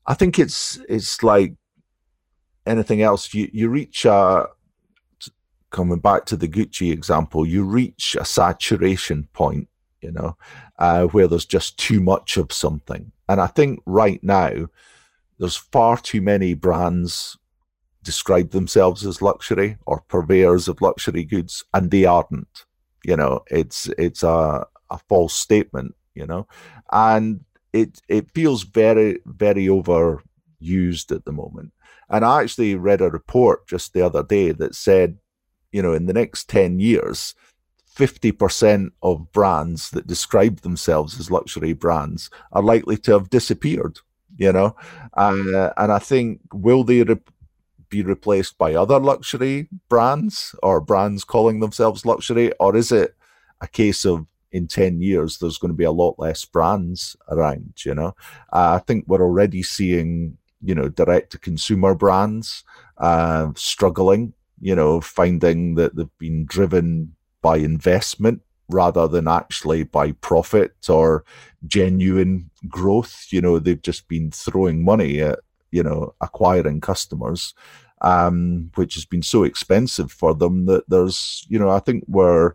I 0.06 0.14
think 0.14 0.38
it's 0.38 0.80
it's 0.88 1.24
like 1.24 1.56
anything 2.66 3.02
else, 3.02 3.34
you, 3.34 3.50
you 3.52 3.70
reach 3.70 4.06
a, 4.06 4.48
coming 5.72 6.00
back 6.00 6.26
to 6.26 6.38
the 6.38 6.48
Gucci 6.48 6.91
example, 6.91 7.46
you 7.46 7.64
reach 7.64 8.16
a 8.20 8.26
saturation 8.26 9.28
point, 9.34 9.68
you 10.02 10.12
know, 10.12 10.38
uh, 10.80 11.06
where 11.08 11.28
there's 11.28 11.46
just 11.46 11.78
too 11.78 12.00
much 12.00 12.38
of 12.38 12.52
something. 12.52 13.12
And 13.28 13.41
I 13.41 13.48
think 13.48 13.82
right 13.86 14.24
now, 14.24 14.68
there's 15.40 15.58
far 15.58 15.98
too 15.98 16.22
many 16.22 16.54
brands 16.54 17.38
describe 18.04 18.52
themselves 18.52 19.06
as 19.06 19.22
luxury 19.22 19.78
or 19.86 20.02
purveyors 20.08 20.68
of 20.68 20.82
luxury 20.82 21.24
goods, 21.24 21.64
and 21.74 21.90
they 21.90 22.06
aren't. 22.06 22.66
You 23.04 23.18
know, 23.18 23.42
it's 23.50 23.90
it's 23.98 24.24
a, 24.24 24.66
a 24.90 24.98
false 25.10 25.34
statement, 25.34 25.96
you 26.16 26.26
know, 26.26 26.48
and 26.92 27.42
it 27.74 28.02
it 28.08 28.32
feels 28.34 28.64
very, 28.64 29.20
very 29.26 29.66
overused 29.66 31.12
at 31.12 31.26
the 31.26 31.32
moment. 31.32 31.74
And 32.10 32.24
I 32.24 32.42
actually 32.42 32.76
read 32.76 33.02
a 33.02 33.10
report 33.10 33.68
just 33.68 33.94
the 33.94 34.06
other 34.06 34.24
day 34.24 34.52
that 34.52 34.76
said, 34.76 35.18
you 35.72 35.82
know, 35.82 35.94
in 35.94 36.06
the 36.06 36.14
next 36.14 36.48
10 36.50 36.80
years, 36.80 37.34
50% 37.96 38.92
of 39.02 39.32
brands 39.32 39.90
that 39.92 40.08
describe 40.08 40.62
themselves 40.62 41.20
as 41.20 41.32
luxury 41.32 41.74
brands 41.74 42.30
are 42.52 42.64
likely 42.64 42.98
to 42.98 43.14
have 43.14 43.30
disappeared, 43.30 44.00
you 44.38 44.52
know? 44.52 44.76
Uh, 45.14 45.72
and 45.78 45.92
I 45.92 46.00
think, 46.00 46.42
will 46.54 46.84
they 46.84 47.04
re- 47.04 47.18
be 47.90 48.04
replaced 48.04 48.58
by 48.58 48.74
other 48.74 49.00
luxury 49.00 49.70
brands 49.90 50.56
or 50.64 50.82
brands 50.82 51.24
calling 51.24 51.60
themselves 51.60 52.06
luxury? 52.06 52.52
Or 52.60 52.76
is 52.76 52.92
it 52.92 53.16
a 53.62 53.68
case 53.68 54.06
of 54.06 54.26
in 54.52 54.68
10 54.68 55.02
years, 55.02 55.40
there's 55.40 55.58
going 55.58 55.72
to 55.72 55.78
be 55.78 55.84
a 55.84 55.92
lot 55.92 56.20
less 56.20 56.46
brands 56.46 57.16
around, 57.30 57.74
you 57.84 57.96
know? 57.96 58.16
Uh, 58.52 58.78
I 58.78 58.80
think 58.80 59.06
we're 59.08 59.24
already 59.24 59.64
seeing 59.64 60.38
you 60.64 60.74
know, 60.74 60.88
direct 60.88 61.32
to 61.32 61.38
consumer 61.38 61.94
brands 61.94 62.64
uh, 62.98 63.52
struggling, 63.56 64.34
you 64.62 64.76
know, 64.76 65.02
finding 65.02 65.76
that 65.76 65.96
they've 65.96 66.18
been 66.18 66.46
driven 66.46 67.16
by 67.42 67.58
investment 67.58 68.42
rather 68.70 69.07
than 69.07 69.28
actually 69.28 69.84
by 69.84 70.11
profit 70.14 70.74
or 70.89 71.24
genuine 71.68 72.49
growth. 72.68 73.28
You 73.30 73.41
know, 73.41 73.59
they've 73.59 73.82
just 73.82 74.07
been 74.07 74.32
throwing 74.32 74.84
money 74.84 75.22
at, 75.22 75.39
you 75.72 75.84
know, 75.84 76.14
acquiring 76.22 76.82
customers, 76.82 77.53
um, 78.01 78.72
which 78.76 78.95
has 78.95 79.05
been 79.05 79.24
so 79.24 79.43
expensive 79.43 80.11
for 80.11 80.34
them 80.34 80.66
that 80.66 80.89
there's, 80.89 81.45
you 81.49 81.59
know, 81.59 81.70
I 81.70 81.80
think 81.80 82.03
we're 82.07 82.53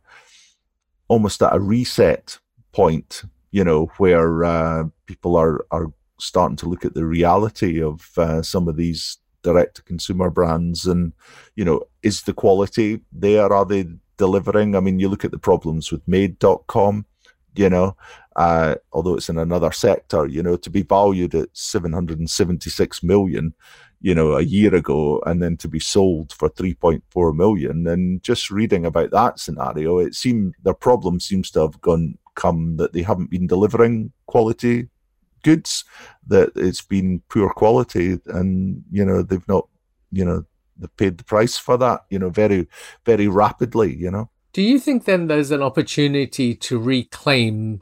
almost 1.09 1.43
at 1.43 1.55
a 1.55 1.61
reset 1.61 2.39
point, 2.73 3.23
you 3.51 3.65
know, 3.65 3.87
where 3.99 4.45
uh, 4.45 4.85
people 5.07 5.37
are, 5.37 5.65
are 5.71 5.93
starting 6.19 6.57
to 6.57 6.69
look 6.69 6.85
at 6.85 6.95
the 6.95 7.07
reality 7.07 7.83
of 7.83 8.11
uh, 8.19 8.43
some 8.43 8.69
of 8.69 8.77
these 8.77 9.19
direct 9.43 9.77
to 9.77 9.83
consumer 9.83 10.31
brands 10.31 10.85
and 10.87 11.13
you 11.55 11.65
know 11.65 11.81
is 12.03 12.23
the 12.23 12.33
quality 12.33 13.01
there 13.13 13.53
are 13.53 13.65
they 13.65 13.87
delivering. 14.19 14.77
I 14.77 14.81
mean 14.81 14.99
you 14.99 15.09
look 15.09 15.25
at 15.25 15.31
the 15.31 15.39
problems 15.39 15.91
with 15.91 16.07
made.com 16.07 17.07
you 17.59 17.69
know 17.69 17.97
uh, 18.37 18.77
although 18.93 19.17
it's 19.17 19.29
in 19.29 19.39
another 19.39 19.73
sector 19.73 20.27
you 20.27 20.43
know 20.43 20.57
to 20.57 20.71
be 20.71 20.83
valued 20.83 21.35
at 21.35 21.49
776 21.53 23.03
million 23.03 23.53
you 24.01 24.15
know 24.15 24.37
a 24.37 24.43
year 24.43 24.75
ago 24.75 25.21
and 25.27 25.43
then 25.43 25.57
to 25.57 25.69
be 25.69 25.81
sold 25.81 26.33
for 26.33 26.49
3.4 26.49 27.35
million 27.35 27.87
and 27.87 28.23
just 28.23 28.51
reading 28.51 28.87
about 28.87 29.11
that 29.11 29.41
scenario 29.41 29.99
it 29.99 30.15
seemed 30.15 30.55
their 30.63 30.75
problem 30.75 31.19
seems 31.19 31.51
to 31.51 31.61
have 31.61 31.81
gone 31.81 32.17
come 32.37 32.77
that 32.77 32.93
they 32.93 33.03
haven't 33.03 33.31
been 33.31 33.49
delivering 33.49 34.13
quality 34.27 34.89
goods 35.43 35.85
that 36.27 36.51
it's 36.55 36.83
been 36.83 37.21
poor 37.29 37.51
quality 37.51 38.21
and 38.27 38.85
you 38.93 39.05
know 39.05 39.23
they've 39.23 39.49
not 39.49 39.67
you 40.13 40.25
know 40.25 40.45
they 40.79 40.89
paid 40.97 41.19
the 41.19 41.25
price 41.25 41.57
for 41.57 41.77
that 41.77 42.05
you 42.11 42.19
know 42.19 42.31
very 42.31 42.69
very 43.05 43.29
rapidly 43.29 43.95
you 43.95 44.11
know? 44.11 44.31
Do 44.53 44.63
you 44.63 44.79
think 44.79 45.05
then 45.05 45.27
there's 45.27 45.51
an 45.51 45.63
opportunity 45.63 46.55
to 46.55 46.79
reclaim 46.79 47.81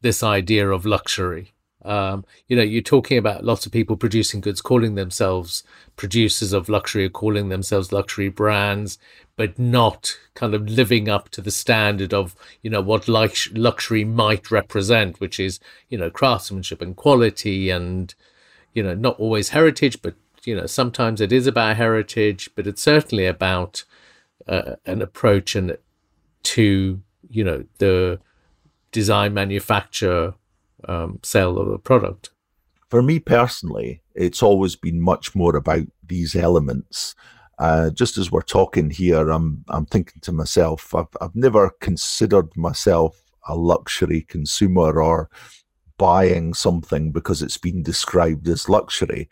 this 0.00 0.22
idea 0.22 0.68
of 0.68 0.84
luxury? 0.84 1.52
Um, 1.82 2.26
you 2.46 2.56
know, 2.56 2.62
you're 2.62 2.82
talking 2.82 3.16
about 3.16 3.44
lots 3.44 3.64
of 3.64 3.72
people 3.72 3.96
producing 3.96 4.42
goods, 4.42 4.60
calling 4.60 4.96
themselves 4.96 5.64
producers 5.96 6.52
of 6.52 6.68
luxury, 6.68 7.06
or 7.06 7.08
calling 7.08 7.48
themselves 7.48 7.92
luxury 7.92 8.28
brands, 8.28 8.98
but 9.36 9.58
not 9.58 10.18
kind 10.34 10.54
of 10.54 10.68
living 10.68 11.08
up 11.08 11.30
to 11.30 11.40
the 11.40 11.50
standard 11.50 12.12
of, 12.12 12.34
you 12.60 12.68
know, 12.68 12.82
what 12.82 13.08
luxury 13.08 14.04
might 14.04 14.50
represent, 14.50 15.20
which 15.20 15.40
is, 15.40 15.58
you 15.88 15.96
know, 15.96 16.10
craftsmanship 16.10 16.82
and 16.82 16.96
quality 16.96 17.70
and, 17.70 18.14
you 18.74 18.82
know, 18.82 18.94
not 18.94 19.18
always 19.18 19.50
heritage, 19.50 20.02
but, 20.02 20.14
you 20.44 20.56
know, 20.56 20.66
sometimes 20.66 21.20
it 21.20 21.32
is 21.32 21.46
about 21.46 21.76
heritage, 21.76 22.50
but 22.54 22.66
it's 22.66 22.82
certainly 22.82 23.26
about 23.26 23.84
uh, 24.48 24.76
an 24.86 25.02
approach 25.02 25.54
and 25.54 25.76
to, 26.42 27.00
you 27.28 27.44
know, 27.44 27.64
the 27.78 28.20
design 28.92 29.34
manufacture 29.34 30.34
um, 30.88 31.20
sell 31.22 31.58
of 31.58 31.68
a 31.68 31.78
product. 31.78 32.30
For 32.88 33.02
me 33.02 33.18
personally, 33.18 34.02
it's 34.14 34.42
always 34.42 34.74
been 34.76 35.00
much 35.00 35.34
more 35.34 35.54
about 35.56 35.86
these 36.04 36.34
elements. 36.34 37.14
Uh, 37.58 37.90
just 37.90 38.16
as 38.16 38.32
we're 38.32 38.40
talking 38.42 38.90
here, 38.90 39.28
I'm 39.30 39.64
I'm 39.68 39.86
thinking 39.86 40.20
to 40.22 40.32
myself, 40.32 40.94
I've 40.94 41.14
I've 41.20 41.36
never 41.36 41.70
considered 41.80 42.56
myself 42.56 43.22
a 43.46 43.54
luxury 43.54 44.22
consumer 44.22 45.00
or 45.00 45.28
buying 45.98 46.54
something 46.54 47.12
because 47.12 47.42
it's 47.42 47.58
been 47.58 47.82
described 47.82 48.48
as 48.48 48.68
luxury. 48.68 49.28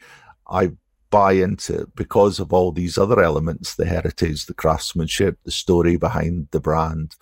I 0.48 0.72
buy 1.10 1.32
into 1.32 1.80
it 1.80 1.96
because 1.96 2.38
of 2.38 2.52
all 2.52 2.72
these 2.72 2.98
other 2.98 3.22
elements 3.22 3.74
the 3.74 3.86
heritage, 3.86 4.46
the 4.46 4.54
craftsmanship, 4.54 5.38
the 5.44 5.50
story 5.50 5.96
behind 5.96 6.48
the 6.50 6.60
brand. 6.60 7.16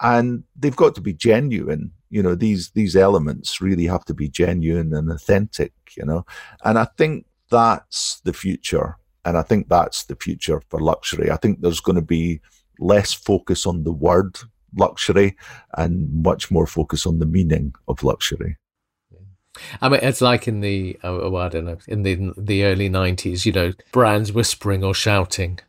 And 0.00 0.44
they've 0.56 0.76
got 0.76 0.94
to 0.96 1.00
be 1.00 1.12
genuine. 1.12 1.92
You 2.10 2.22
know 2.22 2.34
these 2.34 2.70
these 2.70 2.96
elements 2.96 3.60
really 3.60 3.86
have 3.86 4.04
to 4.06 4.14
be 4.14 4.28
genuine 4.28 4.94
and 4.94 5.10
authentic 5.10 5.72
you 5.96 6.04
know? 6.04 6.24
And 6.64 6.78
i 6.78 6.86
think 6.96 7.26
that's 7.50 8.20
the 8.20 8.32
future. 8.32 8.96
And 9.24 9.36
i 9.36 9.42
think 9.42 9.68
that's 9.68 10.04
the 10.04 10.16
future 10.16 10.62
for 10.68 10.80
luxury. 10.80 11.30
I 11.30 11.36
think 11.36 11.60
there's 11.60 11.80
going 11.80 11.96
to 11.96 12.02
be 12.02 12.40
less 12.78 13.12
focus 13.12 13.66
on 13.66 13.84
the 13.84 13.92
word 13.92 14.38
luxury 14.76 15.36
and 15.76 16.12
much 16.12 16.50
more 16.50 16.66
focus 16.66 17.06
on 17.06 17.18
the 17.18 17.26
meaning 17.26 17.74
of 17.88 18.02
luxury 18.02 18.56
I 19.80 19.88
mean, 19.88 20.00
it's 20.02 20.20
like 20.20 20.48
in 20.48 20.60
the 20.60 20.98
oh, 21.02 21.36
I 21.36 21.48
don't 21.48 21.64
know 21.64 21.78
in 21.86 22.02
the 22.02 22.32
the 22.36 22.64
early 22.64 22.88
'90s, 22.88 23.46
you 23.46 23.52
know, 23.52 23.72
brands 23.92 24.32
whispering 24.32 24.84
or 24.84 24.94
shouting 24.94 25.60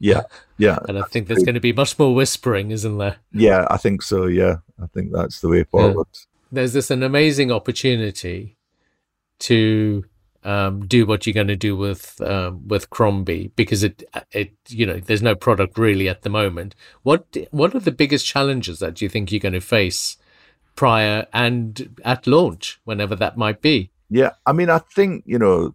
yeah, 0.00 0.22
yeah. 0.56 0.78
And 0.88 0.98
I 0.98 1.02
think 1.02 1.28
there's 1.28 1.44
going 1.44 1.54
to 1.54 1.60
be 1.60 1.74
much 1.74 1.98
more 1.98 2.14
whispering, 2.14 2.70
isn't 2.70 2.96
there? 2.96 3.16
Yeah, 3.32 3.66
I 3.70 3.76
think 3.76 4.02
so. 4.02 4.26
Yeah, 4.26 4.56
I 4.82 4.86
think 4.86 5.12
that's 5.12 5.40
the 5.40 5.48
way 5.48 5.64
forward. 5.64 6.06
Yeah. 6.12 6.20
There's 6.50 6.72
this 6.72 6.90
an 6.90 7.02
amazing 7.02 7.52
opportunity 7.52 8.56
to 9.40 10.04
um, 10.42 10.86
do 10.86 11.04
what 11.04 11.26
you're 11.26 11.34
going 11.34 11.48
to 11.48 11.56
do 11.56 11.76
with 11.76 12.18
um, 12.22 12.66
with 12.66 12.88
Crombie 12.88 13.52
because 13.56 13.84
it 13.84 14.02
it 14.32 14.52
you 14.68 14.86
know 14.86 14.98
there's 14.98 15.22
no 15.22 15.34
product 15.34 15.76
really 15.76 16.08
at 16.08 16.22
the 16.22 16.30
moment. 16.30 16.74
What 17.02 17.36
what 17.50 17.74
are 17.74 17.80
the 17.80 17.92
biggest 17.92 18.24
challenges 18.24 18.78
that 18.78 19.02
you 19.02 19.08
think 19.10 19.30
you're 19.30 19.38
going 19.38 19.52
to 19.52 19.60
face 19.60 20.16
prior 20.80 21.26
and 21.34 21.94
at 22.06 22.26
launch, 22.26 22.80
whenever 22.84 23.14
that 23.14 23.36
might 23.36 23.60
be? 23.60 23.90
Yeah, 24.08 24.30
I 24.46 24.52
mean, 24.52 24.70
I 24.70 24.78
think 24.78 25.24
you 25.26 25.38
know, 25.38 25.74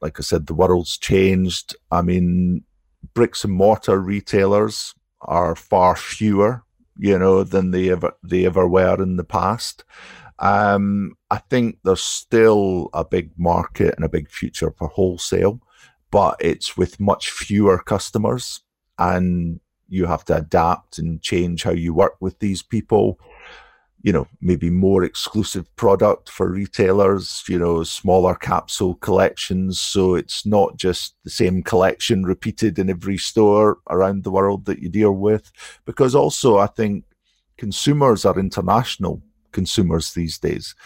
like 0.00 0.18
I 0.18 0.22
said, 0.22 0.46
the 0.46 0.54
world's 0.54 0.96
changed. 0.96 1.76
I 1.90 2.00
mean, 2.00 2.64
bricks 3.12 3.44
and 3.44 3.52
mortar 3.52 4.00
retailers 4.00 4.94
are 5.20 5.54
far 5.54 5.94
fewer, 5.94 6.64
you 6.96 7.18
know, 7.18 7.44
than 7.44 7.70
they 7.70 7.90
ever 7.90 8.14
they 8.22 8.46
ever 8.46 8.66
were 8.66 9.02
in 9.02 9.16
the 9.16 9.24
past. 9.24 9.84
Um, 10.38 11.16
I 11.30 11.36
think 11.36 11.80
there's 11.84 12.02
still 12.02 12.88
a 12.94 13.04
big 13.04 13.32
market 13.36 13.94
and 13.96 14.06
a 14.06 14.14
big 14.16 14.30
future 14.30 14.70
for 14.70 14.88
wholesale, 14.88 15.60
but 16.10 16.36
it's 16.40 16.78
with 16.78 16.98
much 16.98 17.30
fewer 17.30 17.76
customers, 17.78 18.62
and 18.98 19.60
you 19.86 20.06
have 20.06 20.24
to 20.24 20.36
adapt 20.38 20.96
and 20.96 21.20
change 21.20 21.62
how 21.62 21.72
you 21.72 21.92
work 21.92 22.14
with 22.20 22.38
these 22.38 22.62
people 22.62 23.20
you 24.06 24.12
know, 24.12 24.28
maybe 24.40 24.70
more 24.70 25.02
exclusive 25.02 25.66
product 25.74 26.30
for 26.30 26.48
retailers, 26.48 27.42
you 27.48 27.58
know, 27.58 27.82
smaller 27.82 28.36
capsule 28.36 28.94
collections. 28.94 29.80
So 29.80 30.14
it's 30.14 30.46
not 30.46 30.76
just 30.76 31.16
the 31.24 31.30
same 31.30 31.60
collection 31.64 32.22
repeated 32.22 32.78
in 32.78 32.88
every 32.88 33.18
store 33.18 33.78
around 33.90 34.22
the 34.22 34.30
world 34.30 34.66
that 34.66 34.78
you 34.78 34.88
deal 34.88 35.10
with. 35.10 35.50
Because 35.86 36.14
also, 36.14 36.58
I 36.58 36.68
think 36.68 37.04
consumers 37.58 38.24
are 38.24 38.38
international 38.38 39.22
consumers 39.50 40.14
these 40.14 40.38
days, 40.38 40.76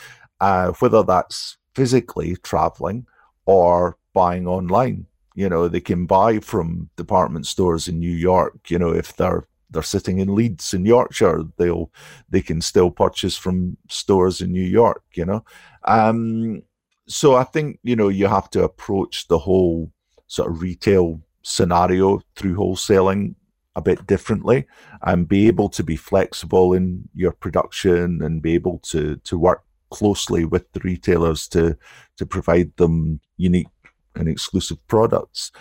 uh, 0.41 0.73
whether 0.79 1.03
that's 1.03 1.59
physically 1.75 2.37
traveling 2.37 3.05
or 3.45 3.99
buying 4.15 4.47
online. 4.47 5.05
You 5.35 5.51
know, 5.51 5.69
they 5.69 5.83
can 5.83 6.07
buy 6.07 6.39
from 6.41 6.89
department 6.97 7.47
stores 7.47 7.87
in 7.87 7.99
New 7.99 8.17
York, 8.17 8.71
you 8.71 8.79
know, 8.79 8.95
if 8.95 9.15
they're 9.15 9.47
they're 9.71 9.83
sitting 9.83 10.19
in 10.19 10.35
Leeds 10.35 10.75
in 10.75 10.85
Yorkshire. 10.85 11.45
They'll 11.57 11.91
they 12.29 12.41
can 12.41 12.61
still 12.61 12.91
purchase 12.91 13.37
from 13.37 13.77
stores 13.89 14.41
in 14.41 14.53
New 14.53 14.65
York. 14.65 15.03
You 15.15 15.25
know, 15.25 15.45
um, 15.85 16.63
so 17.07 17.35
I 17.35 17.45
think 17.45 17.79
you 17.83 17.97
know 17.97 18.09
you 18.09 18.27
have 18.27 18.51
to 18.51 18.65
approach 18.65 19.29
the 19.29 19.39
whole 19.39 19.93
sort 20.27 20.51
of 20.51 20.63
retail 20.63 21.21
scenario 21.43 22.21
through 22.37 22.55
wholesaling 22.55 23.35
a 23.77 23.81
bit 23.81 24.07
differently 24.07 24.67
and 25.03 25.29
be 25.29 25.47
able 25.47 25.69
to 25.69 25.83
be 25.83 25.97
flexible 25.97 26.73
in 26.75 27.09
your 27.15 27.33
production 27.33 28.21
and 28.23 28.43
be 28.43 28.55
able 28.55 28.79
to 28.81 29.17
to 29.17 29.39
work 29.39 29.63
closely 29.91 30.45
with 30.45 30.71
the 30.73 30.81
retailers 30.81 31.49
to 31.49 31.77
to 32.17 32.27
provide 32.27 32.77
them 32.77 33.21
unique 33.37 33.69
and 34.15 34.29
exclusive 34.29 34.87
products. 34.89 35.53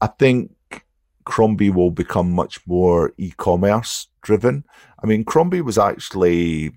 I 0.00 0.08
think 0.08 0.52
Crombie 1.24 1.70
will 1.70 1.90
become 1.90 2.32
much 2.32 2.60
more 2.66 3.12
e-commerce 3.18 4.08
driven. 4.22 4.64
I 5.02 5.06
mean, 5.06 5.24
Crombie 5.24 5.60
was 5.60 5.78
actually 5.78 6.72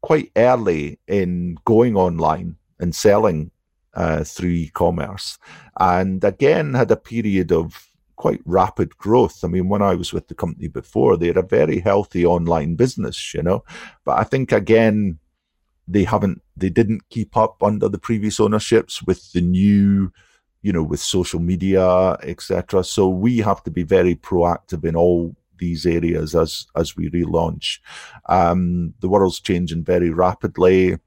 quite 0.00 0.30
early 0.36 0.98
in 1.06 1.56
going 1.64 1.96
online 1.96 2.56
and 2.78 2.94
selling 2.94 3.50
uh, 3.94 4.22
through 4.24 4.50
e-commerce, 4.50 5.38
and 5.80 6.22
again 6.22 6.74
had 6.74 6.90
a 6.90 6.96
period 6.96 7.50
of 7.52 7.88
quite 8.16 8.40
rapid 8.44 8.96
growth. 8.98 9.44
I 9.44 9.46
mean, 9.48 9.68
when 9.68 9.80
I 9.80 9.94
was 9.94 10.12
with 10.12 10.28
the 10.28 10.34
company 10.34 10.68
before, 10.68 11.16
they 11.16 11.28
had 11.28 11.36
a 11.36 11.42
very 11.42 11.78
healthy 11.78 12.26
online 12.26 12.74
business, 12.74 13.32
you 13.32 13.42
know, 13.42 13.64
but 14.04 14.18
I 14.18 14.24
think 14.24 14.52
again 14.52 15.18
they 15.86 16.04
haven't, 16.04 16.42
they 16.56 16.68
didn't 16.68 17.08
keep 17.08 17.36
up 17.36 17.62
under 17.62 17.88
the 17.88 17.98
previous 17.98 18.38
ownerships 18.38 19.02
with 19.04 19.32
the 19.32 19.40
new 19.40 20.12
you 20.62 20.72
know, 20.72 20.82
with 20.82 21.00
social 21.00 21.40
media, 21.40 22.12
etc. 22.22 22.84
So 22.84 23.08
we 23.08 23.38
have 23.38 23.62
to 23.64 23.70
be 23.70 23.82
very 23.82 24.14
proactive 24.14 24.84
in 24.84 24.96
all 24.96 25.36
these 25.58 25.86
areas 25.86 26.34
as 26.34 26.66
as 26.76 26.96
we 26.96 27.10
relaunch. 27.10 27.78
Um, 28.28 28.94
the 29.00 29.08
world's 29.08 29.40
changing 29.40 29.84
very 29.84 30.10
rapidly. 30.10 30.98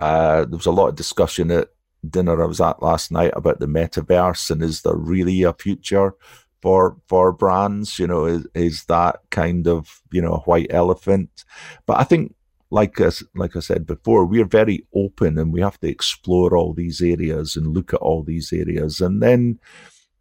Uh, 0.00 0.44
there 0.44 0.56
was 0.56 0.66
a 0.66 0.72
lot 0.72 0.88
of 0.88 0.96
discussion 0.96 1.50
at 1.50 1.68
dinner 2.08 2.42
I 2.42 2.46
was 2.46 2.60
at 2.60 2.82
last 2.82 3.12
night 3.12 3.32
about 3.36 3.60
the 3.60 3.66
metaverse 3.66 4.50
and 4.50 4.60
is 4.62 4.82
there 4.82 4.96
really 4.96 5.42
a 5.42 5.52
future 5.52 6.14
for 6.60 6.96
for 7.08 7.32
brands? 7.32 7.98
You 7.98 8.06
know, 8.06 8.24
is, 8.24 8.46
is 8.54 8.84
that 8.86 9.20
kind 9.30 9.66
of 9.66 10.02
you 10.10 10.22
know 10.22 10.34
a 10.34 10.40
white 10.40 10.68
elephant? 10.70 11.44
But 11.86 11.98
I 11.98 12.04
think 12.04 12.34
like 12.72 12.98
as 13.00 13.22
like 13.34 13.54
I 13.54 13.60
said 13.60 13.86
before, 13.86 14.24
we're 14.24 14.46
very 14.46 14.86
open 14.94 15.38
and 15.38 15.52
we 15.52 15.60
have 15.60 15.78
to 15.80 15.88
explore 15.88 16.56
all 16.56 16.72
these 16.72 17.02
areas 17.02 17.54
and 17.54 17.74
look 17.74 17.92
at 17.92 18.00
all 18.00 18.22
these 18.22 18.50
areas, 18.50 19.00
and 19.00 19.22
then 19.22 19.60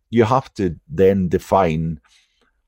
you 0.09 0.25
have 0.25 0.53
to 0.55 0.75
then 0.89 1.29
define 1.29 2.01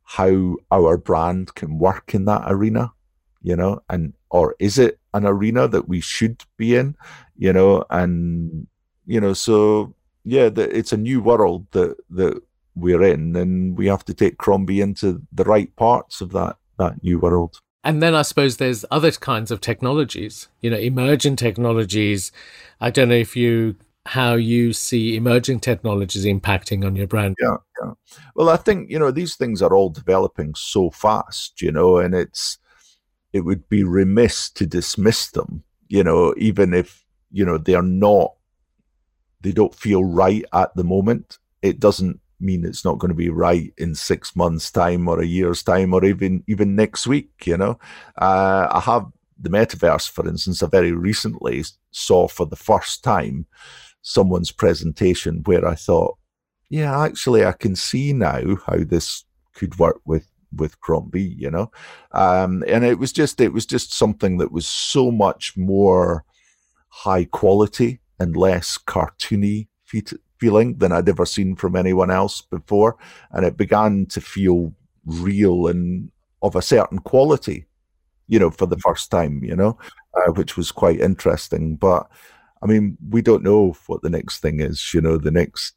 how 0.03 0.55
our 0.71 0.97
brand 0.97 1.53
can 1.55 1.79
work 1.79 2.15
in 2.15 2.23
that 2.25 2.43
arena, 2.47 2.93
you 3.41 3.57
know, 3.57 3.81
and 3.89 4.13
or 4.29 4.55
is 4.57 4.79
it 4.79 4.99
an 5.13 5.25
arena 5.25 5.67
that 5.67 5.89
we 5.89 5.99
should 5.99 6.41
be 6.55 6.75
in, 6.77 6.95
you 7.35 7.51
know, 7.51 7.83
and 7.89 8.67
you 9.05 9.19
know, 9.19 9.33
so 9.33 9.93
yeah, 10.23 10.49
it's 10.55 10.93
a 10.93 10.97
new 10.97 11.21
world 11.21 11.67
that 11.71 11.97
that 12.09 12.41
we're 12.75 13.03
in, 13.03 13.35
and 13.35 13.77
we 13.77 13.87
have 13.87 14.05
to 14.05 14.13
take 14.13 14.37
Crombie 14.37 14.79
into 14.79 15.21
the 15.33 15.43
right 15.43 15.75
parts 15.75 16.21
of 16.21 16.31
that 16.31 16.55
that 16.79 17.03
new 17.03 17.19
world. 17.19 17.59
And 17.83 18.01
then 18.01 18.15
I 18.15 18.21
suppose 18.21 18.57
there's 18.57 18.85
other 18.91 19.11
kinds 19.11 19.51
of 19.51 19.59
technologies, 19.59 20.47
you 20.61 20.69
know, 20.69 20.77
emerging 20.77 21.35
technologies. 21.35 22.31
I 22.79 22.89
don't 22.89 23.09
know 23.09 23.15
if 23.15 23.35
you 23.35 23.75
how 24.05 24.33
you 24.33 24.73
see 24.73 25.15
emerging 25.15 25.61
technologies 25.61 26.25
impacting 26.25 26.85
on 26.85 26.95
your 26.95 27.07
brand. 27.07 27.35
Yeah, 27.41 27.55
yeah. 27.81 27.93
Well, 28.35 28.49
I 28.49 28.57
think 28.57 28.89
you 28.89 28.99
know 28.99 29.11
these 29.11 29.35
things 29.35 29.61
are 29.61 29.75
all 29.75 29.89
developing 29.89 30.55
so 30.55 30.89
fast, 30.89 31.61
you 31.61 31.71
know, 31.71 31.97
and 31.97 32.13
it's 32.13 32.57
it 33.33 33.41
would 33.41 33.67
be 33.67 33.83
remiss 33.83 34.49
to 34.51 34.65
dismiss 34.65 35.31
them, 35.31 35.63
you 35.87 36.03
know, 36.03 36.33
even 36.37 36.73
if 36.73 37.03
you 37.33 37.43
know, 37.43 37.57
they're 37.57 37.81
not, 37.81 38.35
they 39.41 39.51
don't 39.51 39.75
feel 39.75 40.05
right 40.05 40.45
at 40.53 40.73
the 40.75 40.83
moment. 40.83 41.39
It 41.61 41.79
doesn't 41.79 42.21
mean 42.43 42.65
it's 42.65 42.85
not 42.85 42.99
going 42.99 43.09
to 43.09 43.15
be 43.15 43.29
right 43.29 43.73
in 43.77 43.95
six 43.95 44.35
months' 44.35 44.71
time 44.71 45.07
or 45.07 45.19
a 45.21 45.25
year's 45.25 45.63
time 45.63 45.93
or 45.93 46.05
even 46.05 46.43
even 46.47 46.75
next 46.75 47.07
week. 47.07 47.31
You 47.45 47.57
know, 47.57 47.79
uh, 48.17 48.67
I 48.71 48.79
have 48.81 49.07
the 49.39 49.49
metaverse, 49.49 50.09
for 50.09 50.27
instance. 50.27 50.61
I 50.61 50.67
very 50.67 50.91
recently 50.91 51.63
saw 51.91 52.27
for 52.27 52.45
the 52.45 52.55
first 52.55 53.03
time 53.03 53.45
someone's 54.01 54.51
presentation 54.51 55.41
where 55.45 55.67
I 55.67 55.75
thought, 55.75 56.17
yeah, 56.69 57.01
actually, 57.01 57.45
I 57.45 57.53
can 57.53 57.75
see 57.75 58.13
now 58.13 58.57
how 58.67 58.77
this 58.77 59.23
could 59.53 59.79
work 59.79 59.99
with 60.05 60.27
with 60.55 60.79
Crombie, 60.81 61.35
you 61.37 61.49
know, 61.49 61.71
um, 62.11 62.63
and 62.67 62.83
it 62.83 62.99
was 62.99 63.11
just 63.11 63.41
it 63.41 63.53
was 63.53 63.65
just 63.65 63.93
something 63.93 64.37
that 64.37 64.51
was 64.51 64.67
so 64.67 65.11
much 65.11 65.57
more 65.57 66.23
high 66.89 67.25
quality 67.25 67.99
and 68.19 68.37
less 68.37 68.77
cartoony 68.77 69.67
feeling 70.43 70.77
than 70.77 70.91
I'd 70.91 71.07
ever 71.07 71.25
seen 71.25 71.55
from 71.55 71.75
anyone 71.77 72.11
else 72.11 72.41
before, 72.41 72.97
and 73.31 73.45
it 73.45 73.55
began 73.55 74.05
to 74.07 74.19
feel 74.19 74.73
real 75.05 75.67
and 75.67 76.11
of 76.41 76.57
a 76.57 76.61
certain 76.61 76.99
quality, 76.99 77.65
you 78.27 78.39
know, 78.39 78.51
for 78.51 78.65
the 78.65 78.79
first 78.79 79.09
time, 79.09 79.41
you 79.41 79.55
know, 79.55 79.77
uh, 80.15 80.31
which 80.33 80.57
was 80.57 80.69
quite 80.71 80.99
interesting. 80.99 81.77
But 81.77 82.09
I 82.61 82.65
mean, 82.65 82.97
we 83.09 83.21
don't 83.21 83.43
know 83.43 83.77
what 83.87 84.01
the 84.01 84.09
next 84.09 84.39
thing 84.39 84.59
is, 84.59 84.93
you 84.93 84.99
know, 84.99 85.17
the 85.17 85.31
next 85.31 85.75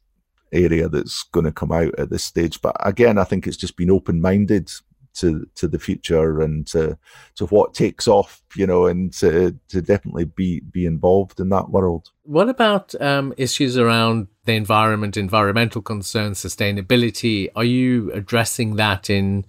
area 0.51 0.89
that's 0.89 1.23
going 1.23 1.45
to 1.45 1.51
come 1.51 1.71
out 1.71 1.97
at 1.97 2.09
this 2.09 2.25
stage. 2.25 2.61
But 2.61 2.75
again, 2.85 3.17
I 3.17 3.23
think 3.23 3.47
it's 3.47 3.63
just 3.63 3.77
been 3.77 3.91
open 3.91 4.19
minded 4.19 4.69
to 5.17 5.47
to 5.55 5.67
the 5.67 5.79
future 5.79 6.41
and 6.41 6.65
to 6.67 6.97
to 7.35 7.45
what 7.47 7.73
takes 7.73 8.07
off, 8.07 8.41
you 8.55 8.65
know, 8.65 8.85
and 8.85 9.13
to 9.13 9.57
to 9.69 9.81
definitely 9.81 10.25
be 10.25 10.61
be 10.61 10.85
involved 10.85 11.39
in 11.39 11.49
that 11.49 11.69
world. 11.69 12.11
What 12.23 12.49
about 12.49 12.99
um, 13.01 13.33
issues 13.37 13.77
around 13.77 14.27
the 14.45 14.53
environment, 14.53 15.17
environmental 15.17 15.81
concerns, 15.81 16.39
sustainability? 16.39 17.49
Are 17.55 17.63
you 17.63 18.11
addressing 18.13 18.75
that 18.75 19.09
in 19.09 19.45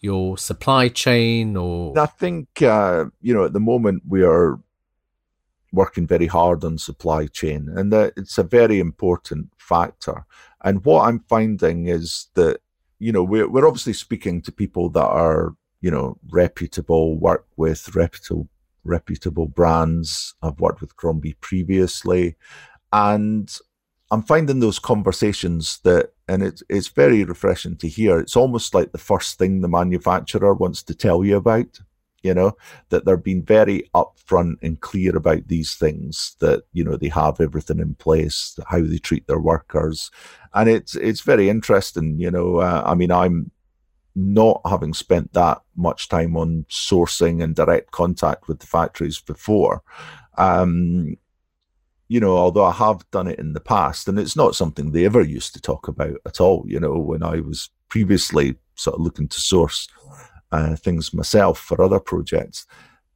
your 0.00 0.38
supply 0.38 0.88
chain 0.88 1.56
or? 1.56 1.98
I 1.98 2.06
think 2.06 2.62
uh, 2.62 3.06
you 3.20 3.34
know 3.34 3.44
at 3.44 3.52
the 3.52 3.60
moment 3.60 4.02
we 4.08 4.22
are 4.22 4.58
working 5.72 6.06
very 6.06 6.26
hard 6.26 6.64
on 6.64 6.78
supply 6.78 7.26
chain, 7.26 7.68
and 7.74 7.92
that 7.92 8.14
it's 8.16 8.38
a 8.38 8.42
very 8.42 8.80
important 8.80 9.52
factor. 9.58 10.26
And 10.62 10.84
what 10.84 11.06
I'm 11.06 11.20
finding 11.28 11.86
is 11.86 12.28
that 12.34 12.60
you 13.00 13.10
know 13.10 13.24
we're 13.24 13.48
we're 13.48 13.66
obviously 13.66 13.94
speaking 13.94 14.40
to 14.42 14.52
people 14.52 14.88
that 14.90 15.06
are 15.06 15.54
you 15.80 15.90
know 15.90 16.18
reputable, 16.30 17.18
work 17.18 17.46
with 17.56 17.94
reputable 17.96 18.48
reputable 18.84 19.46
brands. 19.46 20.34
I've 20.42 20.60
worked 20.60 20.80
with 20.80 20.96
Crombie 20.96 21.36
previously, 21.40 22.36
and 22.92 23.52
I'm 24.10 24.22
finding 24.22 24.60
those 24.60 24.78
conversations 24.78 25.80
that, 25.84 26.12
and 26.28 26.42
it's 26.42 26.62
it's 26.68 26.88
very 26.88 27.24
refreshing 27.24 27.76
to 27.78 27.88
hear. 27.88 28.18
It's 28.20 28.36
almost 28.36 28.74
like 28.74 28.92
the 28.92 28.98
first 28.98 29.38
thing 29.38 29.60
the 29.60 29.68
manufacturer 29.68 30.54
wants 30.54 30.82
to 30.84 30.94
tell 30.94 31.24
you 31.24 31.36
about 31.36 31.80
you 32.22 32.34
know, 32.34 32.56
that 32.90 33.04
they're 33.04 33.16
being 33.16 33.42
very 33.42 33.88
upfront 33.94 34.56
and 34.62 34.80
clear 34.80 35.16
about 35.16 35.48
these 35.48 35.74
things, 35.74 36.36
that, 36.40 36.64
you 36.72 36.84
know, 36.84 36.96
they 36.96 37.08
have 37.08 37.40
everything 37.40 37.78
in 37.78 37.94
place, 37.94 38.58
how 38.66 38.80
they 38.80 38.98
treat 38.98 39.26
their 39.26 39.40
workers. 39.40 40.10
And 40.54 40.68
it's, 40.68 40.94
it's 40.96 41.20
very 41.20 41.48
interesting, 41.48 42.18
you 42.18 42.30
know, 42.30 42.56
uh, 42.56 42.82
I 42.84 42.94
mean, 42.94 43.10
I'm 43.10 43.50
not 44.14 44.60
having 44.68 44.92
spent 44.92 45.32
that 45.32 45.62
much 45.76 46.08
time 46.08 46.36
on 46.36 46.66
sourcing 46.68 47.42
and 47.42 47.54
direct 47.54 47.90
contact 47.92 48.48
with 48.48 48.58
the 48.58 48.66
factories 48.66 49.20
before. 49.20 49.82
Um, 50.36 51.16
you 52.08 52.18
know, 52.18 52.36
although 52.36 52.64
I 52.64 52.72
have 52.72 53.08
done 53.12 53.28
it 53.28 53.38
in 53.38 53.52
the 53.52 53.60
past, 53.60 54.08
and 54.08 54.18
it's 54.18 54.34
not 54.34 54.56
something 54.56 54.90
they 54.90 55.04
ever 55.04 55.22
used 55.22 55.54
to 55.54 55.60
talk 55.60 55.86
about 55.86 56.16
at 56.26 56.40
all, 56.40 56.64
you 56.66 56.80
know, 56.80 56.98
when 56.98 57.22
I 57.22 57.38
was 57.38 57.70
previously 57.88 58.56
sort 58.74 58.96
of 58.96 59.02
looking 59.02 59.28
to 59.28 59.40
source 59.40 59.88
uh, 60.52 60.76
things 60.76 61.14
myself 61.14 61.58
for 61.58 61.82
other 61.82 62.00
projects. 62.00 62.66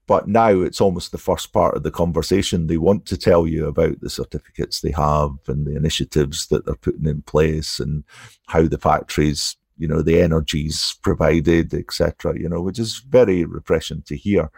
But 0.07 0.29
now 0.29 0.61
it's 0.61 0.81
almost 0.81 1.13
the 1.13 1.19
first 1.19 1.53
part 1.53 1.77
of 1.77 1.83
the 1.83 1.91
conversation. 1.91 2.67
They 2.67 2.77
want 2.77 3.07
to 3.07 3.17
tell 3.17 3.47
you 3.47 3.67
about 3.67 4.01
the 4.01 4.11
certificates 4.11 4.81
they 4.81 4.91
have 4.91 5.31
and 5.47 5.67
the 5.67 5.77
initiatives 5.77 6.49
that 6.49 6.67
they're 6.67 6.75
putting 6.75 7.07
in 7.07 7.23
place 7.23 7.81
and 7.81 8.05
how 8.49 8.63
the 8.63 8.77
factories, 8.77 9.57
you 9.79 9.89
know, 9.89 10.03
the 10.03 10.21
energies 10.21 10.99
provided, 11.03 11.73
etc. 11.73 12.39
You 12.39 12.51
know, 12.51 12.61
which 12.61 12.79
is 12.79 12.99
very 12.99 13.45
refreshing 13.45 14.03
to 14.03 14.17
hear. 14.17 14.51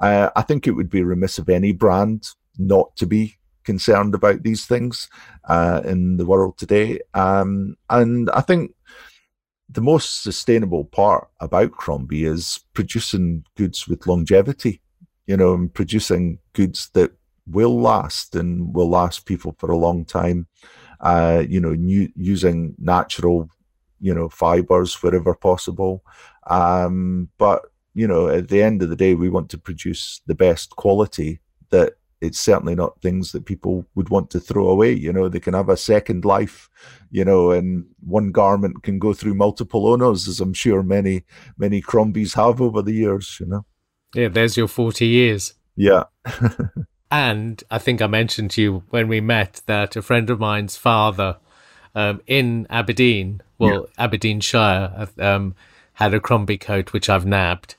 Uh, 0.00 0.30
I 0.36 0.42
think 0.42 0.66
it 0.66 0.72
would 0.72 0.88
be 0.88 1.02
remiss 1.02 1.38
of 1.38 1.50
any 1.50 1.72
brand 1.72 2.28
not 2.56 2.96
to 2.96 3.06
be 3.06 3.36
concerned 3.64 4.14
about 4.14 4.42
these 4.42 4.66
things 4.66 5.08
uh, 5.48 5.82
in 5.84 6.16
the 6.16 6.26
world 6.26 6.56
today. 6.56 7.00
Um, 7.14 7.76
and 7.90 8.30
I 8.30 8.40
think 8.40 8.72
the 9.68 9.80
most 9.80 10.22
sustainable 10.22 10.84
part 10.84 11.28
about 11.40 11.72
Crombie 11.72 12.24
is 12.24 12.60
producing 12.74 13.44
goods 13.56 13.88
with 13.88 14.06
longevity, 14.06 14.80
you 15.26 15.36
know, 15.36 15.54
and 15.54 15.72
producing 15.72 16.38
goods 16.52 16.90
that 16.94 17.12
will 17.46 17.80
last 17.80 18.34
and 18.34 18.74
will 18.74 18.88
last 18.88 19.26
people 19.26 19.54
for 19.58 19.70
a 19.70 19.76
long 19.76 20.04
time. 20.04 20.46
Uh, 21.00 21.44
you 21.48 21.60
know, 21.60 21.74
new, 21.74 22.10
using 22.16 22.74
natural, 22.78 23.48
you 24.00 24.14
know, 24.14 24.28
fibers 24.28 25.02
wherever 25.02 25.34
possible. 25.34 26.02
Um, 26.46 27.28
but 27.38 27.62
you 27.94 28.08
know, 28.08 28.28
at 28.28 28.48
the 28.48 28.62
end 28.62 28.82
of 28.82 28.90
the 28.90 28.96
day, 28.96 29.14
we 29.14 29.28
want 29.28 29.50
to 29.50 29.58
produce 29.58 30.20
the 30.26 30.34
best 30.34 30.70
quality 30.76 31.40
that 31.70 31.94
it's 32.20 32.38
certainly 32.38 32.74
not 32.74 33.00
things 33.00 33.32
that 33.32 33.44
people 33.44 33.86
would 33.94 34.08
want 34.08 34.30
to 34.30 34.40
throw 34.40 34.68
away. 34.68 34.92
You 34.92 35.12
know, 35.12 35.28
they 35.28 35.40
can 35.40 35.54
have 35.54 35.68
a 35.68 35.76
second 35.76 36.24
life, 36.24 36.70
you 37.10 37.24
know, 37.24 37.50
and 37.50 37.86
one 38.00 38.32
garment 38.32 38.82
can 38.82 38.98
go 38.98 39.12
through 39.12 39.34
multiple 39.34 39.86
owners, 39.86 40.28
as 40.28 40.40
I'm 40.40 40.54
sure 40.54 40.82
many, 40.82 41.24
many 41.58 41.80
Crombies 41.80 42.34
have 42.34 42.60
over 42.60 42.82
the 42.82 42.92
years, 42.92 43.38
you 43.40 43.46
know. 43.46 43.64
Yeah, 44.14 44.28
there's 44.28 44.56
your 44.56 44.68
40 44.68 45.06
years. 45.06 45.54
Yeah. 45.76 46.04
and 47.10 47.62
I 47.70 47.78
think 47.78 48.00
I 48.00 48.06
mentioned 48.06 48.52
to 48.52 48.62
you 48.62 48.82
when 48.90 49.08
we 49.08 49.20
met 49.20 49.60
that 49.66 49.96
a 49.96 50.02
friend 50.02 50.30
of 50.30 50.38
mine's 50.40 50.76
father 50.76 51.38
um, 51.94 52.20
in 52.26 52.66
Aberdeen, 52.70 53.40
well, 53.58 53.88
yeah. 53.98 54.04
Aberdeenshire, 54.04 55.08
um, 55.18 55.54
had 55.94 56.14
a 56.14 56.20
Crombie 56.20 56.58
coat, 56.58 56.92
which 56.92 57.08
I've 57.08 57.26
nabbed 57.26 57.76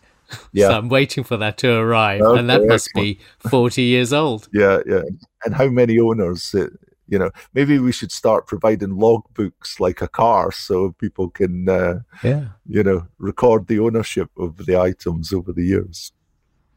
Yeah. 0.53 0.69
so 0.69 0.77
I'm 0.77 0.89
waiting 0.89 1.23
for 1.23 1.37
that 1.37 1.57
to 1.59 1.73
arrive, 1.75 2.21
okay, 2.21 2.39
and 2.39 2.49
that 2.49 2.65
must 2.65 2.89
excellent. 2.95 3.19
be 3.19 3.49
40 3.49 3.81
years 3.81 4.13
old. 4.13 4.47
Yeah, 4.53 4.79
yeah. 4.87 5.01
And 5.45 5.55
how 5.55 5.67
many 5.67 5.99
owners? 5.99 6.53
Uh, 6.53 6.67
you 7.07 7.19
know, 7.19 7.29
maybe 7.53 7.77
we 7.77 7.91
should 7.91 8.11
start 8.11 8.47
providing 8.47 8.97
log 8.97 9.23
books 9.33 9.79
like 9.79 10.01
a 10.01 10.07
car, 10.07 10.51
so 10.51 10.93
people 10.93 11.29
can, 11.29 11.69
uh, 11.69 11.99
yeah, 12.23 12.45
you 12.67 12.83
know, 12.83 13.07
record 13.17 13.67
the 13.67 13.79
ownership 13.79 14.29
of 14.37 14.65
the 14.65 14.79
items 14.79 15.31
over 15.31 15.53
the 15.53 15.65
years. 15.65 16.11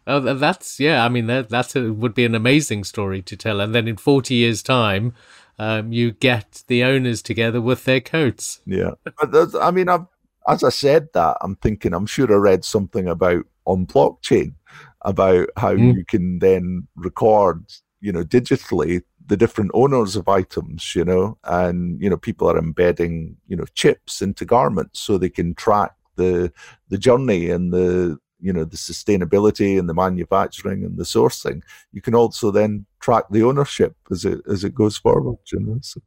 Oh, 0.06 0.20
that's 0.20 0.80
yeah. 0.80 1.04
I 1.04 1.08
mean, 1.08 1.26
that 1.26 1.48
that's 1.48 1.76
a, 1.76 1.92
would 1.92 2.14
be 2.14 2.24
an 2.24 2.34
amazing 2.34 2.84
story 2.84 3.22
to 3.22 3.36
tell. 3.36 3.60
And 3.60 3.74
then 3.74 3.86
in 3.86 3.96
40 3.96 4.34
years' 4.34 4.62
time, 4.62 5.14
um, 5.58 5.92
you 5.92 6.12
get 6.12 6.64
the 6.66 6.84
owners 6.84 7.20
together 7.20 7.60
with 7.60 7.84
their 7.84 8.00
coats. 8.00 8.60
Yeah, 8.64 8.92
but 9.04 9.54
I 9.60 9.70
mean, 9.70 9.88
I've 9.88 10.06
as 10.48 10.64
I 10.64 10.70
said 10.70 11.08
that, 11.14 11.36
I'm 11.40 11.56
thinking, 11.56 11.92
I'm 11.92 12.06
sure 12.06 12.32
I 12.32 12.36
read 12.36 12.64
something 12.64 13.06
about 13.06 13.44
on 13.64 13.86
blockchain 13.86 14.54
about 15.02 15.48
how 15.56 15.74
mm. 15.74 15.94
you 15.94 16.04
can 16.04 16.38
then 16.38 16.88
record, 16.96 17.64
you 18.00 18.10
know, 18.10 18.24
digitally 18.24 19.02
the 19.26 19.36
different 19.36 19.70
owners 19.74 20.16
of 20.16 20.26
items, 20.26 20.94
you 20.96 21.04
know, 21.04 21.36
and 21.44 22.00
you 22.00 22.08
know, 22.08 22.16
people 22.16 22.50
are 22.50 22.58
embedding, 22.58 23.36
you 23.46 23.56
know, 23.56 23.66
chips 23.74 24.22
into 24.22 24.44
garments 24.44 25.00
so 25.00 25.18
they 25.18 25.28
can 25.28 25.54
track 25.54 25.92
the 26.16 26.52
the 26.88 26.98
journey 26.98 27.50
and 27.50 27.72
the 27.72 28.18
you 28.40 28.52
know 28.52 28.64
the 28.64 28.76
sustainability 28.76 29.78
and 29.78 29.88
the 29.88 29.94
manufacturing 29.94 30.84
and 30.84 30.96
the 30.96 31.04
sourcing. 31.04 31.60
You 31.92 32.00
can 32.00 32.14
also 32.14 32.50
then 32.50 32.86
track 33.00 33.24
the 33.30 33.42
ownership 33.42 33.94
as 34.10 34.24
it 34.24 34.40
as 34.50 34.64
it 34.64 34.74
goes 34.74 34.96
forward, 34.96 35.38
you 35.52 35.60
know. 35.60 35.78
So. 35.82 36.00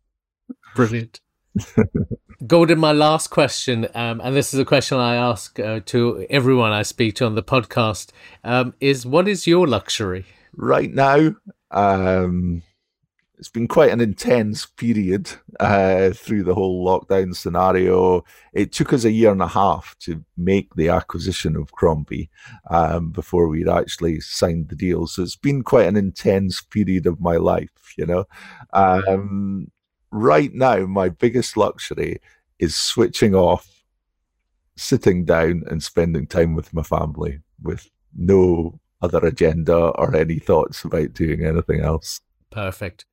Brilliant. 0.75 1.21
Gordon, 2.47 2.80
my 2.80 2.91
last 2.91 3.28
question, 3.28 3.88
um, 3.93 4.20
and 4.22 4.36
this 4.36 4.54
is 4.54 4.60
a 4.60 4.66
question 4.66 4.97
I 4.97 5.16
ask 5.16 5.60
uh, 5.60 5.82
to 5.88 6.26
everyone 6.30 6.72
I 6.72 6.82
speak 6.82 7.16
to 7.16 7.26
on 7.26 7.36
the 7.36 7.43
podcast, 7.43 8.12
um, 8.43 8.74
is 8.80 9.06
what 9.06 9.28
is 9.28 9.45
your 9.45 9.68
luxury? 9.68 10.26
Right 10.54 10.91
now, 10.91 11.36
um, 11.70 12.64
it's 13.38 13.49
been 13.49 13.68
quite 13.68 13.91
an 13.91 14.02
intense 14.02 14.66
period 14.66 15.32
uh, 15.60 16.12
through 16.12 16.43
the 16.43 16.54
whole 16.54 16.86
lockdown 16.86 17.36
scenario. 17.36 18.24
It 18.54 18.72
took 18.72 18.93
us 18.93 19.04
a 19.04 19.12
year 19.12 19.32
and 19.32 19.41
a 19.41 19.47
half 19.47 19.95
to 20.02 20.24
make 20.38 20.76
the 20.76 20.89
acquisition 20.89 21.56
of 21.56 21.72
Crombie 21.72 22.30
um, 22.70 23.10
before 23.12 23.47
we'd 23.47 23.68
actually 23.68 24.20
signed 24.20 24.70
the 24.70 24.76
deal. 24.76 25.08
So 25.08 25.24
it's 25.24 25.36
been 25.36 25.64
quite 25.64 25.88
an 25.88 25.97
intense 25.97 26.62
period 26.62 27.08
of 27.08 27.20
my 27.20 27.38
life, 27.38 27.95
you 27.97 28.06
know. 28.06 28.26
Right 30.12 30.53
now, 30.53 30.86
my 30.86 31.09
biggest 31.09 31.55
luxury 31.55 32.20
is 32.59 32.76
switching 32.76 33.34
off, 33.34 33.84
sitting 34.76 35.26
down, 35.26 35.64
and 35.68 35.82
spending 35.82 36.28
time 36.28 36.53
with 36.53 36.74
my 36.74 36.84
family 36.84 37.39
with 37.62 37.89
no 38.16 38.80
other 39.01 39.20
agenda 39.20 39.76
or 39.76 40.16
any 40.16 40.38
thoughts 40.39 40.84
about 40.84 41.14
doing 41.14 41.45
anything 41.45 41.80
else. 41.82 42.22
Perfect. 42.49 43.05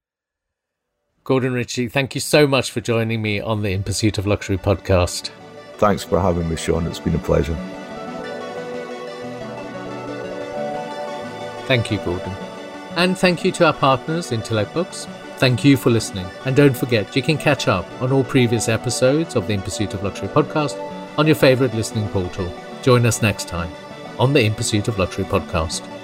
Gordon 1.25 1.53
Ritchie, 1.53 1.89
thank 1.89 2.15
you 2.15 2.21
so 2.21 2.47
much 2.47 2.71
for 2.71 2.81
joining 2.81 3.23
me 3.23 3.41
on 3.41 3.63
the 3.63 3.73
In 3.73 3.83
Pursuit 3.83 4.19
of 4.19 4.27
Luxury 4.27 4.59
podcast. 4.59 5.31
Thanks 5.75 6.03
for 6.03 6.21
having 6.21 6.49
me, 6.49 6.57
Sean. 6.57 6.87
It's 6.87 6.99
been 6.99 7.15
a 7.15 7.19
pleasure. 7.19 7.55
Thank 11.67 11.91
you, 11.91 11.99
Gordon. 11.99 12.33
And 12.97 13.17
thank 13.17 13.45
you 13.45 13.53
to 13.53 13.67
our 13.67 13.75
partners, 13.75 14.33
Intellect 14.33 14.73
Books. 14.73 15.07
Thank 15.39 15.65
you 15.65 15.77
for 15.77 15.91
listening. 15.91 16.27
And 16.45 16.57
don't 16.57 16.77
forget, 16.77 17.15
you 17.15 17.23
can 17.23 17.39
catch 17.39 17.69
up 17.69 17.87
on 18.03 18.11
all 18.13 18.25
previous 18.25 18.69
episodes 18.69 19.37
of 19.37 19.47
the 19.47 19.53
In 19.53 19.63
Pursuit 19.63 19.95
of 19.95 20.03
Luxury 20.03 20.29
podcast 20.29 20.77
on 21.17 21.27
your 21.27 21.37
favorite 21.37 21.75
listening 21.75 22.09
portal. 22.09 22.53
Join 22.83 23.07
us 23.07 23.23
next 23.23 23.47
time 23.47 23.71
on 24.19 24.33
the 24.33 24.45
In 24.45 24.55
Pursuit 24.55 24.89
of 24.89 24.99
Luxury 24.99 25.25
podcast. 25.25 25.98